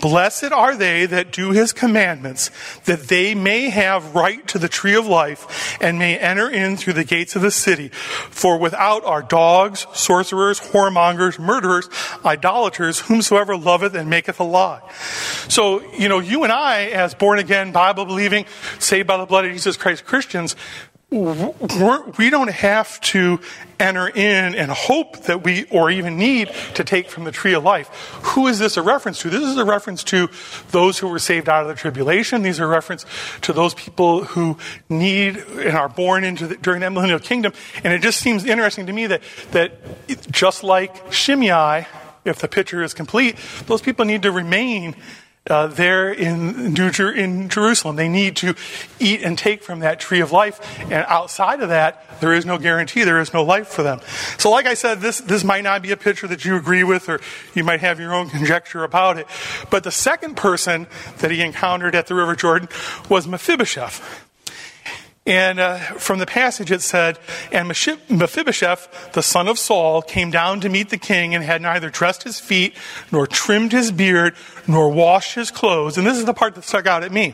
Blessed 0.00 0.52
are 0.52 0.76
they 0.76 1.04
that 1.06 1.32
do 1.32 1.50
his 1.50 1.72
commandments, 1.72 2.50
that 2.84 3.08
they 3.08 3.34
may 3.34 3.70
have 3.70 4.14
right 4.14 4.46
to 4.48 4.58
the 4.58 4.68
tree 4.68 4.94
of 4.94 5.06
life 5.06 5.76
and 5.80 5.98
may 5.98 6.16
enter 6.16 6.48
in 6.48 6.76
through 6.76 6.92
the 6.92 7.04
gates 7.04 7.34
of 7.34 7.42
the 7.42 7.50
city. 7.50 7.88
For 7.88 8.56
without 8.56 9.04
are 9.04 9.20
dogs, 9.20 9.86
sorcerers, 9.92 10.60
whoremongers, 10.60 11.38
murderers, 11.38 11.88
idolaters, 12.24 13.00
whomsoever 13.00 13.56
loveth 13.56 13.94
and 13.94 14.08
maketh 14.08 14.38
a 14.38 14.44
lie. 14.44 14.80
So, 15.48 15.82
you 15.92 16.08
know, 16.08 16.20
you 16.20 16.44
and 16.44 16.52
I, 16.52 16.84
as 16.86 17.14
born 17.14 17.40
again, 17.40 17.72
Bible 17.72 18.04
believing, 18.04 18.46
saved 18.78 19.08
by 19.08 19.16
the 19.16 19.26
blood 19.26 19.44
of 19.44 19.52
Jesus 19.52 19.76
Christ 19.76 20.04
Christians, 20.06 20.54
we 21.10 22.30
don't 22.30 22.50
have 22.50 23.00
to 23.00 23.40
enter 23.80 24.08
in 24.08 24.54
and 24.54 24.70
hope 24.70 25.24
that 25.24 25.42
we, 25.42 25.64
or 25.64 25.90
even 25.90 26.16
need 26.16 26.50
to 26.74 26.84
take 26.84 27.10
from 27.10 27.24
the 27.24 27.32
tree 27.32 27.52
of 27.54 27.64
life. 27.64 27.88
Who 28.22 28.46
is 28.46 28.60
this 28.60 28.76
a 28.76 28.82
reference 28.82 29.18
to? 29.20 29.30
This 29.30 29.42
is 29.42 29.56
a 29.56 29.64
reference 29.64 30.04
to 30.04 30.28
those 30.70 30.98
who 30.98 31.08
were 31.08 31.18
saved 31.18 31.48
out 31.48 31.62
of 31.62 31.68
the 31.68 31.74
tribulation. 31.74 32.42
These 32.42 32.60
are 32.60 32.64
a 32.64 32.68
reference 32.68 33.04
to 33.42 33.52
those 33.52 33.74
people 33.74 34.24
who 34.24 34.56
need 34.88 35.36
and 35.36 35.76
are 35.76 35.88
born 35.88 36.22
into 36.22 36.46
the, 36.46 36.56
during 36.56 36.80
that 36.80 36.92
millennial 36.92 37.18
kingdom. 37.18 37.54
And 37.82 37.92
it 37.92 38.02
just 38.02 38.20
seems 38.20 38.44
interesting 38.44 38.86
to 38.86 38.92
me 38.92 39.08
that, 39.08 39.22
that 39.50 39.72
just 40.30 40.62
like 40.62 41.12
Shimei, 41.12 41.86
if 42.24 42.38
the 42.38 42.48
picture 42.48 42.82
is 42.82 42.94
complete, 42.94 43.36
those 43.66 43.82
people 43.82 44.04
need 44.04 44.22
to 44.22 44.30
remain 44.30 44.94
uh, 45.48 45.66
there 45.68 46.12
in, 46.12 46.76
in 46.76 47.48
Jerusalem. 47.48 47.96
They 47.96 48.08
need 48.08 48.36
to 48.36 48.54
eat 48.98 49.22
and 49.22 49.38
take 49.38 49.62
from 49.62 49.80
that 49.80 49.98
tree 50.00 50.20
of 50.20 50.32
life. 50.32 50.60
And 50.80 51.04
outside 51.08 51.60
of 51.60 51.70
that, 51.70 52.20
there 52.20 52.32
is 52.32 52.44
no 52.44 52.58
guarantee. 52.58 53.04
There 53.04 53.20
is 53.20 53.32
no 53.32 53.42
life 53.42 53.68
for 53.68 53.82
them. 53.82 54.00
So, 54.38 54.50
like 54.50 54.66
I 54.66 54.74
said, 54.74 55.00
this, 55.00 55.20
this 55.20 55.42
might 55.42 55.64
not 55.64 55.82
be 55.82 55.92
a 55.92 55.96
picture 55.96 56.26
that 56.26 56.44
you 56.44 56.56
agree 56.56 56.84
with, 56.84 57.08
or 57.08 57.20
you 57.54 57.64
might 57.64 57.80
have 57.80 57.98
your 57.98 58.14
own 58.14 58.28
conjecture 58.28 58.84
about 58.84 59.18
it. 59.18 59.26
But 59.70 59.84
the 59.84 59.90
second 59.92 60.36
person 60.36 60.86
that 61.18 61.30
he 61.30 61.40
encountered 61.40 61.94
at 61.94 62.06
the 62.06 62.14
River 62.14 62.36
Jordan 62.36 62.68
was 63.08 63.26
Mephibosheth. 63.26 64.26
And 65.26 65.60
uh, 65.60 65.76
from 65.76 66.18
the 66.18 66.26
passage 66.26 66.70
it 66.70 66.80
said, 66.80 67.18
And 67.52 67.68
Mephibosheth, 67.68 69.12
the 69.12 69.22
son 69.22 69.48
of 69.48 69.58
Saul, 69.58 70.00
came 70.00 70.30
down 70.30 70.60
to 70.60 70.70
meet 70.70 70.88
the 70.88 70.96
king 70.96 71.34
and 71.34 71.44
had 71.44 71.60
neither 71.60 71.90
dressed 71.90 72.22
his 72.22 72.40
feet, 72.40 72.74
nor 73.12 73.26
trimmed 73.26 73.72
his 73.72 73.92
beard, 73.92 74.34
nor 74.66 74.90
washed 74.90 75.34
his 75.34 75.50
clothes. 75.50 75.98
And 75.98 76.06
this 76.06 76.16
is 76.16 76.24
the 76.24 76.32
part 76.32 76.54
that 76.54 76.64
stuck 76.64 76.86
out 76.86 77.04
at 77.04 77.12
me. 77.12 77.32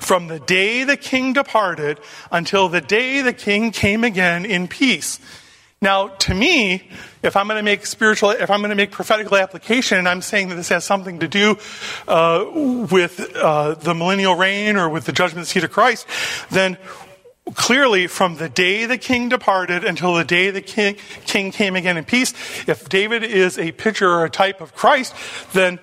From 0.00 0.28
the 0.28 0.38
day 0.38 0.84
the 0.84 0.96
king 0.96 1.32
departed 1.32 1.98
until 2.30 2.68
the 2.68 2.80
day 2.80 3.20
the 3.20 3.32
king 3.32 3.72
came 3.72 4.04
again 4.04 4.44
in 4.44 4.68
peace. 4.68 5.18
Now, 5.84 6.08
to 6.08 6.34
me, 6.34 6.88
if 7.22 7.36
I'm 7.36 7.46
going 7.46 7.58
to 7.58 7.62
make 7.62 7.84
spiritual, 7.84 8.30
if 8.30 8.50
I'm 8.50 8.60
going 8.60 8.70
to 8.70 8.74
make 8.74 8.90
prophetical 8.90 9.36
application, 9.36 9.98
and 9.98 10.08
I'm 10.08 10.22
saying 10.22 10.48
that 10.48 10.54
this 10.54 10.70
has 10.70 10.82
something 10.82 11.20
to 11.20 11.28
do 11.28 11.58
uh, 12.08 12.46
with 12.54 13.36
uh, 13.36 13.74
the 13.74 13.92
millennial 13.94 14.34
reign 14.34 14.76
or 14.76 14.88
with 14.88 15.04
the 15.04 15.12
judgment 15.12 15.46
seat 15.46 15.62
of 15.62 15.70
Christ, 15.70 16.06
then 16.50 16.78
clearly 17.52 18.06
from 18.06 18.36
the 18.36 18.48
day 18.48 18.86
the 18.86 18.96
king 18.96 19.28
departed 19.28 19.84
until 19.84 20.14
the 20.14 20.24
day 20.24 20.50
the 20.50 20.62
king, 20.62 20.96
king 21.26 21.50
came 21.50 21.76
again 21.76 21.96
in 21.96 22.04
peace, 22.04 22.32
if 22.66 22.88
David 22.88 23.22
is 23.22 23.58
a 23.58 23.72
picture 23.72 24.08
or 24.08 24.24
a 24.24 24.30
type 24.30 24.60
of 24.60 24.74
Christ, 24.74 25.14
then 25.52 25.78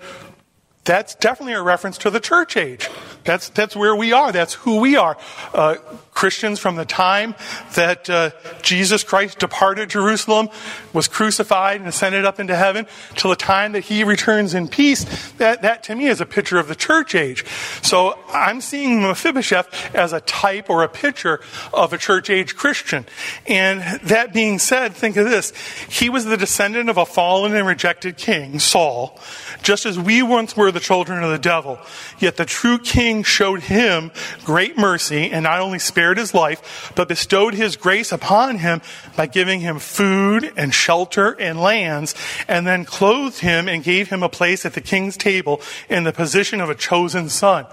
that's 0.83 1.13
definitely 1.15 1.53
a 1.53 1.61
reference 1.61 1.99
to 1.99 2.09
the 2.09 2.19
church 2.19 2.57
age. 2.57 2.89
That's, 3.23 3.49
that's 3.49 3.75
where 3.75 3.95
we 3.95 4.13
are. 4.13 4.31
That's 4.31 4.55
who 4.55 4.79
we 4.79 4.95
are. 4.95 5.15
Uh, 5.53 5.75
Christians 6.21 6.59
from 6.59 6.75
the 6.75 6.85
time 6.85 7.33
that 7.73 8.07
uh, 8.07 8.29
Jesus 8.61 9.03
Christ 9.03 9.39
departed 9.39 9.89
Jerusalem, 9.89 10.49
was 10.93 11.07
crucified 11.07 11.79
and 11.79 11.89
ascended 11.89 12.25
up 12.25 12.39
into 12.39 12.55
heaven, 12.55 12.85
till 13.15 13.31
the 13.31 13.35
time 13.35 13.71
that 13.71 13.85
he 13.85 14.03
returns 14.03 14.53
in 14.53 14.67
peace, 14.67 15.31
that, 15.39 15.63
that 15.63 15.81
to 15.85 15.95
me 15.95 16.05
is 16.05 16.21
a 16.21 16.27
picture 16.27 16.59
of 16.59 16.67
the 16.67 16.75
church 16.75 17.15
age. 17.15 17.43
So 17.81 18.19
I'm 18.29 18.61
seeing 18.61 19.01
Mephibosheth 19.01 19.95
as 19.95 20.13
a 20.13 20.21
type 20.21 20.69
or 20.69 20.83
a 20.83 20.87
picture 20.87 21.41
of 21.73 21.91
a 21.91 21.97
church 21.97 22.29
age 22.29 22.55
Christian. 22.55 23.07
And 23.47 23.81
that 24.03 24.31
being 24.31 24.59
said, 24.59 24.93
think 24.93 25.17
of 25.17 25.27
this. 25.27 25.53
He 25.89 26.07
was 26.07 26.25
the 26.25 26.37
descendant 26.37 26.87
of 26.91 26.97
a 26.97 27.05
fallen 27.07 27.55
and 27.55 27.65
rejected 27.65 28.17
king, 28.17 28.59
Saul, 28.59 29.19
just 29.63 29.87
as 29.87 29.97
we 29.97 30.21
once 30.21 30.55
were 30.55 30.71
the 30.71 30.79
children 30.79 31.23
of 31.23 31.31
the 31.31 31.39
devil. 31.39 31.79
Yet 32.19 32.37
the 32.37 32.45
true 32.45 32.77
king 32.77 33.23
showed 33.23 33.61
him 33.61 34.11
great 34.45 34.77
mercy 34.77 35.31
and 35.31 35.45
not 35.45 35.59
only 35.59 35.79
spared 35.79 36.10
his 36.17 36.33
life, 36.33 36.91
but 36.95 37.07
bestowed 37.07 37.53
his 37.53 37.75
grace 37.75 38.11
upon 38.11 38.57
him 38.57 38.81
by 39.15 39.27
giving 39.27 39.61
him 39.61 39.79
food 39.79 40.51
and 40.55 40.73
shelter 40.73 41.31
and 41.39 41.59
lands, 41.59 42.15
and 42.47 42.65
then 42.65 42.85
clothed 42.85 43.39
him 43.39 43.67
and 43.67 43.83
gave 43.83 44.09
him 44.09 44.23
a 44.23 44.29
place 44.29 44.65
at 44.65 44.73
the 44.73 44.81
king's 44.81 45.17
table 45.17 45.61
in 45.89 46.03
the 46.03 46.13
position 46.13 46.61
of 46.61 46.69
a 46.69 46.75
chosen 46.75 47.29
son. 47.29 47.65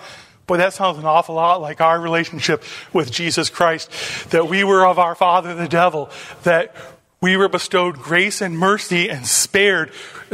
Boy, 0.47 0.57
that 0.57 0.73
sounds 0.73 0.97
an 0.97 1.05
awful 1.05 1.35
lot 1.35 1.61
like 1.61 1.83
our 1.83 2.01
relationship 2.01 2.65
with 2.95 3.11
Jesus 3.11 3.51
Christ. 3.51 3.91
That 4.31 4.49
we 4.49 4.65
were 4.65 4.87
of 4.87 4.99
our 4.99 5.15
father, 5.15 5.55
the 5.55 5.69
devil. 5.69 6.09
That 6.45 6.75
we 7.21 7.37
were 7.37 7.49
bestowed 7.49 7.97
grace 7.97 8.41
and 8.41 8.57
mercy 8.57 9.11
and 9.11 9.27
spared, 9.27 9.91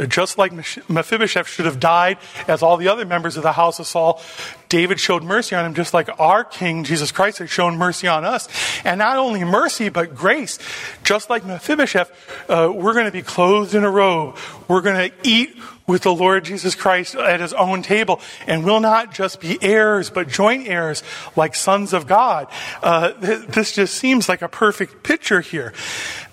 just 0.07 0.37
like 0.37 0.53
Mephibosheth 0.87 1.47
should 1.47 1.65
have 1.65 1.79
died, 1.79 2.19
as 2.47 2.61
all 2.61 2.77
the 2.77 2.89
other 2.89 3.05
members 3.05 3.37
of 3.37 3.43
the 3.43 3.53
house 3.53 3.79
of 3.79 3.87
Saul. 3.87 4.21
David 4.69 4.99
showed 4.99 5.23
mercy 5.23 5.55
on 5.55 5.65
him, 5.65 5.73
just 5.73 5.95
like 5.95 6.09
our 6.19 6.43
King, 6.43 6.83
Jesus 6.83 7.11
Christ, 7.11 7.39
has 7.39 7.49
shown 7.49 7.77
mercy 7.77 8.07
on 8.07 8.23
us. 8.23 8.47
And 8.83 8.99
not 8.99 9.17
only 9.17 9.43
mercy, 9.43 9.89
but 9.89 10.13
grace. 10.13 10.59
Just 11.03 11.29
like 11.29 11.43
Mephibosheth, 11.43 12.11
uh, 12.49 12.71
we're 12.71 12.93
going 12.93 13.05
to 13.05 13.11
be 13.11 13.23
clothed 13.23 13.73
in 13.73 13.83
a 13.83 13.89
robe. 13.89 14.37
We're 14.67 14.81
going 14.81 15.09
to 15.09 15.15
eat 15.23 15.55
with 15.87 16.03
the 16.03 16.13
Lord 16.13 16.45
Jesus 16.45 16.75
Christ 16.75 17.15
at 17.15 17.39
his 17.39 17.53
own 17.53 17.81
table. 17.81 18.19
And 18.47 18.63
we'll 18.63 18.79
not 18.79 19.13
just 19.13 19.39
be 19.39 19.57
heirs, 19.61 20.09
but 20.09 20.27
joint 20.27 20.67
heirs 20.67 21.03
like 21.35 21.55
sons 21.55 21.93
of 21.93 22.07
God. 22.07 22.47
Uh, 22.81 23.11
th- 23.11 23.47
this 23.47 23.73
just 23.73 23.95
seems 23.95 24.27
like 24.27 24.41
a 24.41 24.49
perfect 24.49 25.03
picture 25.03 25.41
here. 25.41 25.73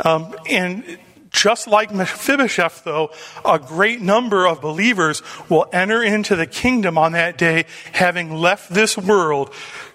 Um, 0.04 0.34
and 0.48 0.98
just 1.30 1.66
like 1.66 1.92
Mephibosheth, 1.92 2.84
though, 2.84 3.10
a 3.44 3.58
great 3.58 4.00
number 4.00 4.46
of 4.46 4.60
believers 4.60 5.22
will 5.48 5.66
enter 5.72 6.02
into 6.02 6.36
the 6.36 6.46
kingdom 6.46 6.98
on 6.98 7.12
that 7.12 7.38
day 7.38 7.64
having 7.92 8.34
left 8.34 8.72
this 8.72 8.98
world 8.98 9.52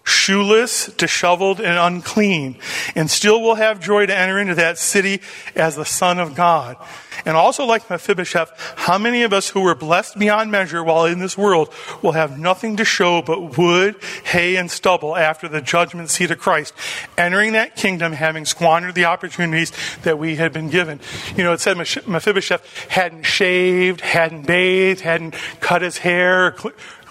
shoeless, 0.08 0.88
disheveled, 0.94 1.60
and 1.60 1.78
unclean, 1.78 2.58
and 2.96 3.12
still 3.12 3.42
will 3.42 3.56
have 3.56 3.80
joy 3.80 4.06
to 4.06 4.18
enter 4.18 4.40
into 4.40 4.56
that 4.56 4.78
city 4.78 5.22
as 5.54 5.76
the 5.76 5.84
Son 5.86 6.18
of 6.18 6.34
God. 6.34 6.78
And 7.26 7.36
also, 7.36 7.66
like 7.66 7.90
Mephibosheth, 7.90 8.52
how 8.78 8.98
many 8.98 9.24
of 9.24 9.34
us 9.34 9.50
who 9.50 9.62
were 9.62 9.76
blessed 9.76 10.18
beyond 10.18 10.50
measure 10.50 10.82
while 10.82 11.06
in 11.06 11.20
this 11.20 11.38
world 11.38 11.74
will 12.02 12.14
have 12.14 12.40
nothing 12.40 12.78
to 12.78 12.86
show 12.86 13.22
but 13.22 13.58
wood, 13.58 13.96
hay, 14.24 14.56
and 14.56 14.72
stubble 14.72 15.18
after 15.18 15.50
the 15.50 15.62
judgment 15.62 16.10
seat 16.10 16.32
of 16.32 16.40
Christ, 16.40 16.74
entering 17.18 17.52
that 17.54 17.76
kingdom 17.76 18.14
having 18.14 18.46
squandered 18.46 18.96
the 18.96 19.06
opportunities 19.06 19.74
that 20.04 20.18
we 20.18 20.38
had 20.38 20.54
been 20.54 20.70
given? 20.70 21.02
You 21.36 21.44
know, 21.44 21.52
it 21.52 21.60
said 21.60 21.76
Mephibosheth 21.76 22.88
hadn't 22.88 23.24
shaved, 23.24 24.00
hadn't 24.00 24.48
bathed, 24.48 25.02
hadn't 25.02 25.36
cut 25.60 25.82
his 25.82 25.98
hair, 25.98 26.56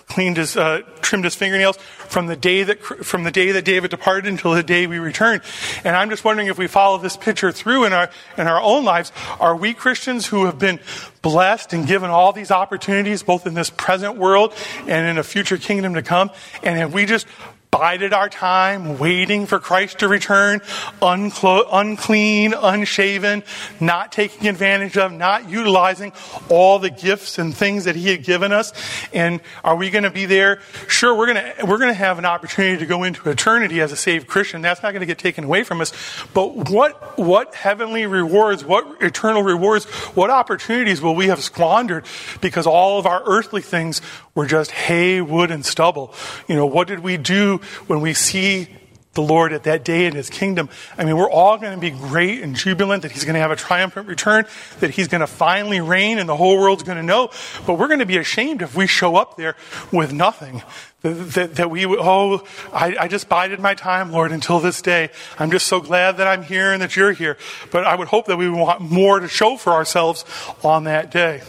cleaned 0.08 0.36
his, 0.36 0.56
uh, 0.56 0.80
trimmed 1.00 1.24
his 1.24 1.34
fingernails 1.34 1.76
from 1.76 2.26
the 2.26 2.36
day 2.36 2.62
that 2.62 2.80
from 2.82 3.24
the 3.24 3.30
day 3.30 3.52
that 3.52 3.64
David 3.64 3.90
departed 3.90 4.26
until 4.26 4.52
the 4.52 4.62
day 4.62 4.86
we 4.86 4.98
return. 4.98 5.40
And 5.84 5.96
I'm 5.96 6.10
just 6.10 6.24
wondering 6.24 6.48
if 6.48 6.58
we 6.58 6.68
follow 6.68 6.98
this 6.98 7.16
picture 7.16 7.50
through 7.52 7.84
in 7.84 7.92
our 7.92 8.10
in 8.38 8.46
our 8.46 8.60
own 8.60 8.84
lives, 8.84 9.12
are 9.40 9.56
we 9.56 9.74
Christians 9.74 10.26
who 10.26 10.44
have 10.44 10.58
been 10.58 10.80
blessed 11.22 11.72
and 11.72 11.86
given 11.86 12.10
all 12.10 12.32
these 12.32 12.50
opportunities, 12.50 13.22
both 13.22 13.46
in 13.46 13.54
this 13.54 13.70
present 13.70 14.16
world 14.16 14.54
and 14.86 15.06
in 15.06 15.18
a 15.18 15.24
future 15.24 15.58
kingdom 15.58 15.94
to 15.94 16.02
come, 16.02 16.30
and 16.62 16.78
have 16.78 16.94
we 16.94 17.04
just 17.04 17.26
bided 17.70 18.12
our 18.12 18.28
time 18.28 18.98
waiting 18.98 19.46
for 19.46 19.58
Christ 19.58 19.98
to 19.98 20.08
return, 20.08 20.60
unclo- 21.02 21.66
unclean, 21.70 22.54
unshaven, 22.54 23.42
not 23.80 24.12
taking 24.12 24.48
advantage 24.48 24.96
of, 24.96 25.12
not 25.12 25.48
utilizing 25.48 26.12
all 26.48 26.78
the 26.78 26.90
gifts 26.90 27.38
and 27.38 27.54
things 27.54 27.84
that 27.84 27.96
He 27.96 28.08
had 28.08 28.22
given 28.22 28.52
us. 28.52 28.72
And 29.12 29.40
are 29.62 29.76
we 29.76 29.90
going 29.90 30.04
to 30.04 30.10
be 30.10 30.26
there? 30.26 30.60
Sure, 30.88 31.14
we're 31.14 31.32
going 31.32 31.44
to, 31.44 31.66
we're 31.66 31.78
going 31.78 31.90
to 31.90 31.94
have 31.94 32.18
an 32.18 32.24
opportunity 32.24 32.78
to 32.78 32.86
go 32.86 33.02
into 33.02 33.28
eternity 33.28 33.80
as 33.80 33.92
a 33.92 33.96
saved 33.96 34.26
Christian. 34.26 34.62
That's 34.62 34.82
not 34.82 34.92
going 34.92 35.00
to 35.00 35.06
get 35.06 35.18
taken 35.18 35.44
away 35.44 35.62
from 35.62 35.80
us. 35.80 35.92
But 36.32 36.70
what, 36.70 37.18
what 37.18 37.54
heavenly 37.54 38.06
rewards, 38.06 38.64
what 38.64 39.02
eternal 39.02 39.42
rewards, 39.42 39.84
what 40.14 40.30
opportunities 40.30 41.02
will 41.02 41.14
we 41.14 41.26
have 41.26 41.42
squandered 41.42 42.04
because 42.40 42.66
all 42.66 42.98
of 42.98 43.06
our 43.06 43.22
earthly 43.26 43.62
things 43.62 44.00
were 44.34 44.46
just 44.46 44.70
hay, 44.70 45.20
wood, 45.20 45.50
and 45.50 45.64
stubble? 45.64 46.14
You 46.48 46.56
know, 46.56 46.66
what 46.66 46.88
did 46.88 47.00
we 47.00 47.16
do 47.16 47.60
when 47.86 48.00
we 48.00 48.14
see 48.14 48.68
the 49.16 49.22
Lord 49.22 49.52
at 49.52 49.64
that 49.64 49.84
day 49.84 50.06
in 50.06 50.14
his 50.14 50.30
kingdom. 50.30 50.68
I 50.96 51.04
mean, 51.04 51.16
we're 51.16 51.30
all 51.30 51.58
going 51.58 51.74
to 51.74 51.80
be 51.80 51.90
great 51.90 52.42
and 52.42 52.54
jubilant 52.54 53.02
that 53.02 53.10
he's 53.10 53.24
going 53.24 53.34
to 53.34 53.40
have 53.40 53.50
a 53.50 53.56
triumphant 53.56 54.06
return, 54.06 54.44
that 54.78 54.90
he's 54.90 55.08
going 55.08 55.22
to 55.22 55.26
finally 55.26 55.80
reign 55.80 56.18
and 56.18 56.28
the 56.28 56.36
whole 56.36 56.60
world's 56.60 56.84
going 56.84 56.98
to 56.98 57.02
know. 57.02 57.30
But 57.66 57.74
we're 57.74 57.88
going 57.88 57.98
to 57.98 58.06
be 58.06 58.18
ashamed 58.18 58.62
if 58.62 58.76
we 58.76 58.86
show 58.86 59.16
up 59.16 59.36
there 59.36 59.56
with 59.90 60.12
nothing. 60.12 60.62
That, 61.02 61.14
that, 61.14 61.54
that 61.56 61.70
we, 61.70 61.86
oh, 61.86 62.46
I, 62.72 62.96
I 63.00 63.08
just 63.08 63.28
bided 63.28 63.58
my 63.58 63.74
time, 63.74 64.12
Lord, 64.12 64.32
until 64.32 64.60
this 64.60 64.82
day. 64.82 65.10
I'm 65.38 65.50
just 65.50 65.66
so 65.66 65.80
glad 65.80 66.18
that 66.18 66.26
I'm 66.26 66.42
here 66.42 66.72
and 66.72 66.82
that 66.82 66.94
you're 66.94 67.12
here. 67.12 67.36
But 67.72 67.86
I 67.86 67.96
would 67.96 68.08
hope 68.08 68.26
that 68.26 68.36
we 68.36 68.48
want 68.48 68.80
more 68.80 69.18
to 69.20 69.28
show 69.28 69.56
for 69.56 69.72
ourselves 69.72 70.24
on 70.62 70.84
that 70.84 71.10
day. 71.10 71.42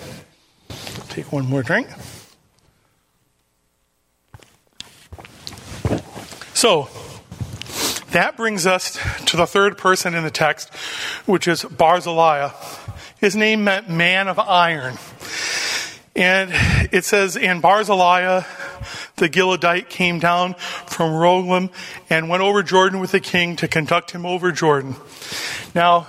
Take 1.10 1.32
one 1.32 1.46
more 1.46 1.64
drink. 1.64 1.88
So, 6.58 6.90
that 8.14 8.36
brings 8.36 8.66
us 8.66 8.98
to 9.28 9.38
the 9.38 9.46
third 9.46 9.78
person 9.78 10.16
in 10.16 10.24
the 10.24 10.32
text, 10.32 10.74
which 11.28 11.48
is 11.48 11.64
Barzillai. 11.64 12.50
His 13.20 13.36
name 13.36 13.64
meant 13.64 13.92
man 13.92 14.28
of 14.28 14.40
iron. 14.40 14.98
And 16.16 16.50
it 16.92 17.06
says, 17.06 17.38
And 17.38 17.62
Barzillai, 17.62 18.44
the 19.18 19.30
Gileadite, 19.30 19.88
came 19.90 20.18
down 20.18 20.56
from 20.56 21.12
Rogelim 21.12 21.72
and 22.10 22.28
went 22.28 22.42
over 22.42 22.64
Jordan 22.64 23.00
with 23.00 23.12
the 23.12 23.20
king 23.20 23.56
to 23.58 23.68
conduct 23.68 24.10
him 24.10 24.26
over 24.26 24.52
Jordan. 24.52 24.96
Now, 25.76 26.08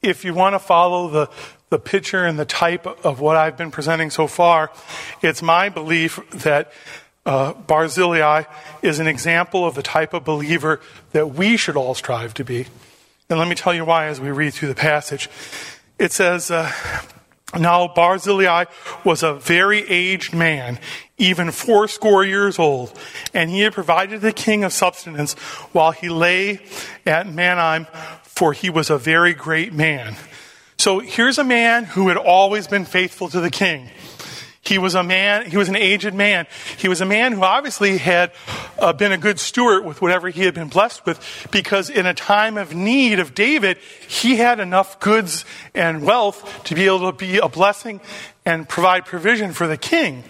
if 0.00 0.24
you 0.24 0.32
want 0.32 0.54
to 0.54 0.58
follow 0.58 1.10
the, 1.10 1.30
the 1.68 1.78
picture 1.78 2.24
and 2.24 2.38
the 2.38 2.46
type 2.46 2.86
of 2.86 3.20
what 3.20 3.36
I've 3.36 3.58
been 3.58 3.70
presenting 3.70 4.08
so 4.08 4.26
far, 4.26 4.70
it's 5.20 5.42
my 5.42 5.68
belief 5.68 6.18
that 6.30 6.72
uh, 7.26 7.52
Barzillai 7.52 8.44
is 8.82 8.98
an 8.98 9.06
example 9.06 9.66
of 9.66 9.74
the 9.74 9.82
type 9.82 10.14
of 10.14 10.24
believer 10.24 10.80
that 11.12 11.34
we 11.34 11.56
should 11.56 11.76
all 11.76 11.94
strive 11.94 12.34
to 12.34 12.44
be. 12.44 12.66
And 13.28 13.38
let 13.38 13.48
me 13.48 13.54
tell 13.54 13.74
you 13.74 13.84
why 13.84 14.06
as 14.06 14.20
we 14.20 14.30
read 14.30 14.54
through 14.54 14.68
the 14.68 14.74
passage. 14.74 15.28
It 15.98 16.12
says, 16.12 16.50
uh, 16.50 16.72
Now 17.56 17.88
Barzillai 17.88 18.64
was 19.04 19.22
a 19.22 19.34
very 19.34 19.88
aged 19.88 20.34
man, 20.34 20.78
even 21.18 21.50
fourscore 21.50 22.24
years 22.24 22.58
old, 22.58 22.98
and 23.34 23.50
he 23.50 23.60
had 23.60 23.74
provided 23.74 24.20
the 24.20 24.32
king 24.32 24.64
of 24.64 24.72
substance 24.72 25.34
while 25.72 25.92
he 25.92 26.08
lay 26.08 26.60
at 27.06 27.26
Mahanaim, 27.26 27.86
for 28.22 28.52
he 28.52 28.70
was 28.70 28.88
a 28.88 28.98
very 28.98 29.34
great 29.34 29.72
man. 29.72 30.16
So 30.78 31.00
here's 31.00 31.36
a 31.36 31.44
man 31.44 31.84
who 31.84 32.08
had 32.08 32.16
always 32.16 32.66
been 32.66 32.86
faithful 32.86 33.28
to 33.28 33.40
the 33.40 33.50
king. 33.50 33.90
He 34.62 34.76
was 34.78 34.94
a 34.94 35.02
man, 35.02 35.50
he 35.50 35.56
was 35.56 35.68
an 35.68 35.76
aged 35.76 36.12
man. 36.12 36.46
He 36.76 36.88
was 36.88 37.00
a 37.00 37.06
man 37.06 37.32
who 37.32 37.42
obviously 37.42 37.96
had 37.96 38.32
uh, 38.78 38.92
been 38.92 39.10
a 39.10 39.18
good 39.18 39.40
steward 39.40 39.86
with 39.86 40.02
whatever 40.02 40.28
he 40.28 40.42
had 40.42 40.54
been 40.54 40.68
blessed 40.68 41.06
with 41.06 41.48
because 41.50 41.88
in 41.88 42.04
a 42.04 42.12
time 42.12 42.58
of 42.58 42.74
need 42.74 43.20
of 43.20 43.34
David, 43.34 43.78
he 44.06 44.36
had 44.36 44.60
enough 44.60 45.00
goods 45.00 45.46
and 45.74 46.02
wealth 46.02 46.64
to 46.64 46.74
be 46.74 46.84
able 46.84 47.10
to 47.10 47.16
be 47.16 47.38
a 47.38 47.48
blessing 47.48 48.00
and 48.44 48.68
provide 48.68 49.06
provision 49.06 49.52
for 49.52 49.66
the 49.66 49.78
king. 49.78 50.24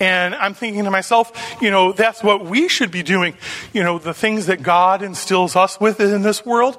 And 0.00 0.34
I'm 0.34 0.54
thinking 0.54 0.82
to 0.84 0.90
myself, 0.90 1.30
you 1.60 1.70
know, 1.70 1.92
that's 1.92 2.24
what 2.24 2.44
we 2.44 2.68
should 2.68 2.90
be 2.90 3.04
doing. 3.04 3.34
You 3.72 3.84
know, 3.84 3.98
the 3.98 4.12
things 4.12 4.46
that 4.46 4.62
God 4.62 5.00
instills 5.00 5.54
us 5.54 5.78
with 5.78 6.00
in 6.00 6.22
this 6.22 6.44
world, 6.44 6.76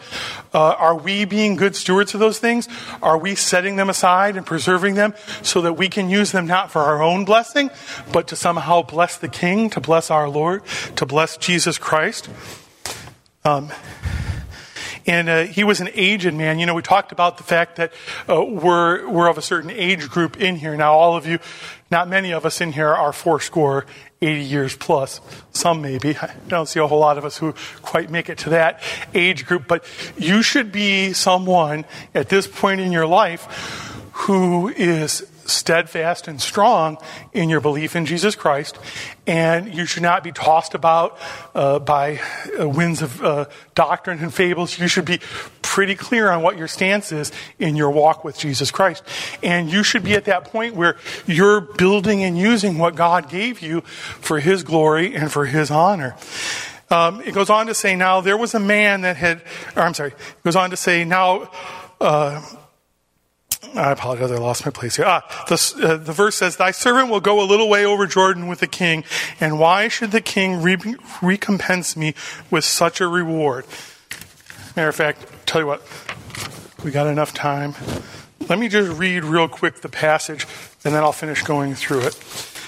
uh, 0.53 0.59
are 0.59 0.95
we 0.95 1.23
being 1.23 1.55
good 1.55 1.75
stewards 1.75 2.13
of 2.13 2.19
those 2.19 2.39
things? 2.39 2.67
Are 3.01 3.17
we 3.17 3.35
setting 3.35 3.77
them 3.77 3.89
aside 3.89 4.35
and 4.35 4.45
preserving 4.45 4.95
them 4.95 5.13
so 5.41 5.61
that 5.61 5.73
we 5.73 5.87
can 5.87 6.09
use 6.09 6.33
them 6.33 6.47
not 6.47 6.69
for 6.69 6.81
our 6.81 7.01
own 7.01 7.23
blessing, 7.23 7.69
but 8.11 8.27
to 8.27 8.35
somehow 8.35 8.81
bless 8.81 9.17
the 9.17 9.29
King, 9.29 9.69
to 9.69 9.79
bless 9.79 10.11
our 10.11 10.27
Lord, 10.27 10.63
to 10.97 11.05
bless 11.05 11.37
Jesus 11.37 11.77
Christ? 11.77 12.29
Um, 13.45 13.71
And 15.05 15.29
uh, 15.29 15.43
he 15.43 15.63
was 15.63 15.81
an 15.81 15.89
aged 15.93 16.33
man. 16.33 16.59
You 16.59 16.65
know, 16.65 16.73
we 16.73 16.81
talked 16.81 17.11
about 17.11 17.37
the 17.37 17.43
fact 17.43 17.75
that 17.75 17.91
uh, 18.29 18.43
we're, 18.43 19.07
we're 19.09 19.29
of 19.29 19.37
a 19.37 19.41
certain 19.41 19.69
age 19.69 20.09
group 20.09 20.39
in 20.39 20.55
here. 20.55 20.75
Now, 20.77 20.93
all 20.93 21.17
of 21.17 21.25
you, 21.25 21.39
not 21.91 22.07
many 22.07 22.31
of 22.31 22.45
us 22.45 22.61
in 22.61 22.71
here 22.71 22.87
are 22.87 23.11
fourscore, 23.11 23.85
80 24.21 24.41
years 24.41 24.75
plus. 24.75 25.19
Some 25.51 25.81
maybe. 25.81 26.17
I 26.21 26.33
don't 26.47 26.67
see 26.67 26.79
a 26.79 26.87
whole 26.87 26.99
lot 26.99 27.17
of 27.17 27.25
us 27.25 27.37
who 27.37 27.53
quite 27.81 28.09
make 28.09 28.29
it 28.29 28.37
to 28.39 28.49
that 28.51 28.81
age 29.13 29.45
group. 29.45 29.67
But 29.67 29.85
you 30.17 30.41
should 30.41 30.71
be 30.71 31.13
someone 31.13 31.85
at 32.15 32.29
this 32.29 32.47
point 32.47 32.79
in 32.79 32.91
your 32.91 33.07
life 33.07 33.99
who 34.13 34.69
is 34.69 35.27
steadfast 35.45 36.27
and 36.27 36.41
strong 36.41 36.97
in 37.33 37.49
your 37.49 37.61
belief 37.61 37.95
in 37.95 38.05
Jesus 38.05 38.35
Christ, 38.35 38.77
and 39.25 39.73
you 39.73 39.85
should 39.85 40.03
not 40.03 40.23
be 40.23 40.31
tossed 40.31 40.73
about 40.73 41.17
uh, 41.55 41.79
by 41.79 42.19
uh, 42.59 42.67
winds 42.67 43.01
of 43.01 43.23
uh, 43.23 43.45
doctrine 43.75 44.19
and 44.19 44.33
fables. 44.33 44.79
You 44.79 44.87
should 44.87 45.05
be 45.05 45.19
pretty 45.61 45.95
clear 45.95 46.29
on 46.29 46.43
what 46.43 46.57
your 46.57 46.67
stance 46.67 47.11
is 47.11 47.31
in 47.57 47.75
your 47.75 47.89
walk 47.89 48.23
with 48.23 48.37
Jesus 48.37 48.69
Christ. 48.69 49.03
And 49.41 49.71
you 49.71 49.83
should 49.83 50.03
be 50.03 50.13
at 50.13 50.25
that 50.25 50.45
point 50.45 50.75
where 50.75 50.97
you're 51.25 51.61
building 51.61 52.23
and 52.23 52.37
using 52.37 52.77
what 52.77 52.95
God 52.95 53.29
gave 53.29 53.59
you 53.61 53.81
for 53.81 54.39
His 54.39 54.63
glory 54.63 55.15
and 55.15 55.31
for 55.31 55.45
His 55.45 55.71
honor. 55.71 56.15
Um, 56.91 57.21
it 57.21 57.33
goes 57.33 57.49
on 57.49 57.65
to 57.67 57.73
say, 57.73 57.95
now 57.95 58.21
there 58.21 58.37
was 58.37 58.53
a 58.53 58.59
man 58.59 59.01
that 59.01 59.15
had, 59.15 59.41
or 59.75 59.81
I'm 59.81 59.95
sorry, 59.95 60.11
it 60.11 60.43
goes 60.43 60.55
on 60.55 60.69
to 60.69 60.77
say, 60.77 61.05
now, 61.05 61.49
uh, 61.99 62.39
I 63.75 63.91
apologize, 63.91 64.31
I 64.31 64.37
lost 64.37 64.65
my 64.65 64.71
place 64.71 64.97
here. 64.97 65.05
Ah, 65.07 65.45
the, 65.47 65.83
uh, 65.83 65.97
the 65.97 66.11
verse 66.11 66.35
says, 66.35 66.57
Thy 66.57 66.71
servant 66.71 67.09
will 67.09 67.21
go 67.21 67.41
a 67.41 67.45
little 67.45 67.69
way 67.69 67.85
over 67.85 68.05
Jordan 68.05 68.47
with 68.47 68.59
the 68.59 68.67
king, 68.67 69.03
and 69.39 69.59
why 69.59 69.87
should 69.87 70.11
the 70.11 70.21
king 70.21 70.61
re- 70.61 70.95
recompense 71.21 71.95
me 71.95 72.13
with 72.51 72.65
such 72.65 73.01
a 73.01 73.07
reward? 73.07 73.65
Matter 74.75 74.89
of 74.89 74.95
fact, 74.95 75.25
tell 75.45 75.61
you 75.61 75.67
what, 75.67 75.81
we 76.83 76.91
got 76.91 77.07
enough 77.07 77.33
time. 77.33 77.73
Let 78.49 78.59
me 78.59 78.67
just 78.67 78.99
read 78.99 79.23
real 79.23 79.47
quick 79.47 79.81
the 79.81 79.89
passage, 79.89 80.45
and 80.83 80.93
then 80.93 81.03
I'll 81.03 81.11
finish 81.13 81.43
going 81.43 81.75
through 81.75 82.01
it. 82.01 82.13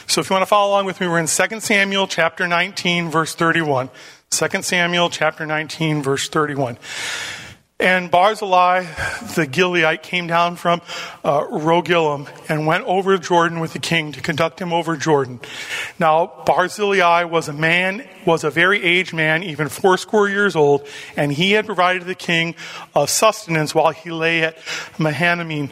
So 0.08 0.22
if 0.22 0.30
you 0.30 0.34
want 0.34 0.44
to 0.44 0.48
follow 0.48 0.70
along 0.70 0.86
with 0.86 1.02
me, 1.02 1.08
we're 1.08 1.20
in 1.20 1.28
2 1.28 1.60
Samuel 1.60 2.08
chapter 2.08 2.48
19, 2.48 3.10
verse 3.10 3.36
31. 3.36 3.90
2 4.30 4.62
Samuel 4.62 5.10
chapter 5.10 5.46
19, 5.46 6.02
verse 6.02 6.30
31. 6.30 6.78
And 7.78 8.10
Barzillai, 8.10 8.84
the 9.36 9.46
Gileadite, 9.46 10.02
came 10.02 10.28
down 10.28 10.56
from 10.56 10.82
uh, 11.26 11.42
Rogelim 11.42 12.30
and 12.48 12.66
went 12.66 12.86
over 12.86 13.18
Jordan 13.18 13.60
with 13.60 13.74
the 13.74 13.80
king 13.80 14.14
to 14.14 14.22
conduct 14.22 14.62
him 14.62 14.72
over 14.72 14.96
Jordan. 14.96 15.42
Now, 16.00 16.32
Barzillai 16.46 17.26
was 17.26 17.50
a 17.50 17.54
man, 17.54 18.08
was 18.26 18.46
a 18.46 18.50
very 18.50 18.82
aged 18.82 19.14
man, 19.14 19.44
even 19.44 19.68
fourscore 19.68 20.30
years 20.30 20.56
old, 20.56 20.88
and 21.18 21.34
he 21.34 21.52
had 21.52 21.66
provided 21.66 22.04
the 22.04 22.16
king 22.16 22.56
of 22.96 23.10
sustenance 23.10 23.76
while 23.76 23.92
he 23.92 24.10
lay 24.10 24.44
at 24.44 24.58
Mahanaim. 24.98 25.72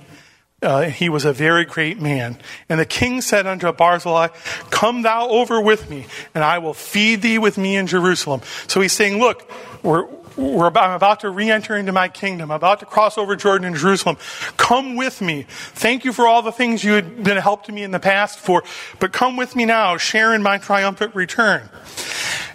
Uh, 0.61 0.83
he 0.83 1.07
was 1.07 1.23
a 1.23 1.31
very 1.31 1.63
great 1.63 2.01
man. 2.01 2.37
And 2.67 2.81
the 2.81 2.85
king 2.85 3.21
said 3.21 3.47
unto 3.47 3.71
Barzillai, 3.71 4.27
Come 4.69 5.03
thou 5.03 5.29
over 5.29 5.61
with 5.61 5.89
me, 5.89 6.05
and 6.35 6.43
I 6.43 6.57
will 6.57 6.73
feed 6.73 7.21
thee 7.21 7.37
with 7.37 7.57
me 7.57 7.77
in 7.77 7.87
Jerusalem. 7.87 8.41
So 8.67 8.81
he's 8.81 8.93
saying, 8.93 9.19
Look, 9.19 9.49
we're, 9.83 10.05
I'm 10.37 10.93
about 10.93 11.19
to 11.21 11.29
re 11.29 11.49
enter 11.49 11.75
into 11.75 11.91
my 11.91 12.07
kingdom. 12.07 12.51
I'm 12.51 12.55
about 12.55 12.79
to 12.79 12.85
cross 12.85 13.17
over 13.17 13.35
Jordan 13.35 13.67
and 13.67 13.75
Jerusalem. 13.75 14.17
Come 14.57 14.95
with 14.95 15.21
me. 15.21 15.45
Thank 15.49 16.05
you 16.05 16.13
for 16.13 16.27
all 16.27 16.41
the 16.41 16.51
things 16.51 16.83
you 16.83 16.93
had 16.93 17.23
been 17.23 17.37
a 17.37 17.41
help 17.41 17.65
to 17.65 17.71
me 17.71 17.83
in 17.83 17.91
the 17.91 17.99
past 17.99 18.39
for, 18.39 18.63
but 18.99 19.13
come 19.13 19.37
with 19.37 19.55
me 19.55 19.65
now, 19.65 19.97
share 19.97 20.33
in 20.33 20.41
my 20.41 20.57
triumphant 20.57 21.15
return. 21.15 21.69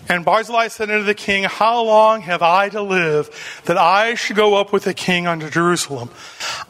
And 0.09 0.25
Barzillai 0.25 0.69
said 0.69 0.91
unto 0.91 1.05
the 1.05 1.15
king, 1.15 1.45
How 1.45 1.83
long 1.83 2.23
have 2.23 2.41
I 2.41 2.71
to 2.71 2.81
live 2.81 3.61
that 3.67 3.77
I 3.77 4.15
should 4.15 4.37
go 4.37 4.55
up 4.55 4.73
with 4.73 4.85
the 4.85 4.95
king 4.95 5.27
unto 5.27 5.51
Jerusalem? 5.51 6.09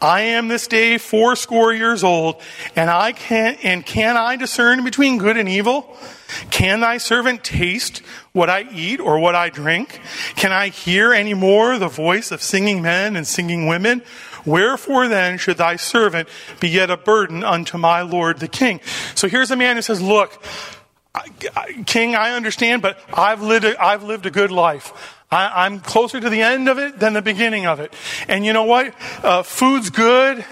I 0.01 0.21
am 0.23 0.49
this 0.49 0.67
day 0.67 0.99
fourscore 0.99 1.73
years 1.73 2.05
old, 2.05 2.41
and 2.77 2.89
I 2.89 3.13
can 3.13 3.57
and 3.63 3.85
can 3.85 4.17
I 4.17 4.37
discern 4.37 4.85
between 4.85 5.19
good 5.19 5.37
and 5.37 5.49
evil? 5.49 5.97
Can 6.51 6.81
thy 6.81 6.99
servant 6.99 7.43
taste 7.43 8.03
what 8.33 8.51
I 8.51 8.69
eat 8.71 9.01
or 9.01 9.19
what 9.19 9.35
I 9.35 9.49
drink? 9.49 10.01
Can 10.37 10.53
I 10.53 10.69
hear 10.69 11.13
any 11.13 11.35
more 11.35 11.79
the 11.79 11.89
voice 11.89 12.31
of 12.31 12.43
singing 12.43 12.83
men 12.83 13.17
and 13.17 13.27
singing 13.27 13.67
women? 13.67 14.03
Wherefore 14.45 15.09
then 15.09 15.39
should 15.39 15.57
thy 15.57 15.77
servant 15.77 16.29
be 16.61 16.69
yet 16.69 16.91
a 16.91 16.97
burden 16.97 17.43
unto 17.43 17.79
my 17.79 18.03
lord 18.03 18.39
the 18.39 18.49
king? 18.49 18.81
So 19.15 19.29
here's 19.29 19.51
a 19.51 19.57
man 19.57 19.77
who 19.77 19.83
says, 19.83 20.01
Look, 20.01 20.43
King, 21.87 22.15
I 22.15 22.33
understand, 22.33 22.83
but 22.83 23.01
I've 23.13 23.43
lived 23.43 23.65
a, 23.65 23.83
I've 23.83 24.03
lived 24.03 24.27
a 24.27 24.31
good 24.31 24.51
life. 24.51 25.18
I, 25.31 25.67
am 25.67 25.81
closer 25.81 26.21
to 26.21 26.31
the 26.31 26.41
end 26.41 26.69
of 26.69 26.79
it 26.79 26.99
than 26.99 27.13
the 27.13 27.23
beginning 27.23 27.67
of 27.67 27.81
it. 27.81 27.93
And 28.29 28.47
you 28.47 28.53
know 28.53 28.65
what? 28.65 28.95
Uh, 29.23 29.43
food's 29.43 29.91
good, 29.91 30.45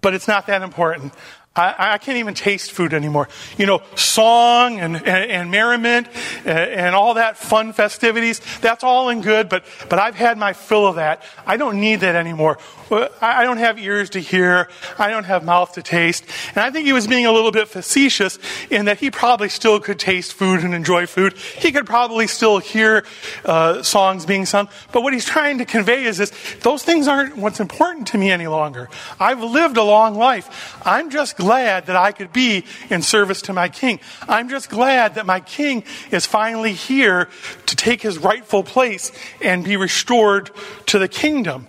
but 0.00 0.14
it's 0.14 0.26
not 0.26 0.48
that 0.48 0.62
important. 0.62 1.12
I, 1.56 1.94
I, 1.94 1.98
can't 1.98 2.18
even 2.18 2.34
taste 2.34 2.72
food 2.72 2.92
anymore. 2.92 3.28
You 3.56 3.64
know, 3.64 3.82
song 3.94 4.78
and, 4.78 4.96
and, 4.96 5.30
and 5.30 5.50
merriment 5.50 6.08
and, 6.44 6.58
and, 6.58 6.94
all 6.94 7.14
that 7.14 7.38
fun 7.38 7.72
festivities, 7.72 8.42
that's 8.60 8.84
all 8.84 9.08
in 9.08 9.22
good, 9.22 9.48
but, 9.48 9.64
but 9.88 9.98
I've 9.98 10.16
had 10.16 10.36
my 10.36 10.52
fill 10.52 10.86
of 10.86 10.96
that. 10.96 11.22
I 11.46 11.56
don't 11.56 11.80
need 11.80 12.00
that 12.00 12.14
anymore. 12.14 12.58
I 12.90 13.44
don't 13.44 13.58
have 13.58 13.78
ears 13.78 14.10
to 14.10 14.20
hear. 14.20 14.68
I 14.98 15.10
don't 15.10 15.24
have 15.24 15.44
mouth 15.44 15.72
to 15.74 15.82
taste. 15.82 16.24
And 16.54 16.58
I 16.58 16.70
think 16.70 16.86
he 16.86 16.92
was 16.92 17.06
being 17.06 17.26
a 17.26 17.32
little 17.32 17.50
bit 17.50 17.68
facetious 17.68 18.38
in 18.70 18.84
that 18.86 18.98
he 18.98 19.10
probably 19.10 19.48
still 19.48 19.80
could 19.80 19.98
taste 19.98 20.32
food 20.32 20.62
and 20.62 20.74
enjoy 20.74 21.06
food. 21.06 21.36
He 21.36 21.72
could 21.72 21.86
probably 21.86 22.26
still 22.26 22.58
hear 22.58 23.04
uh, 23.44 23.82
songs 23.82 24.26
being 24.26 24.46
sung. 24.46 24.68
But 24.92 25.02
what 25.02 25.12
he's 25.12 25.24
trying 25.24 25.58
to 25.58 25.64
convey 25.64 26.04
is 26.04 26.18
this 26.18 26.32
those 26.62 26.82
things 26.82 27.08
aren't 27.08 27.36
what's 27.36 27.60
important 27.60 28.06
to 28.08 28.18
me 28.18 28.30
any 28.30 28.46
longer. 28.46 28.88
I've 29.18 29.42
lived 29.42 29.76
a 29.76 29.82
long 29.82 30.14
life. 30.14 30.80
I'm 30.84 31.10
just 31.10 31.36
glad 31.36 31.86
that 31.86 31.96
I 31.96 32.12
could 32.12 32.32
be 32.32 32.64
in 32.90 33.02
service 33.02 33.42
to 33.42 33.52
my 33.52 33.68
king. 33.68 34.00
I'm 34.28 34.48
just 34.48 34.70
glad 34.70 35.16
that 35.16 35.26
my 35.26 35.40
king 35.40 35.84
is 36.10 36.26
finally 36.26 36.72
here 36.72 37.28
to 37.66 37.76
take 37.76 38.02
his 38.02 38.18
rightful 38.18 38.62
place 38.62 39.12
and 39.42 39.64
be 39.64 39.76
restored 39.76 40.50
to 40.86 40.98
the 40.98 41.08
kingdom. 41.08 41.66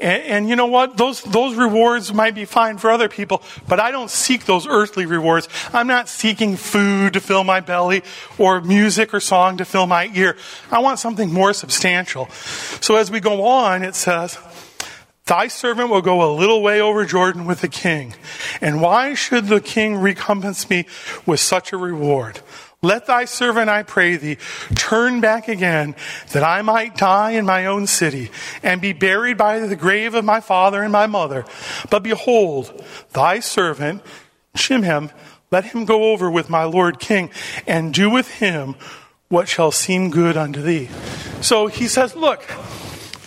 And, 0.00 0.22
and, 0.22 0.48
you 0.48 0.54
know 0.54 0.66
what? 0.66 0.96
Those, 0.96 1.22
those 1.22 1.56
rewards 1.56 2.14
might 2.14 2.32
be 2.34 2.44
fine 2.44 2.78
for 2.78 2.88
other 2.88 3.08
people, 3.08 3.42
but 3.66 3.80
I 3.80 3.90
don't 3.90 4.10
seek 4.10 4.44
those 4.44 4.64
earthly 4.64 5.06
rewards. 5.06 5.48
I'm 5.72 5.88
not 5.88 6.08
seeking 6.08 6.56
food 6.56 7.14
to 7.14 7.20
fill 7.20 7.42
my 7.42 7.58
belly 7.58 8.04
or 8.38 8.60
music 8.60 9.12
or 9.12 9.18
song 9.18 9.56
to 9.56 9.64
fill 9.64 9.86
my 9.88 10.08
ear. 10.14 10.36
I 10.70 10.78
want 10.78 11.00
something 11.00 11.32
more 11.32 11.52
substantial. 11.52 12.28
So 12.80 12.94
as 12.94 13.10
we 13.10 13.18
go 13.18 13.44
on, 13.44 13.82
it 13.82 13.96
says, 13.96 14.38
Thy 15.28 15.48
servant 15.48 15.90
will 15.90 16.00
go 16.00 16.22
a 16.22 16.32
little 16.34 16.62
way 16.62 16.80
over 16.80 17.04
Jordan 17.04 17.44
with 17.44 17.60
the 17.60 17.68
king. 17.68 18.14
And 18.62 18.80
why 18.80 19.12
should 19.12 19.46
the 19.46 19.60
king 19.60 19.96
recompense 19.96 20.70
me 20.70 20.86
with 21.26 21.38
such 21.38 21.70
a 21.70 21.76
reward? 21.76 22.40
Let 22.80 23.06
thy 23.06 23.26
servant, 23.26 23.68
I 23.68 23.82
pray 23.82 24.16
thee, 24.16 24.38
turn 24.74 25.20
back 25.20 25.46
again, 25.46 25.94
that 26.32 26.42
I 26.42 26.62
might 26.62 26.96
die 26.96 27.32
in 27.32 27.44
my 27.44 27.66
own 27.66 27.86
city, 27.86 28.30
and 28.62 28.80
be 28.80 28.94
buried 28.94 29.36
by 29.36 29.58
the 29.58 29.76
grave 29.76 30.14
of 30.14 30.24
my 30.24 30.40
father 30.40 30.82
and 30.82 30.92
my 30.92 31.06
mother. 31.06 31.44
But 31.90 32.02
behold, 32.04 32.82
thy 33.12 33.40
servant, 33.40 34.02
Chimham, 34.56 35.10
let 35.50 35.66
him 35.66 35.84
go 35.84 36.12
over 36.12 36.30
with 36.30 36.48
my 36.48 36.64
lord 36.64 37.00
king, 37.00 37.30
and 37.66 37.92
do 37.92 38.08
with 38.08 38.30
him 38.30 38.76
what 39.28 39.46
shall 39.46 39.72
seem 39.72 40.08
good 40.08 40.38
unto 40.38 40.62
thee. 40.62 40.88
So 41.42 41.66
he 41.66 41.86
says, 41.86 42.16
Look, 42.16 42.48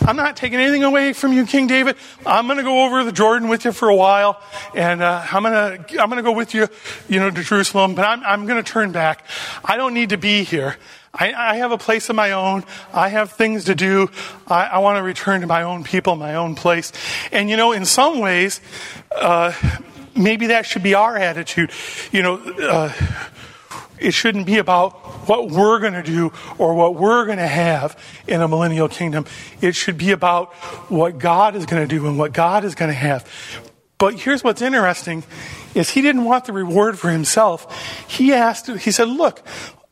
I'm 0.04 0.16
not 0.16 0.36
taking 0.36 0.60
anything 0.60 0.84
away 0.84 1.14
from 1.14 1.32
you, 1.32 1.46
King 1.46 1.68
David. 1.68 1.96
I'm 2.26 2.48
going 2.48 2.58
to 2.58 2.64
go 2.64 2.86
over 2.86 3.04
the 3.04 3.12
Jordan 3.12 3.50
with 3.50 3.66
you 3.66 3.72
for 3.72 3.88
a 3.88 3.96
while, 3.96 4.42
and 4.76 5.02
uh, 5.02 5.26
I'm 5.32 5.44
going 5.44 5.54
to 5.54 6.02
I'm 6.02 6.10
going 6.10 6.18
to 6.18 6.24
go 6.24 6.32
with 6.32 6.56
you, 6.56 6.68
you 7.08 7.20
know, 7.20 7.30
to 7.30 7.44
Jerusalem. 7.44 7.94
But 7.94 8.06
I'm 8.06 8.24
I'm 8.24 8.48
going 8.48 8.62
to 8.62 8.70
turn 8.70 8.92
back. 8.92 9.26
I 9.64 9.78
don't 9.78 9.94
need 9.94 10.10
to 10.10 10.18
be 10.18 10.44
here. 10.44 10.78
I, 11.14 11.34
I 11.34 11.56
have 11.58 11.72
a 11.72 11.78
place 11.78 12.10
of 12.10 12.16
my 12.16 12.32
own. 12.32 12.64
I 12.94 13.10
have 13.10 13.34
things 13.34 13.66
to 13.66 13.76
do. 13.76 14.10
I, 14.48 14.64
I 14.64 14.78
want 14.80 14.98
to 14.98 15.04
return 15.04 15.42
to 15.42 15.48
my 15.48 15.64
own 15.64 15.84
people, 15.84 16.16
my 16.16 16.36
own 16.36 16.56
place. 16.56 16.92
And 17.32 17.50
you 17.50 17.56
know, 17.56 17.72
in 17.72 17.86
some 17.86 18.20
ways, 18.20 18.60
uh, 19.16 19.54
maybe 20.16 20.48
that 20.48 20.66
should 20.66 20.84
be 20.84 20.96
our 20.96 21.16
attitude. 21.16 21.72
You 22.12 22.24
know. 22.24 22.38
Uh, 22.38 22.94
it 24.02 24.14
shouldn't 24.14 24.46
be 24.46 24.58
about 24.58 24.94
what 25.28 25.50
we're 25.50 25.80
going 25.80 25.94
to 25.94 26.04
do 26.04 26.34
or 26.58 26.74
what 26.74 26.96
we're 26.96 27.26
going 27.26 27.38
to 27.38 27.48
have 27.48 27.98
in 28.28 28.42
a 28.42 28.48
millennial 28.48 28.90
kingdom. 28.90 29.26
It 29.62 29.76
should 29.76 29.98
be 29.98 30.12
about 30.12 30.54
what 30.90 31.20
God 31.20 31.56
is 31.56 31.66
going 31.66 31.88
to 31.88 31.96
do 31.96 32.08
and 32.08 32.18
what 32.18 32.34
God 32.34 32.66
is 32.66 32.76
going 32.76 32.90
to 32.90 32.98
have. 32.98 33.26
But 33.98 34.16
here's 34.16 34.44
what's 34.44 34.64
interesting 34.64 35.24
is 35.76 35.92
he 35.92 36.02
didn't 36.02 36.26
want 36.26 36.46
the 36.46 36.54
reward 36.54 36.98
for 36.98 37.10
himself. 37.10 38.08
He 38.10 38.34
asked, 38.34 38.68
he 38.68 38.92
said, 38.92 39.08
look, 39.08 39.46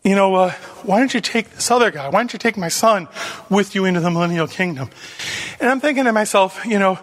you 0.03 0.15
know, 0.15 0.33
uh, 0.33 0.51
why 0.83 0.99
don't 0.99 1.13
you 1.13 1.21
take 1.21 1.49
this 1.51 1.69
other 1.69 1.91
guy? 1.91 2.09
Why 2.09 2.19
don't 2.19 2.33
you 2.33 2.39
take 2.39 2.57
my 2.57 2.69
son 2.69 3.07
with 3.49 3.75
you 3.75 3.85
into 3.85 3.99
the 3.99 4.09
millennial 4.09 4.47
kingdom? 4.47 4.89
And 5.59 5.69
I'm 5.69 5.79
thinking 5.79 6.05
to 6.05 6.11
myself, 6.11 6.65
you 6.65 6.79
know, 6.79 6.97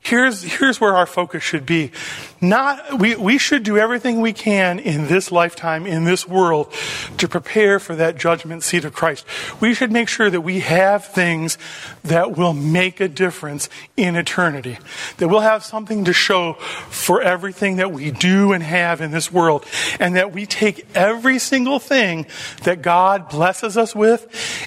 here's, 0.00 0.42
here's 0.42 0.80
where 0.80 0.96
our 0.96 1.06
focus 1.06 1.42
should 1.42 1.66
be. 1.66 1.90
Not, 2.48 2.98
we, 2.98 3.16
we 3.16 3.38
should 3.38 3.62
do 3.62 3.78
everything 3.78 4.20
we 4.20 4.32
can 4.32 4.78
in 4.78 5.08
this 5.08 5.32
lifetime, 5.32 5.86
in 5.86 6.04
this 6.04 6.26
world, 6.28 6.72
to 7.18 7.28
prepare 7.28 7.78
for 7.78 7.94
that 7.96 8.16
judgment 8.16 8.62
seat 8.62 8.84
of 8.84 8.92
Christ. 8.92 9.26
We 9.60 9.74
should 9.74 9.92
make 9.92 10.08
sure 10.08 10.30
that 10.30 10.40
we 10.40 10.60
have 10.60 11.06
things 11.06 11.58
that 12.04 12.36
will 12.36 12.52
make 12.52 13.00
a 13.00 13.08
difference 13.08 13.68
in 13.96 14.16
eternity. 14.16 14.78
That 15.18 15.28
we'll 15.28 15.40
have 15.40 15.64
something 15.64 16.04
to 16.04 16.12
show 16.12 16.54
for 16.54 17.20
everything 17.20 17.76
that 17.76 17.92
we 17.92 18.10
do 18.10 18.52
and 18.52 18.62
have 18.62 19.00
in 19.00 19.10
this 19.10 19.32
world. 19.32 19.64
And 19.98 20.16
that 20.16 20.32
we 20.32 20.46
take 20.46 20.86
every 20.94 21.38
single 21.38 21.78
thing 21.78 22.26
that 22.62 22.82
God 22.82 23.28
blesses 23.28 23.76
us 23.76 23.94
with 23.94 24.26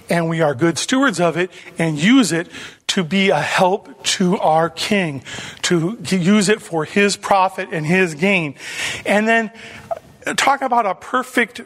and 0.10 0.30
we 0.30 0.42
are 0.42 0.56
good 0.56 0.78
stewards 0.78 1.20
of 1.20 1.38
it 1.38 1.52
and 1.78 1.98
use 1.98 2.32
it 2.32 2.50
to 2.90 3.04
be 3.04 3.30
a 3.30 3.40
help 3.40 4.04
to 4.04 4.38
our 4.40 4.68
king, 4.70 5.24
to 5.62 5.96
use 6.10 6.50
it 6.50 6.60
for 6.60 6.86
his 6.86 7.16
profit 7.16 7.69
and 7.72 7.86
his 7.86 8.16
gain. 8.16 8.56
And 9.06 9.28
then 9.28 9.52
uh, 10.26 10.34
talk 10.34 10.62
about 10.62 10.86
a 10.86 10.96
perfect 10.96 11.62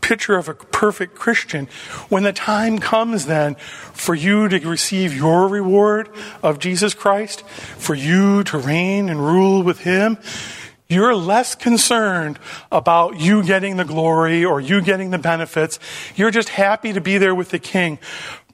picture 0.00 0.36
of 0.36 0.48
a 0.48 0.54
perfect 0.54 1.14
Christian. 1.14 1.66
When 2.08 2.22
the 2.22 2.32
time 2.32 2.78
comes 2.78 3.26
then 3.26 3.54
for 3.54 4.14
you 4.14 4.48
to 4.48 4.58
receive 4.60 5.14
your 5.14 5.48
reward 5.48 6.08
of 6.42 6.58
Jesus 6.58 6.94
Christ, 6.94 7.46
for 7.46 7.94
you 7.94 8.44
to 8.44 8.58
reign 8.58 9.08
and 9.08 9.20
rule 9.20 9.62
with 9.62 9.80
him, 9.80 10.18
you're 10.88 11.14
less 11.14 11.54
concerned 11.54 12.38
about 12.70 13.18
you 13.18 13.42
getting 13.42 13.78
the 13.78 13.84
glory 13.84 14.44
or 14.44 14.60
you 14.60 14.82
getting 14.82 15.10
the 15.10 15.18
benefits. 15.18 15.78
You're 16.14 16.30
just 16.30 16.50
happy 16.50 16.92
to 16.92 17.00
be 17.00 17.16
there 17.16 17.34
with 17.34 17.48
the 17.48 17.58
king. 17.58 17.98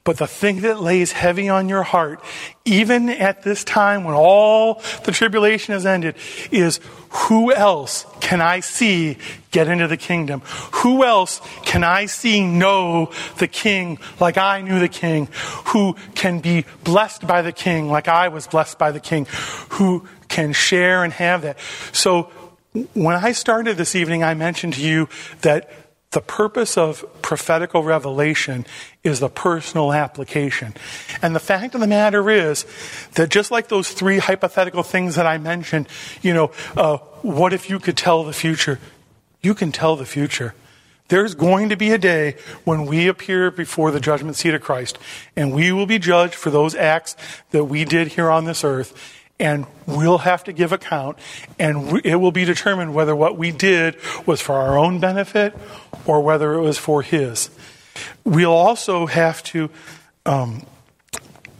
But 0.03 0.17
the 0.17 0.27
thing 0.27 0.61
that 0.61 0.81
lays 0.81 1.11
heavy 1.11 1.47
on 1.47 1.69
your 1.69 1.83
heart, 1.83 2.23
even 2.65 3.07
at 3.09 3.43
this 3.43 3.63
time 3.63 4.03
when 4.03 4.15
all 4.15 4.81
the 5.03 5.11
tribulation 5.11 5.73
has 5.73 5.85
ended, 5.85 6.15
is 6.51 6.79
who 7.09 7.53
else 7.53 8.07
can 8.19 8.41
I 8.41 8.61
see 8.61 9.17
get 9.51 9.67
into 9.67 9.87
the 9.87 9.97
kingdom? 9.97 10.41
Who 10.75 11.03
else 11.03 11.39
can 11.65 11.83
I 11.83 12.07
see 12.07 12.43
know 12.43 13.11
the 13.37 13.47
king 13.47 13.99
like 14.19 14.37
I 14.37 14.61
knew 14.61 14.79
the 14.79 14.89
king? 14.89 15.27
Who 15.65 15.95
can 16.15 16.39
be 16.39 16.65
blessed 16.83 17.27
by 17.27 17.43
the 17.43 17.51
king 17.51 17.91
like 17.91 18.07
I 18.07 18.29
was 18.29 18.47
blessed 18.47 18.79
by 18.79 18.91
the 18.91 18.99
king? 18.99 19.27
Who 19.71 20.07
can 20.29 20.53
share 20.53 21.03
and 21.03 21.13
have 21.13 21.43
that? 21.43 21.59
So 21.91 22.31
when 22.93 23.17
I 23.17 23.33
started 23.33 23.77
this 23.77 23.95
evening, 23.95 24.23
I 24.23 24.33
mentioned 24.33 24.73
to 24.75 24.81
you 24.81 25.09
that 25.41 25.69
the 26.11 26.21
purpose 26.21 26.77
of 26.77 27.05
prophetical 27.21 27.83
revelation 27.83 28.65
is 29.03 29.19
the 29.19 29.29
personal 29.29 29.91
application. 29.91 30.73
And 31.21 31.35
the 31.35 31.39
fact 31.39 31.73
of 31.73 31.81
the 31.81 31.87
matter 31.87 32.29
is 32.29 32.65
that 33.15 33.29
just 33.29 33.49
like 33.49 33.67
those 33.67 33.91
three 33.91 34.19
hypothetical 34.19 34.83
things 34.83 35.15
that 35.15 35.25
I 35.25 35.37
mentioned, 35.37 35.87
you 36.21 36.33
know, 36.33 36.51
uh, 36.77 36.97
what 37.21 37.53
if 37.53 37.69
you 37.69 37.79
could 37.79 37.97
tell 37.97 38.23
the 38.23 38.33
future? 38.33 38.79
You 39.41 39.55
can 39.55 39.71
tell 39.71 39.95
the 39.95 40.05
future. 40.05 40.53
There's 41.07 41.35
going 41.35 41.69
to 41.69 41.75
be 41.75 41.91
a 41.91 41.97
day 41.97 42.37
when 42.63 42.85
we 42.85 43.07
appear 43.07 43.51
before 43.51 43.91
the 43.91 43.99
judgment 43.99 44.37
seat 44.37 44.53
of 44.53 44.61
Christ, 44.61 44.97
and 45.35 45.51
we 45.51 45.71
will 45.71 45.87
be 45.87 45.99
judged 45.99 46.35
for 46.35 46.51
those 46.51 46.73
acts 46.73 47.17
that 47.49 47.65
we 47.65 47.83
did 47.83 48.09
here 48.09 48.29
on 48.29 48.45
this 48.45 48.63
earth 48.63 49.17
and 49.41 49.65
we'll 49.87 50.19
have 50.19 50.43
to 50.43 50.53
give 50.53 50.71
account, 50.71 51.17
and 51.57 51.99
it 52.05 52.17
will 52.17 52.31
be 52.31 52.45
determined 52.45 52.93
whether 52.93 53.15
what 53.15 53.37
we 53.37 53.51
did 53.51 53.97
was 54.27 54.39
for 54.39 54.53
our 54.53 54.77
own 54.77 54.99
benefit 54.99 55.57
or 56.05 56.21
whether 56.21 56.53
it 56.53 56.61
was 56.61 56.77
for 56.77 57.01
His. 57.01 57.49
We'll 58.23 58.51
also 58.51 59.05
have 59.05 59.43
to 59.43 59.69
um, 60.25 60.65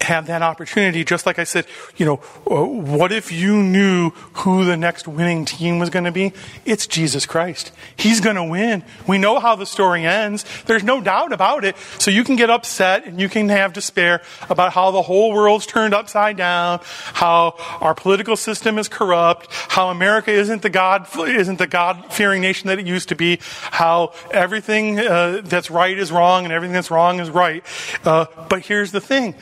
have 0.03 0.27
that 0.27 0.41
opportunity, 0.41 1.03
just 1.03 1.25
like 1.25 1.39
I 1.39 1.43
said, 1.43 1.65
you 1.97 2.05
know, 2.05 2.21
uh, 2.49 2.65
what 2.65 3.11
if 3.11 3.31
you 3.31 3.61
knew 3.61 4.11
who 4.33 4.65
the 4.65 4.77
next 4.77 5.07
winning 5.07 5.45
team 5.45 5.79
was 5.79 5.89
going 5.89 6.05
to 6.05 6.11
be? 6.11 6.33
It's 6.65 6.87
Jesus 6.87 7.25
Christ. 7.25 7.71
He's 7.95 8.21
going 8.21 8.35
to 8.35 8.43
win. 8.43 8.83
We 9.07 9.17
know 9.17 9.39
how 9.39 9.55
the 9.55 9.65
story 9.65 10.05
ends. 10.05 10.45
There's 10.65 10.83
no 10.83 11.01
doubt 11.01 11.33
about 11.33 11.63
it. 11.63 11.75
So 11.99 12.11
you 12.11 12.23
can 12.23 12.35
get 12.35 12.49
upset 12.49 13.05
and 13.05 13.19
you 13.19 13.29
can 13.29 13.49
have 13.49 13.73
despair 13.73 14.21
about 14.49 14.73
how 14.73 14.91
the 14.91 15.01
whole 15.01 15.31
world's 15.33 15.65
turned 15.65 15.93
upside 15.93 16.37
down, 16.37 16.79
how 16.83 17.55
our 17.79 17.93
political 17.93 18.35
system 18.35 18.77
is 18.77 18.87
corrupt, 18.87 19.47
how 19.51 19.89
America 19.89 20.31
isn't 20.31 20.61
the 20.61 20.69
God, 20.69 21.07
isn't 21.17 21.57
the 21.57 21.67
God-fearing 21.67 22.41
nation 22.41 22.67
that 22.67 22.79
it 22.79 22.87
used 22.87 23.09
to 23.09 23.15
be, 23.15 23.39
how 23.41 24.13
everything 24.31 24.99
uh, 24.99 25.41
that's 25.43 25.69
right 25.71 25.97
is 25.97 26.11
wrong 26.11 26.43
and 26.43 26.53
everything 26.53 26.73
that's 26.73 26.91
wrong 26.91 27.19
is 27.19 27.29
right. 27.29 27.63
Uh, 28.03 28.25
but 28.49 28.65
here's 28.65 28.91
the 28.91 29.01
thing 29.01 29.35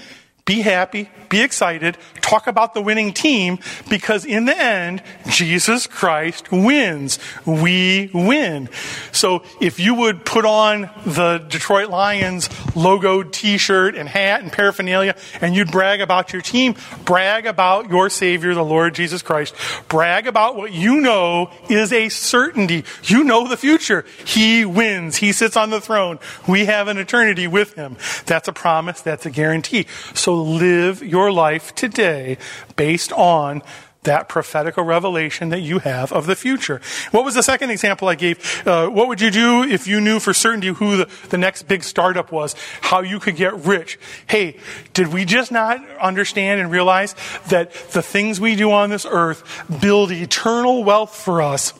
be 0.49 0.61
happy, 0.61 1.07
be 1.29 1.41
excited, 1.41 1.95
talk 2.21 2.47
about 2.47 2.73
the 2.73 2.81
winning 2.81 3.13
team, 3.13 3.59
because 3.87 4.25
in 4.25 4.45
the 4.45 4.57
end, 4.57 5.03
Jesus 5.27 5.85
Christ 5.85 6.51
wins. 6.51 7.19
We 7.45 8.09
win. 8.15 8.67
So 9.11 9.43
if 9.61 9.79
you 9.79 9.93
would 9.93 10.25
put 10.25 10.45
on 10.45 10.89
the 11.05 11.37
Detroit 11.37 11.91
Lions 11.91 12.49
logoed 12.73 13.31
t-shirt 13.31 13.93
and 13.93 14.09
hat 14.09 14.41
and 14.41 14.51
paraphernalia, 14.51 15.15
and 15.39 15.53
you'd 15.53 15.71
brag 15.71 16.01
about 16.01 16.33
your 16.33 16.41
team, 16.41 16.73
brag 17.05 17.45
about 17.45 17.91
your 17.91 18.09
Savior, 18.09 18.55
the 18.55 18.65
Lord 18.65 18.95
Jesus 18.95 19.21
Christ. 19.21 19.53
Brag 19.87 20.25
about 20.25 20.55
what 20.55 20.71
you 20.73 20.99
know 20.99 21.51
is 21.69 21.93
a 21.93 22.09
certainty. 22.09 22.85
You 23.03 23.23
know 23.23 23.47
the 23.47 23.55
future. 23.55 24.03
He 24.25 24.65
wins. 24.65 25.17
He 25.17 25.31
sits 25.31 25.55
on 25.55 25.69
the 25.69 25.79
throne. 25.79 26.17
We 26.47 26.65
have 26.65 26.87
an 26.87 26.97
eternity 26.97 27.45
with 27.45 27.75
Him. 27.75 27.97
That's 28.25 28.47
a 28.47 28.53
promise. 28.53 29.01
That's 29.01 29.27
a 29.27 29.29
guarantee. 29.29 29.85
So 30.15 30.38
live 30.39 31.03
your 31.03 31.31
life 31.31 31.73
today 31.75 32.37
based 32.75 33.11
on 33.13 33.61
that 34.03 34.29
prophetical 34.29 34.83
revelation 34.83 35.49
that 35.49 35.59
you 35.59 35.79
have 35.79 36.11
of 36.13 36.25
the 36.25 36.35
future. 36.35 36.79
What 37.11 37.25
was 37.25 37.35
the 37.35 37.43
second 37.43 37.69
example 37.69 38.07
I 38.07 38.15
gave? 38.15 38.65
Uh, 38.65 38.87
what 38.87 39.07
would 39.07 39.19
you 39.19 39.29
do 39.29 39.63
if 39.63 39.87
you 39.87 39.99
knew 39.99 40.19
for 40.19 40.33
certainty 40.33 40.69
who 40.69 40.97
the, 40.97 41.09
the 41.29 41.37
next 41.37 41.63
big 41.63 41.83
startup 41.83 42.31
was? 42.31 42.55
How 42.81 43.01
you 43.01 43.19
could 43.19 43.35
get 43.35 43.53
rich? 43.65 43.99
Hey, 44.27 44.57
did 44.93 45.07
we 45.07 45.25
just 45.25 45.51
not 45.51 45.85
understand 45.97 46.61
and 46.61 46.71
realize 46.71 47.13
that 47.49 47.73
the 47.91 48.01
things 48.01 48.39
we 48.39 48.55
do 48.55 48.71
on 48.71 48.89
this 48.89 49.05
earth 49.09 49.43
build 49.81 50.11
eternal 50.11 50.83
wealth 50.83 51.15
for 51.15 51.41
us 51.41 51.73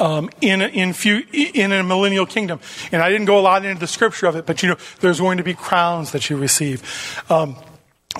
um, 0.00 0.30
in, 0.40 0.60
in, 0.60 0.92
few, 0.92 1.22
in 1.32 1.72
a 1.72 1.82
millennial 1.82 2.26
kingdom. 2.26 2.60
And 2.90 3.02
I 3.02 3.10
didn't 3.10 3.26
go 3.26 3.38
a 3.38 3.42
lot 3.42 3.64
into 3.64 3.78
the 3.78 3.86
scripture 3.86 4.26
of 4.26 4.36
it, 4.36 4.46
but 4.46 4.62
you 4.62 4.68
know, 4.68 4.76
there's 5.00 5.20
going 5.20 5.38
to 5.38 5.44
be 5.44 5.54
crowns 5.54 6.12
that 6.12 6.28
you 6.28 6.36
receive. 6.36 7.22
Um, 7.30 7.56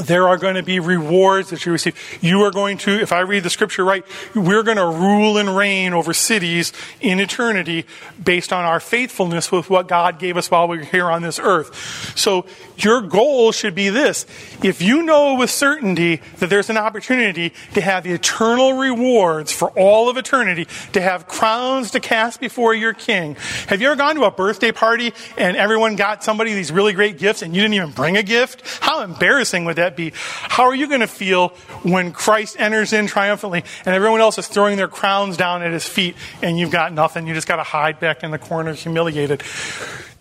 there 0.00 0.26
are 0.26 0.36
going 0.36 0.56
to 0.56 0.62
be 0.62 0.80
rewards 0.80 1.50
that 1.50 1.64
you 1.64 1.72
receive. 1.72 1.96
You 2.20 2.42
are 2.42 2.50
going 2.50 2.78
to, 2.78 3.00
if 3.00 3.12
I 3.12 3.20
read 3.20 3.44
the 3.44 3.50
scripture 3.50 3.84
right, 3.84 4.04
we're 4.34 4.64
going 4.64 4.76
to 4.76 4.86
rule 4.86 5.38
and 5.38 5.56
reign 5.56 5.92
over 5.92 6.12
cities 6.12 6.72
in 7.00 7.20
eternity 7.20 7.86
based 8.22 8.52
on 8.52 8.64
our 8.64 8.80
faithfulness 8.80 9.52
with 9.52 9.70
what 9.70 9.86
God 9.86 10.18
gave 10.18 10.36
us 10.36 10.50
while 10.50 10.66
we 10.66 10.78
were 10.78 10.84
here 10.84 11.06
on 11.06 11.22
this 11.22 11.38
earth. 11.38 12.18
So 12.18 12.44
your 12.76 13.02
goal 13.02 13.52
should 13.52 13.76
be 13.76 13.88
this. 13.88 14.26
If 14.64 14.82
you 14.82 15.02
know 15.04 15.36
with 15.36 15.50
certainty 15.50 16.20
that 16.38 16.50
there's 16.50 16.70
an 16.70 16.76
opportunity 16.76 17.52
to 17.74 17.80
have 17.80 18.04
eternal 18.04 18.72
rewards 18.72 19.52
for 19.52 19.70
all 19.70 20.08
of 20.08 20.16
eternity, 20.16 20.66
to 20.92 21.00
have 21.00 21.28
crowns 21.28 21.92
to 21.92 22.00
cast 22.00 22.40
before 22.40 22.74
your 22.74 22.94
king. 22.94 23.36
Have 23.68 23.80
you 23.80 23.86
ever 23.88 23.96
gone 23.96 24.16
to 24.16 24.24
a 24.24 24.30
birthday 24.30 24.72
party 24.72 25.12
and 25.36 25.56
everyone 25.56 25.94
got 25.94 26.24
somebody 26.24 26.52
these 26.52 26.72
really 26.72 26.94
great 26.94 27.18
gifts 27.18 27.42
and 27.42 27.54
you 27.54 27.62
didn't 27.62 27.74
even 27.74 27.90
bring 27.92 28.16
a 28.16 28.22
gift? 28.24 28.62
How 28.80 29.02
embarrassing 29.02 29.64
would 29.66 29.76
that 29.76 29.83
that 29.84 29.96
be? 29.96 30.12
How 30.14 30.64
are 30.64 30.74
you 30.74 30.88
going 30.88 31.00
to 31.00 31.06
feel 31.06 31.48
when 31.82 32.12
Christ 32.12 32.56
enters 32.58 32.92
in 32.92 33.06
triumphantly 33.06 33.64
and 33.84 33.94
everyone 33.94 34.20
else 34.20 34.38
is 34.38 34.48
throwing 34.48 34.76
their 34.76 34.88
crowns 34.88 35.36
down 35.36 35.62
at 35.62 35.72
his 35.72 35.86
feet 35.86 36.16
and 36.42 36.58
you've 36.58 36.70
got 36.70 36.92
nothing? 36.92 37.26
You 37.26 37.34
just 37.34 37.48
got 37.48 37.56
to 37.56 37.62
hide 37.62 38.00
back 38.00 38.22
in 38.22 38.30
the 38.30 38.38
corner 38.38 38.72
humiliated. 38.72 39.42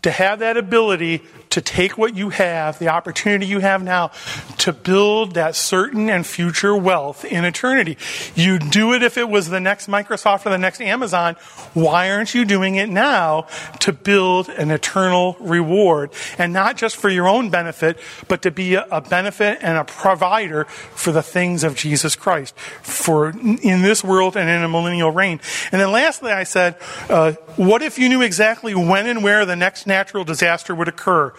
To 0.04 0.12
have 0.12 0.40
that 0.40 0.58
ability 0.58 1.22
to 1.54 1.62
take 1.62 2.00
what 2.00 2.16
you 2.16 2.30
have, 2.30 2.80
the 2.80 2.88
opportunity 2.88 3.46
you 3.46 3.60
have 3.60 3.84
now, 3.84 4.10
to 4.58 4.74
build 4.74 5.36
that 5.36 5.56
certain 5.56 6.10
and 6.10 6.26
future 6.26 6.76
wealth 6.76 7.24
in 7.24 7.46
eternity. 7.46 7.96
You 8.34 8.58
do 8.58 8.94
it 8.94 9.04
if 9.04 9.20
it 9.20 9.30
was 9.30 9.50
the 9.50 9.60
next 9.60 9.88
Microsoft 9.88 10.48
or 10.48 10.50
the 10.50 10.58
next 10.58 10.82
Amazon. 10.82 11.36
Why 11.76 12.10
aren't 12.10 12.34
you 12.34 12.44
doing 12.44 12.76
it 12.76 12.90
now 12.90 13.46
to 13.82 13.94
build 13.94 14.50
an 14.50 14.72
eternal 14.72 15.38
reward? 15.40 16.12
And 16.40 16.54
not 16.54 16.76
just 16.76 16.96
for 16.96 17.10
your 17.10 17.28
own 17.28 17.52
benefit, 17.52 18.00
but 18.28 18.42
to 18.42 18.50
be 18.50 18.74
a 18.74 19.02
benefit 19.02 19.60
and 19.62 19.78
a 19.78 19.84
provider 19.84 20.64
for 20.64 21.12
the 21.12 21.22
things 21.22 21.64
of 21.64 21.76
Jesus 21.76 22.16
Christ, 22.16 22.58
for 22.58 23.30
in 23.30 23.84
this 23.84 24.04
world 24.04 24.36
and 24.36 24.50
in 24.50 24.64
a 24.64 24.68
millennial 24.68 25.12
reign. 25.12 25.40
And 25.72 25.80
then 25.80 25.92
lastly, 25.92 26.32
I 26.32 26.46
said, 26.46 26.78
uh, 27.10 27.34
what 27.58 27.84
if 27.84 28.00
you 28.00 28.10
knew 28.10 28.24
exactly 28.24 28.74
when 28.74 29.06
and 29.06 29.24
where 29.24 29.46
the 29.46 29.56
next 29.56 29.86
natural 29.94 30.24
disaster 30.24 30.74
would 30.74 30.88
occur? 30.88 31.34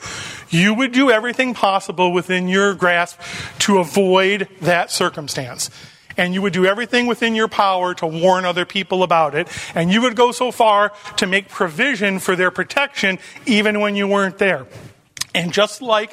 you 0.54 0.72
would 0.72 0.92
do 0.92 1.10
everything 1.10 1.52
possible 1.52 2.12
within 2.12 2.48
your 2.48 2.74
grasp 2.74 3.18
to 3.58 3.78
avoid 3.78 4.48
that 4.60 4.90
circumstance. 4.90 5.70
And 6.16 6.32
you 6.32 6.40
would 6.42 6.52
do 6.52 6.64
everything 6.64 7.08
within 7.08 7.34
your 7.34 7.48
power 7.48 7.92
to 7.94 8.06
warn 8.06 8.44
other 8.44 8.64
people 8.64 9.02
about 9.02 9.34
it. 9.34 9.48
And 9.74 9.90
you 9.90 10.00
would 10.02 10.14
go 10.14 10.30
so 10.30 10.52
far 10.52 10.92
to 11.16 11.26
make 11.26 11.48
provision 11.48 12.20
for 12.20 12.36
their 12.36 12.52
protection 12.52 13.18
even 13.46 13.80
when 13.80 13.96
you 13.96 14.06
weren't 14.06 14.38
there. 14.38 14.66
And 15.34 15.52
just 15.52 15.82
like 15.82 16.12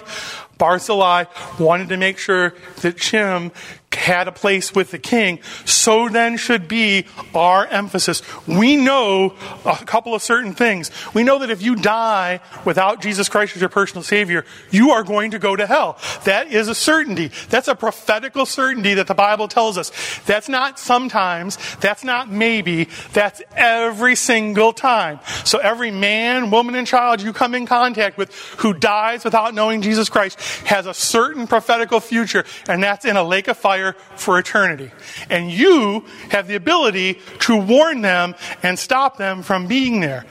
Barzillai 0.61 1.25
wanted 1.59 1.89
to 1.89 1.97
make 1.97 2.19
sure 2.19 2.53
that 2.83 2.95
Chim 2.97 3.51
had 3.93 4.27
a 4.27 4.31
place 4.31 4.73
with 4.73 4.91
the 4.91 4.97
king, 4.97 5.39
so 5.65 6.07
then 6.07 6.37
should 6.37 6.67
be 6.67 7.05
our 7.35 7.67
emphasis. 7.67 8.21
We 8.47 8.77
know 8.77 9.35
a 9.65 9.75
couple 9.85 10.15
of 10.15 10.21
certain 10.21 10.53
things. 10.53 10.91
We 11.13 11.23
know 11.23 11.39
that 11.39 11.49
if 11.49 11.61
you 11.61 11.75
die 11.75 12.39
without 12.63 13.01
Jesus 13.01 13.27
Christ 13.27 13.55
as 13.55 13.61
your 13.61 13.69
personal 13.69 14.01
Savior, 14.01 14.45
you 14.71 14.91
are 14.91 15.03
going 15.03 15.31
to 15.31 15.39
go 15.39 15.55
to 15.55 15.67
hell. 15.67 15.97
That 16.23 16.51
is 16.51 16.69
a 16.69 16.75
certainty. 16.75 17.31
That's 17.49 17.67
a 17.67 17.75
prophetical 17.75 18.45
certainty 18.45 18.93
that 18.93 19.07
the 19.07 19.13
Bible 19.13 19.47
tells 19.49 19.77
us. 19.77 19.91
That's 20.25 20.47
not 20.47 20.79
sometimes, 20.79 21.57
that's 21.77 22.03
not 22.03 22.31
maybe, 22.31 22.87
that's 23.11 23.41
every 23.55 24.15
single 24.15 24.71
time. 24.71 25.19
So 25.43 25.59
every 25.59 25.91
man, 25.91 26.49
woman, 26.49 26.75
and 26.75 26.87
child 26.87 27.21
you 27.21 27.33
come 27.33 27.53
in 27.53 27.65
contact 27.65 28.17
with 28.17 28.33
who 28.59 28.73
dies 28.73 29.25
without 29.25 29.53
knowing 29.53 29.81
Jesus 29.81 30.07
Christ 30.07 30.39
has 30.65 30.85
a 30.85 30.93
certain 30.93 31.47
prophetical 31.47 31.99
future, 31.99 32.43
and 32.67 32.81
that's 32.83 33.05
in 33.05 33.17
a 33.17 33.23
lake 33.23 33.47
of 33.47 33.57
fire 33.57 33.93
for 34.15 34.39
eternity. 34.39 34.91
And 35.29 35.51
you 35.51 36.05
have 36.29 36.47
the 36.47 36.55
ability 36.55 37.19
to 37.41 37.57
warn 37.57 38.01
them 38.01 38.35
and 38.63 38.77
stop 38.77 39.17
them 39.17 39.43
from 39.43 39.67
being 39.67 39.99
there. 39.99 40.25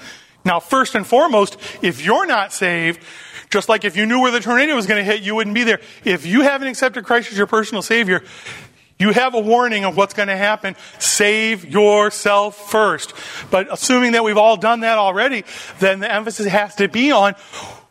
Now, 0.44 0.60
first 0.60 0.94
and 0.94 1.06
foremost, 1.06 1.58
if 1.82 2.04
you're 2.04 2.26
not 2.26 2.52
saved, 2.52 3.02
just 3.50 3.68
like 3.68 3.84
if 3.84 3.96
you 3.96 4.06
knew 4.06 4.20
where 4.20 4.30
the 4.30 4.40
tornado 4.40 4.74
was 4.74 4.86
going 4.86 5.04
to 5.04 5.04
hit, 5.04 5.22
you 5.22 5.34
wouldn't 5.34 5.54
be 5.54 5.64
there. 5.64 5.80
If 6.04 6.24
you 6.24 6.42
haven't 6.42 6.68
accepted 6.68 7.04
Christ 7.04 7.30
as 7.32 7.36
your 7.36 7.46
personal 7.46 7.82
Savior, 7.82 8.22
you 8.98 9.12
have 9.12 9.34
a 9.34 9.40
warning 9.40 9.84
of 9.84 9.96
what's 9.96 10.14
going 10.14 10.28
to 10.28 10.36
happen. 10.36 10.76
Save 10.98 11.64
yourself 11.64 12.70
first. 12.70 13.14
But 13.50 13.66
assuming 13.72 14.12
that 14.12 14.22
we've 14.22 14.36
all 14.36 14.56
done 14.56 14.80
that 14.80 14.98
already, 14.98 15.44
then 15.78 16.00
the 16.00 16.12
emphasis 16.12 16.46
has 16.46 16.74
to 16.76 16.86
be 16.86 17.10
on 17.10 17.34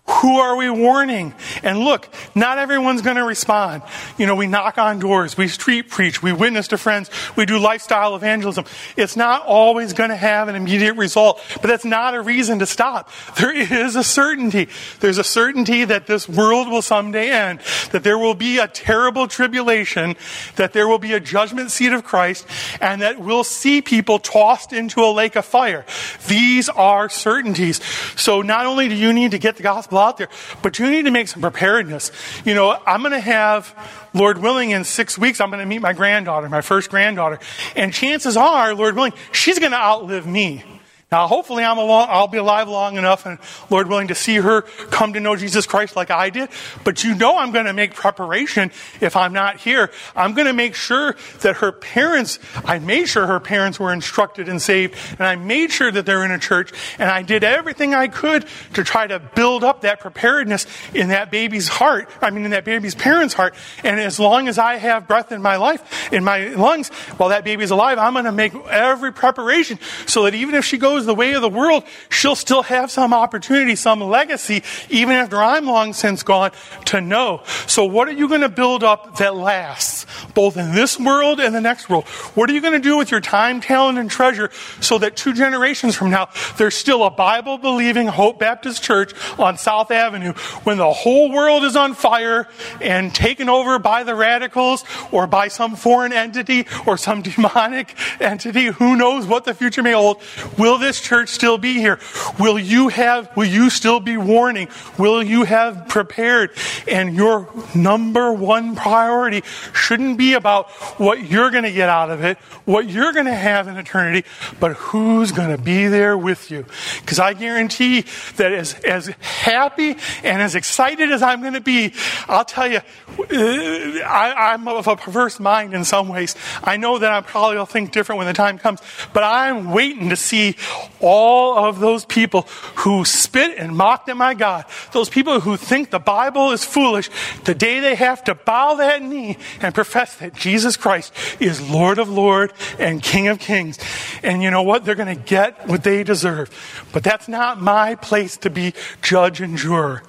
who 0.09 0.39
are 0.39 0.55
we 0.55 0.69
warning? 0.69 1.33
And 1.63 1.79
look, 1.79 2.09
not 2.33 2.57
everyone's 2.57 3.01
going 3.01 3.17
to 3.17 3.23
respond. 3.23 3.83
You 4.17 4.25
know, 4.25 4.35
we 4.35 4.47
knock 4.47 4.77
on 4.77 4.99
doors, 4.99 5.37
we 5.37 5.47
street 5.47 5.89
preach, 5.89 6.23
we 6.23 6.33
witness 6.33 6.67
to 6.69 6.77
friends, 6.77 7.09
we 7.35 7.45
do 7.45 7.59
lifestyle 7.59 8.15
evangelism. 8.15 8.65
It's 8.97 9.15
not 9.15 9.45
always 9.45 9.93
going 9.93 10.09
to 10.09 10.15
have 10.15 10.47
an 10.47 10.55
immediate 10.55 10.95
result, 10.95 11.41
but 11.61 11.67
that's 11.67 11.85
not 11.85 12.15
a 12.15 12.21
reason 12.21 12.59
to 12.59 12.65
stop. 12.65 13.11
There 13.37 13.55
is 13.55 13.95
a 13.95 14.03
certainty. 14.03 14.67
There's 14.99 15.19
a 15.19 15.23
certainty 15.23 15.85
that 15.85 16.07
this 16.07 16.27
world 16.27 16.69
will 16.69 16.81
someday 16.81 17.29
end, 17.29 17.59
that 17.91 18.03
there 18.03 18.17
will 18.17 18.33
be 18.33 18.57
a 18.57 18.67
terrible 18.67 19.27
tribulation, 19.27 20.15
that 20.55 20.73
there 20.73 20.87
will 20.87 20.99
be 20.99 21.13
a 21.13 21.19
judgment 21.19 21.71
seat 21.71 21.93
of 21.93 22.03
Christ, 22.03 22.47
and 22.81 23.01
that 23.03 23.19
we'll 23.19 23.43
see 23.43 23.81
people 23.81 24.17
tossed 24.17 24.73
into 24.73 25.01
a 25.01 25.11
lake 25.11 25.35
of 25.35 25.45
fire. 25.45 25.85
These 26.27 26.67
are 26.69 27.09
certainties. 27.09 27.79
So 28.15 28.41
not 28.41 28.65
only 28.65 28.89
do 28.89 28.95
you 28.95 29.13
need 29.13 29.31
to 29.31 29.37
get 29.37 29.55
the 29.55 29.63
gospel 29.63 29.98
out 29.99 30.17
there, 30.17 30.29
but 30.61 30.79
you 30.79 30.89
need 30.89 31.05
to 31.05 31.11
make 31.11 31.27
some 31.27 31.41
preparedness. 31.41 32.11
You 32.45 32.53
know, 32.53 32.77
I'm 32.85 33.01
going 33.01 33.11
to 33.11 33.19
have, 33.19 33.75
Lord 34.13 34.39
willing, 34.39 34.71
in 34.71 34.83
six 34.83 35.17
weeks, 35.17 35.39
I'm 35.41 35.49
going 35.49 35.61
to 35.61 35.65
meet 35.65 35.81
my 35.81 35.93
granddaughter, 35.93 36.49
my 36.49 36.61
first 36.61 36.89
granddaughter. 36.89 37.39
And 37.75 37.93
chances 37.93 38.37
are, 38.37 38.73
Lord 38.73 38.95
willing, 38.95 39.13
she's 39.31 39.59
going 39.59 39.71
to 39.71 39.77
outlive 39.77 40.25
me. 40.25 40.63
Now, 41.11 41.25
hopefully, 41.25 41.63
I'm 41.63 41.79
along, 41.79 42.09
I'll 42.11 42.27
be 42.27 42.37
alive 42.37 42.69
long 42.69 42.97
enough 42.97 43.25
and, 43.25 43.39
Lord 43.71 43.87
willing, 43.87 44.09
to 44.09 44.15
see 44.15 44.35
her 44.35 44.61
come 44.61 45.13
to 45.13 45.19
know 45.19 45.35
Jesus 45.35 45.65
Christ 45.65 45.95
like 45.95 46.11
I 46.11 46.29
did. 46.29 46.49
But 46.83 47.03
you 47.03 47.15
know 47.15 47.39
I'm 47.39 47.51
going 47.51 47.65
to 47.65 47.73
make 47.73 47.95
preparation 47.95 48.71
if 49.01 49.15
I'm 49.15 49.33
not 49.33 49.57
here. 49.57 49.89
I'm 50.15 50.35
going 50.35 50.45
to 50.45 50.53
make 50.53 50.75
sure 50.75 51.15
that 51.41 51.57
her 51.57 51.71
parents, 51.71 52.37
I 52.63 52.77
made 52.77 53.07
sure 53.07 53.25
her 53.25 53.39
parents 53.39 53.79
were 53.79 53.91
instructed 53.91 54.47
and 54.47 54.61
saved, 54.61 54.95
and 55.17 55.21
I 55.21 55.35
made 55.35 55.71
sure 55.71 55.91
that 55.91 56.05
they're 56.05 56.23
in 56.23 56.31
a 56.31 56.37
church, 56.37 56.71
and 56.99 57.09
I 57.09 57.23
did 57.23 57.43
everything 57.43 57.95
I 57.95 58.07
could 58.07 58.45
to 58.75 58.83
try 58.83 59.07
to 59.07 59.17
build 59.17 59.63
up 59.63 59.81
that 59.81 60.01
preparedness 60.01 60.67
in 60.93 61.09
that 61.09 61.31
baby's 61.31 61.67
heart, 61.67 62.07
I 62.21 62.29
mean, 62.29 62.45
in 62.45 62.51
that 62.51 62.65
baby's 62.65 62.93
parents' 62.93 63.33
heart. 63.33 63.55
And 63.83 63.99
as 63.99 64.19
long 64.19 64.47
as 64.47 64.59
I 64.59 64.75
have 64.75 65.07
breath 65.07 65.31
in 65.31 65.41
my 65.41 65.55
life, 65.55 66.13
in 66.13 66.23
my 66.23 66.49
lungs, 66.49 66.89
while 67.17 67.29
that 67.29 67.43
baby's 67.43 67.71
alive, 67.71 67.97
I'm 67.97 68.13
going 68.13 68.25
to 68.25 68.31
make 68.31 68.53
every 68.67 69.11
preparation 69.11 69.79
so 70.05 70.25
that 70.25 70.35
even 70.35 70.53
if 70.53 70.65
she 70.65 70.77
goes 70.77 70.98
goes 70.99 71.05
the 71.05 71.15
way 71.15 71.33
of 71.33 71.41
the 71.41 71.49
world, 71.49 71.83
she'll 72.09 72.35
still 72.35 72.63
have 72.63 72.91
some 72.91 73.13
opportunity, 73.13 73.75
some 73.75 74.01
legacy, 74.01 74.63
even 74.89 75.15
after 75.15 75.37
I'm 75.41 75.65
long 75.65 75.93
since 75.93 76.23
gone, 76.23 76.51
to 76.85 76.99
know. 76.99 77.41
So 77.67 77.85
what 77.85 78.07
are 78.07 78.13
you 78.13 78.27
going 78.27 78.41
to 78.41 78.49
build 78.49 78.83
up 78.83 79.17
that 79.17 79.35
lasts, 79.35 80.05
both 80.33 80.57
in 80.57 80.75
this 80.75 80.99
world 80.99 81.39
and 81.39 81.55
the 81.55 81.61
next 81.61 81.89
world? 81.89 82.05
What 82.35 82.49
are 82.49 82.53
you 82.53 82.61
going 82.61 82.73
to 82.73 82.79
do 82.79 82.97
with 82.97 83.11
your 83.11 83.21
time, 83.21 83.61
talent, 83.61 83.97
and 83.97 84.11
treasure 84.11 84.49
so 84.81 84.97
that 84.97 85.15
two 85.15 85.33
generations 85.33 85.95
from 85.95 86.09
now, 86.09 86.29
there's 86.57 86.75
still 86.75 87.05
a 87.05 87.09
Bible 87.09 87.57
believing 87.57 88.07
Hope 88.07 88.39
Baptist 88.39 88.83
Church 88.83 89.13
on 89.39 89.57
South 89.57 89.91
Avenue 89.91 90.33
when 90.63 90.77
the 90.77 90.91
whole 90.91 91.31
world 91.31 91.63
is 91.63 91.75
on 91.75 91.93
fire 91.93 92.47
and 92.81 93.15
taken 93.15 93.47
over 93.47 93.79
by 93.79 94.03
the 94.03 94.15
radicals 94.15 94.83
or 95.11 95.27
by 95.27 95.47
some 95.47 95.75
foreign 95.75 96.11
entity 96.11 96.65
or 96.85 96.97
some 96.97 97.21
demonic 97.29 97.95
entity? 98.19 98.65
Who 98.65 98.97
knows 98.97 99.25
what 99.25 99.45
the 99.45 99.53
future 99.53 99.81
may 99.81 99.93
hold? 99.93 100.21
Will 100.57 100.77
this 100.77 100.88
this 100.89 100.99
church 100.99 101.29
still 101.29 101.59
be 101.59 101.73
here? 101.73 101.99
Will 102.39 102.57
you 102.57 102.87
have, 102.87 103.35
will 103.37 103.45
you 103.45 103.69
still 103.69 103.99
be 103.99 104.17
warning? 104.17 104.69
Will 104.97 105.21
you 105.21 105.43
have 105.43 105.87
prepared? 105.87 106.49
And 106.87 107.13
your 107.13 107.47
number 107.75 108.33
one 108.33 108.75
priority 108.75 109.43
shouldn't 109.73 110.17
be 110.17 110.33
about 110.33 110.71
what 110.99 111.29
you're 111.29 111.51
going 111.51 111.63
to 111.63 111.71
get 111.71 111.89
out 111.89 112.09
of 112.09 112.23
it, 112.23 112.39
what 112.65 112.89
you're 112.89 113.13
going 113.13 113.27
to 113.27 113.35
have 113.35 113.67
in 113.67 113.77
eternity, 113.77 114.27
but 114.59 114.73
who's 114.77 115.31
going 115.31 115.55
to 115.55 115.61
be 115.61 115.85
there 115.85 116.17
with 116.17 116.49
you. 116.49 116.65
Because 117.01 117.19
I 117.19 117.33
guarantee 117.33 118.05
that 118.37 118.51
as, 118.51 118.73
as 118.79 119.07
happy 119.21 119.95
and 120.23 120.41
as 120.41 120.55
excited 120.55 121.11
as 121.11 121.21
I'm 121.21 121.41
going 121.41 121.53
to 121.53 121.61
be, 121.61 121.93
I'll 122.27 122.45
tell 122.45 122.67
you, 122.67 122.79
uh, 123.19 123.23
I, 123.29 124.53
I'm 124.53 124.67
of 124.67 124.87
a 124.87 124.95
perverse 124.95 125.39
mind 125.39 125.75
in 125.75 125.83
some 125.83 126.07
ways. 126.09 126.35
I 126.63 126.77
know 126.77 126.97
that 126.97 127.11
I 127.11 127.21
probably 127.21 127.57
will 127.57 127.67
think 127.67 127.91
different 127.91 128.17
when 128.17 128.27
the 128.27 128.33
time 128.33 128.57
comes, 128.57 128.81
but 129.13 129.23
I'm 129.23 129.71
waiting 129.71 130.09
to 130.09 130.15
see 130.15 130.55
all 130.99 131.57
of 131.57 131.79
those 131.79 132.05
people 132.05 132.41
who 132.75 133.05
spit 133.05 133.57
and 133.57 133.75
mocked 133.75 134.09
at 134.09 134.17
my 134.17 134.33
God, 134.33 134.65
those 134.91 135.09
people 135.09 135.39
who 135.39 135.57
think 135.57 135.89
the 135.89 135.99
Bible 135.99 136.51
is 136.51 136.63
foolish, 136.63 137.09
today 137.43 137.79
they 137.79 137.95
have 137.95 138.23
to 138.25 138.35
bow 138.35 138.75
that 138.75 139.01
knee 139.01 139.37
and 139.61 139.73
profess 139.73 140.15
that 140.15 140.33
Jesus 140.35 140.77
Christ 140.77 141.13
is 141.39 141.69
Lord 141.69 141.99
of 141.99 142.09
Lords 142.09 142.53
and 142.77 143.01
King 143.01 143.27
of 143.27 143.39
Kings. 143.39 143.79
And 144.23 144.41
you 144.43 144.51
know 144.51 144.63
what? 144.63 144.85
They're 144.85 144.95
going 144.95 145.15
to 145.15 145.23
get 145.23 145.67
what 145.67 145.83
they 145.83 146.03
deserve. 146.03 146.49
But 146.91 147.03
that's 147.03 147.27
not 147.27 147.61
my 147.61 147.95
place 147.95 148.37
to 148.37 148.49
be 148.49 148.73
judge 149.01 149.41
and 149.41 149.57
juror. 149.57 150.03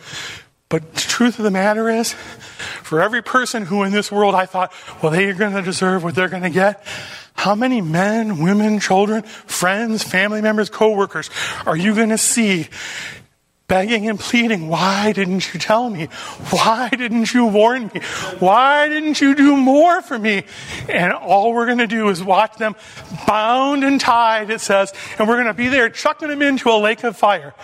But 0.71 0.95
the 0.95 1.01
truth 1.01 1.39
of 1.39 1.45
the 1.45 1.51
matter 1.51 1.91
is, 1.91 2.13
for 2.13 3.03
every 3.03 3.23
person 3.23 3.67
who 3.67 3.83
in 3.83 3.93
this 3.93 4.11
world 4.11 4.35
I 4.35 4.47
thought, 4.47 4.73
well, 5.03 5.13
they're 5.13 5.35
going 5.35 5.53
to 5.53 5.63
deserve 5.63 6.03
what 6.03 6.15
they're 6.15 6.29
going 6.29 6.45
to 6.45 6.51
get, 6.51 6.83
how 7.35 7.55
many 7.55 7.81
men, 7.81 8.39
women, 8.39 8.81
children, 8.81 9.23
friends, 9.23 10.03
family 10.03 10.41
members, 10.41 10.71
coworkers 10.71 11.29
are 11.67 11.77
you 11.77 11.95
going 11.95 12.11
to 12.11 12.19
see 12.19 12.69
begging 13.71 14.09
and 14.09 14.19
pleading, 14.19 14.67
Why 14.67 15.13
didn't 15.13 15.55
you 15.55 15.61
tell 15.61 15.89
me? 15.89 16.07
Why 16.51 16.89
didn't 16.91 17.33
you 17.33 17.47
warn 17.47 17.87
me? 17.95 18.01
Why 18.41 18.89
didn't 18.89 19.21
you 19.21 19.37
do 19.37 19.57
more 19.57 20.03
for 20.03 20.19
me? 20.19 20.43
And 20.89 21.13
all 21.13 21.55
we're 21.55 21.67
going 21.67 21.79
to 21.79 21.87
do 21.87 22.09
is 22.09 22.23
watch 22.23 22.57
them 22.57 22.75
bound 23.29 23.85
and 23.85 24.01
tied, 24.01 24.51
it 24.51 24.61
says, 24.61 24.93
and 25.19 25.29
we're 25.29 25.37
going 25.37 25.47
to 25.47 25.55
be 25.55 25.69
there 25.69 25.89
chucking 25.89 26.29
them 26.29 26.43
into 26.43 26.69
a 26.69 26.79
lake 26.79 27.05
of 27.05 27.17
fire. 27.17 27.55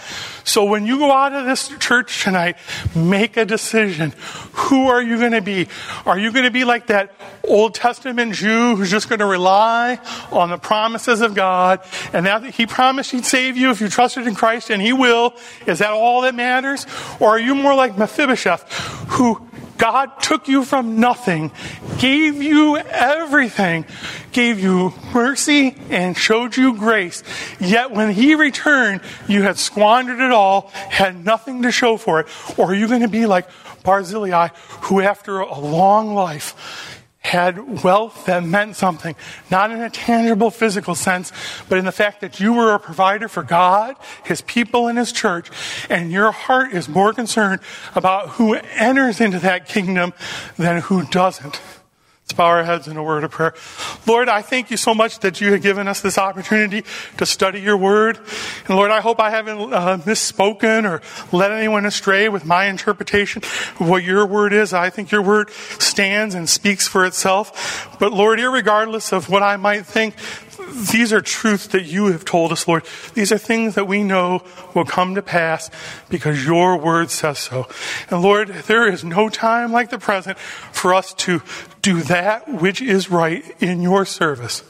So 0.44 0.64
when 0.64 0.86
you 0.86 0.96
go 0.98 1.10
out 1.10 1.32
of 1.32 1.44
this 1.44 1.68
church 1.80 2.22
tonight, 2.22 2.56
make 2.94 3.36
a 3.36 3.44
decision. 3.44 4.14
Who 4.52 4.86
are 4.86 5.02
you 5.02 5.18
going 5.18 5.32
to 5.32 5.42
be? 5.42 5.66
Are 6.06 6.18
you 6.18 6.30
going 6.30 6.44
to 6.44 6.52
be 6.52 6.64
like 6.64 6.86
that 6.86 7.12
Old 7.42 7.74
Testament 7.74 8.34
Jew 8.34 8.76
who's 8.76 8.90
just 8.90 9.08
going 9.08 9.18
to 9.18 9.26
rely 9.26 9.98
on 10.30 10.50
the 10.50 10.58
promises 10.58 11.20
of 11.20 11.34
God 11.34 11.80
and 12.12 12.26
that 12.26 12.44
He 12.54 12.64
promised 12.64 13.10
He'd 13.10 13.24
save 13.24 13.56
you 13.56 13.70
if 13.70 13.80
you 13.80 13.88
trusted 13.88 14.26
in 14.26 14.36
Christ 14.36 14.70
and 14.70 14.80
He 14.80 14.92
will? 14.92 15.34
Is 15.66 15.80
that 15.80 15.95
all 15.96 16.22
that 16.22 16.34
matters? 16.34 16.86
Or 17.20 17.30
are 17.30 17.40
you 17.40 17.54
more 17.54 17.74
like 17.74 17.98
Mephibosheth, 17.98 18.70
who 19.08 19.46
God 19.78 20.20
took 20.20 20.48
you 20.48 20.64
from 20.64 21.00
nothing, 21.00 21.52
gave 21.98 22.42
you 22.42 22.78
everything, 22.78 23.84
gave 24.32 24.58
you 24.58 24.94
mercy, 25.12 25.76
and 25.90 26.16
showed 26.16 26.56
you 26.56 26.76
grace. 26.76 27.22
Yet 27.60 27.90
when 27.90 28.12
He 28.12 28.34
returned, 28.34 29.00
you 29.28 29.42
had 29.42 29.58
squandered 29.58 30.20
it 30.20 30.32
all, 30.32 30.70
had 30.72 31.24
nothing 31.24 31.62
to 31.62 31.70
show 31.70 31.96
for 31.96 32.20
it. 32.20 32.26
Or 32.58 32.70
are 32.70 32.74
you 32.74 32.88
going 32.88 33.02
to 33.02 33.08
be 33.08 33.26
like 33.26 33.48
Barzillai, 33.82 34.48
who 34.82 35.00
after 35.00 35.40
a 35.40 35.58
long 35.58 36.14
life 36.14 36.95
had 37.26 37.82
wealth 37.82 38.26
that 38.26 38.44
meant 38.44 38.76
something, 38.76 39.16
not 39.50 39.72
in 39.72 39.82
a 39.82 39.90
tangible 39.90 40.50
physical 40.50 40.94
sense, 40.94 41.32
but 41.68 41.76
in 41.76 41.84
the 41.84 41.92
fact 41.92 42.20
that 42.20 42.38
you 42.38 42.52
were 42.52 42.72
a 42.72 42.78
provider 42.78 43.28
for 43.28 43.42
God, 43.42 43.96
His 44.24 44.42
people, 44.42 44.86
and 44.86 44.96
His 44.96 45.12
church, 45.12 45.50
and 45.90 46.12
your 46.12 46.30
heart 46.30 46.72
is 46.72 46.88
more 46.88 47.12
concerned 47.12 47.60
about 47.94 48.30
who 48.30 48.54
enters 48.54 49.20
into 49.20 49.40
that 49.40 49.66
kingdom 49.66 50.14
than 50.56 50.82
who 50.82 51.04
doesn't. 51.04 51.60
Let's 52.26 52.38
bow 52.38 52.46
our 52.46 52.64
heads 52.64 52.88
in 52.88 52.96
a 52.96 53.04
word 53.04 53.22
of 53.22 53.30
prayer. 53.30 53.54
Lord, 54.04 54.28
I 54.28 54.42
thank 54.42 54.72
you 54.72 54.76
so 54.76 54.92
much 54.96 55.20
that 55.20 55.40
you 55.40 55.52
have 55.52 55.62
given 55.62 55.86
us 55.86 56.00
this 56.00 56.18
opportunity 56.18 56.82
to 57.18 57.24
study 57.24 57.60
your 57.60 57.76
word. 57.76 58.18
And 58.66 58.76
Lord, 58.76 58.90
I 58.90 59.00
hope 59.00 59.20
I 59.20 59.30
haven't 59.30 59.72
uh, 59.72 59.98
misspoken 59.98 60.90
or 60.90 61.02
led 61.30 61.52
anyone 61.52 61.86
astray 61.86 62.28
with 62.28 62.44
my 62.44 62.64
interpretation 62.64 63.44
of 63.78 63.88
what 63.88 64.02
your 64.02 64.26
word 64.26 64.52
is. 64.52 64.72
I 64.72 64.90
think 64.90 65.12
your 65.12 65.22
word 65.22 65.50
stands 65.50 66.34
and 66.34 66.48
speaks 66.48 66.88
for 66.88 67.06
itself. 67.06 67.96
But 68.00 68.12
Lord, 68.12 68.40
regardless 68.40 69.12
of 69.12 69.30
what 69.30 69.44
I 69.44 69.56
might 69.56 69.86
think, 69.86 70.16
these 70.92 71.12
are 71.12 71.20
truths 71.20 71.68
that 71.68 71.84
you 71.84 72.06
have 72.06 72.24
told 72.24 72.50
us, 72.50 72.66
Lord. 72.66 72.84
These 73.14 73.30
are 73.30 73.38
things 73.38 73.76
that 73.76 73.86
we 73.86 74.02
know 74.02 74.42
will 74.74 74.84
come 74.84 75.14
to 75.14 75.22
pass 75.22 75.70
because 76.08 76.44
your 76.44 76.76
word 76.76 77.10
says 77.10 77.38
so. 77.38 77.68
And 78.10 78.20
Lord, 78.20 78.48
there 78.48 78.88
is 78.88 79.04
no 79.04 79.28
time 79.28 79.70
like 79.70 79.90
the 79.90 79.98
present 79.98 80.38
for 80.38 80.92
us 80.92 81.14
to 81.14 81.40
do 81.86 82.02
that 82.02 82.48
which 82.48 82.82
is 82.82 83.08
right 83.12 83.44
in 83.62 83.80
your 83.80 84.04
service. 84.04 84.64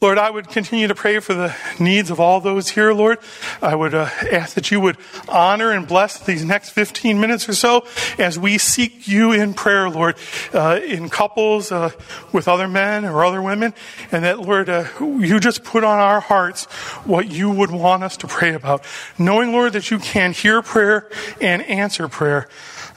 Lord, 0.00 0.16
I 0.16 0.30
would 0.30 0.48
continue 0.48 0.88
to 0.88 0.94
pray 0.94 1.20
for 1.20 1.34
the 1.34 1.54
needs 1.78 2.10
of 2.10 2.20
all 2.20 2.40
those 2.40 2.70
here, 2.70 2.94
Lord. 2.94 3.18
I 3.60 3.74
would 3.74 3.92
uh, 3.92 4.08
ask 4.30 4.54
that 4.54 4.70
you 4.70 4.80
would 4.80 4.96
honor 5.28 5.72
and 5.72 5.86
bless 5.86 6.18
these 6.18 6.42
next 6.42 6.70
15 6.70 7.20
minutes 7.20 7.50
or 7.50 7.54
so 7.54 7.86
as 8.18 8.38
we 8.38 8.56
seek 8.56 9.06
you 9.06 9.32
in 9.32 9.52
prayer, 9.52 9.90
Lord, 9.90 10.16
uh, 10.54 10.80
in 10.82 11.10
couples 11.10 11.70
uh, 11.70 11.90
with 12.32 12.48
other 12.48 12.66
men 12.66 13.04
or 13.04 13.22
other 13.22 13.42
women, 13.42 13.74
and 14.10 14.24
that, 14.24 14.40
Lord, 14.40 14.70
uh, 14.70 14.86
you 15.00 15.38
just 15.38 15.64
put 15.64 15.84
on 15.84 15.98
our 15.98 16.20
hearts 16.20 16.64
what 17.04 17.30
you 17.30 17.50
would 17.50 17.70
want 17.70 18.04
us 18.04 18.16
to 18.18 18.26
pray 18.26 18.54
about. 18.54 18.84
Knowing, 19.18 19.52
Lord, 19.52 19.74
that 19.74 19.90
you 19.90 19.98
can 19.98 20.32
hear 20.32 20.62
prayer 20.62 21.10
and 21.42 21.60
answer 21.62 22.08
prayer. 22.08 22.48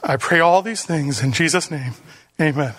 I 0.01 0.15
pray 0.15 0.39
all 0.39 0.61
these 0.61 0.85
things 0.85 1.21
in 1.21 1.33
Jesus' 1.33 1.69
name. 1.69 1.93
Amen. 2.39 2.75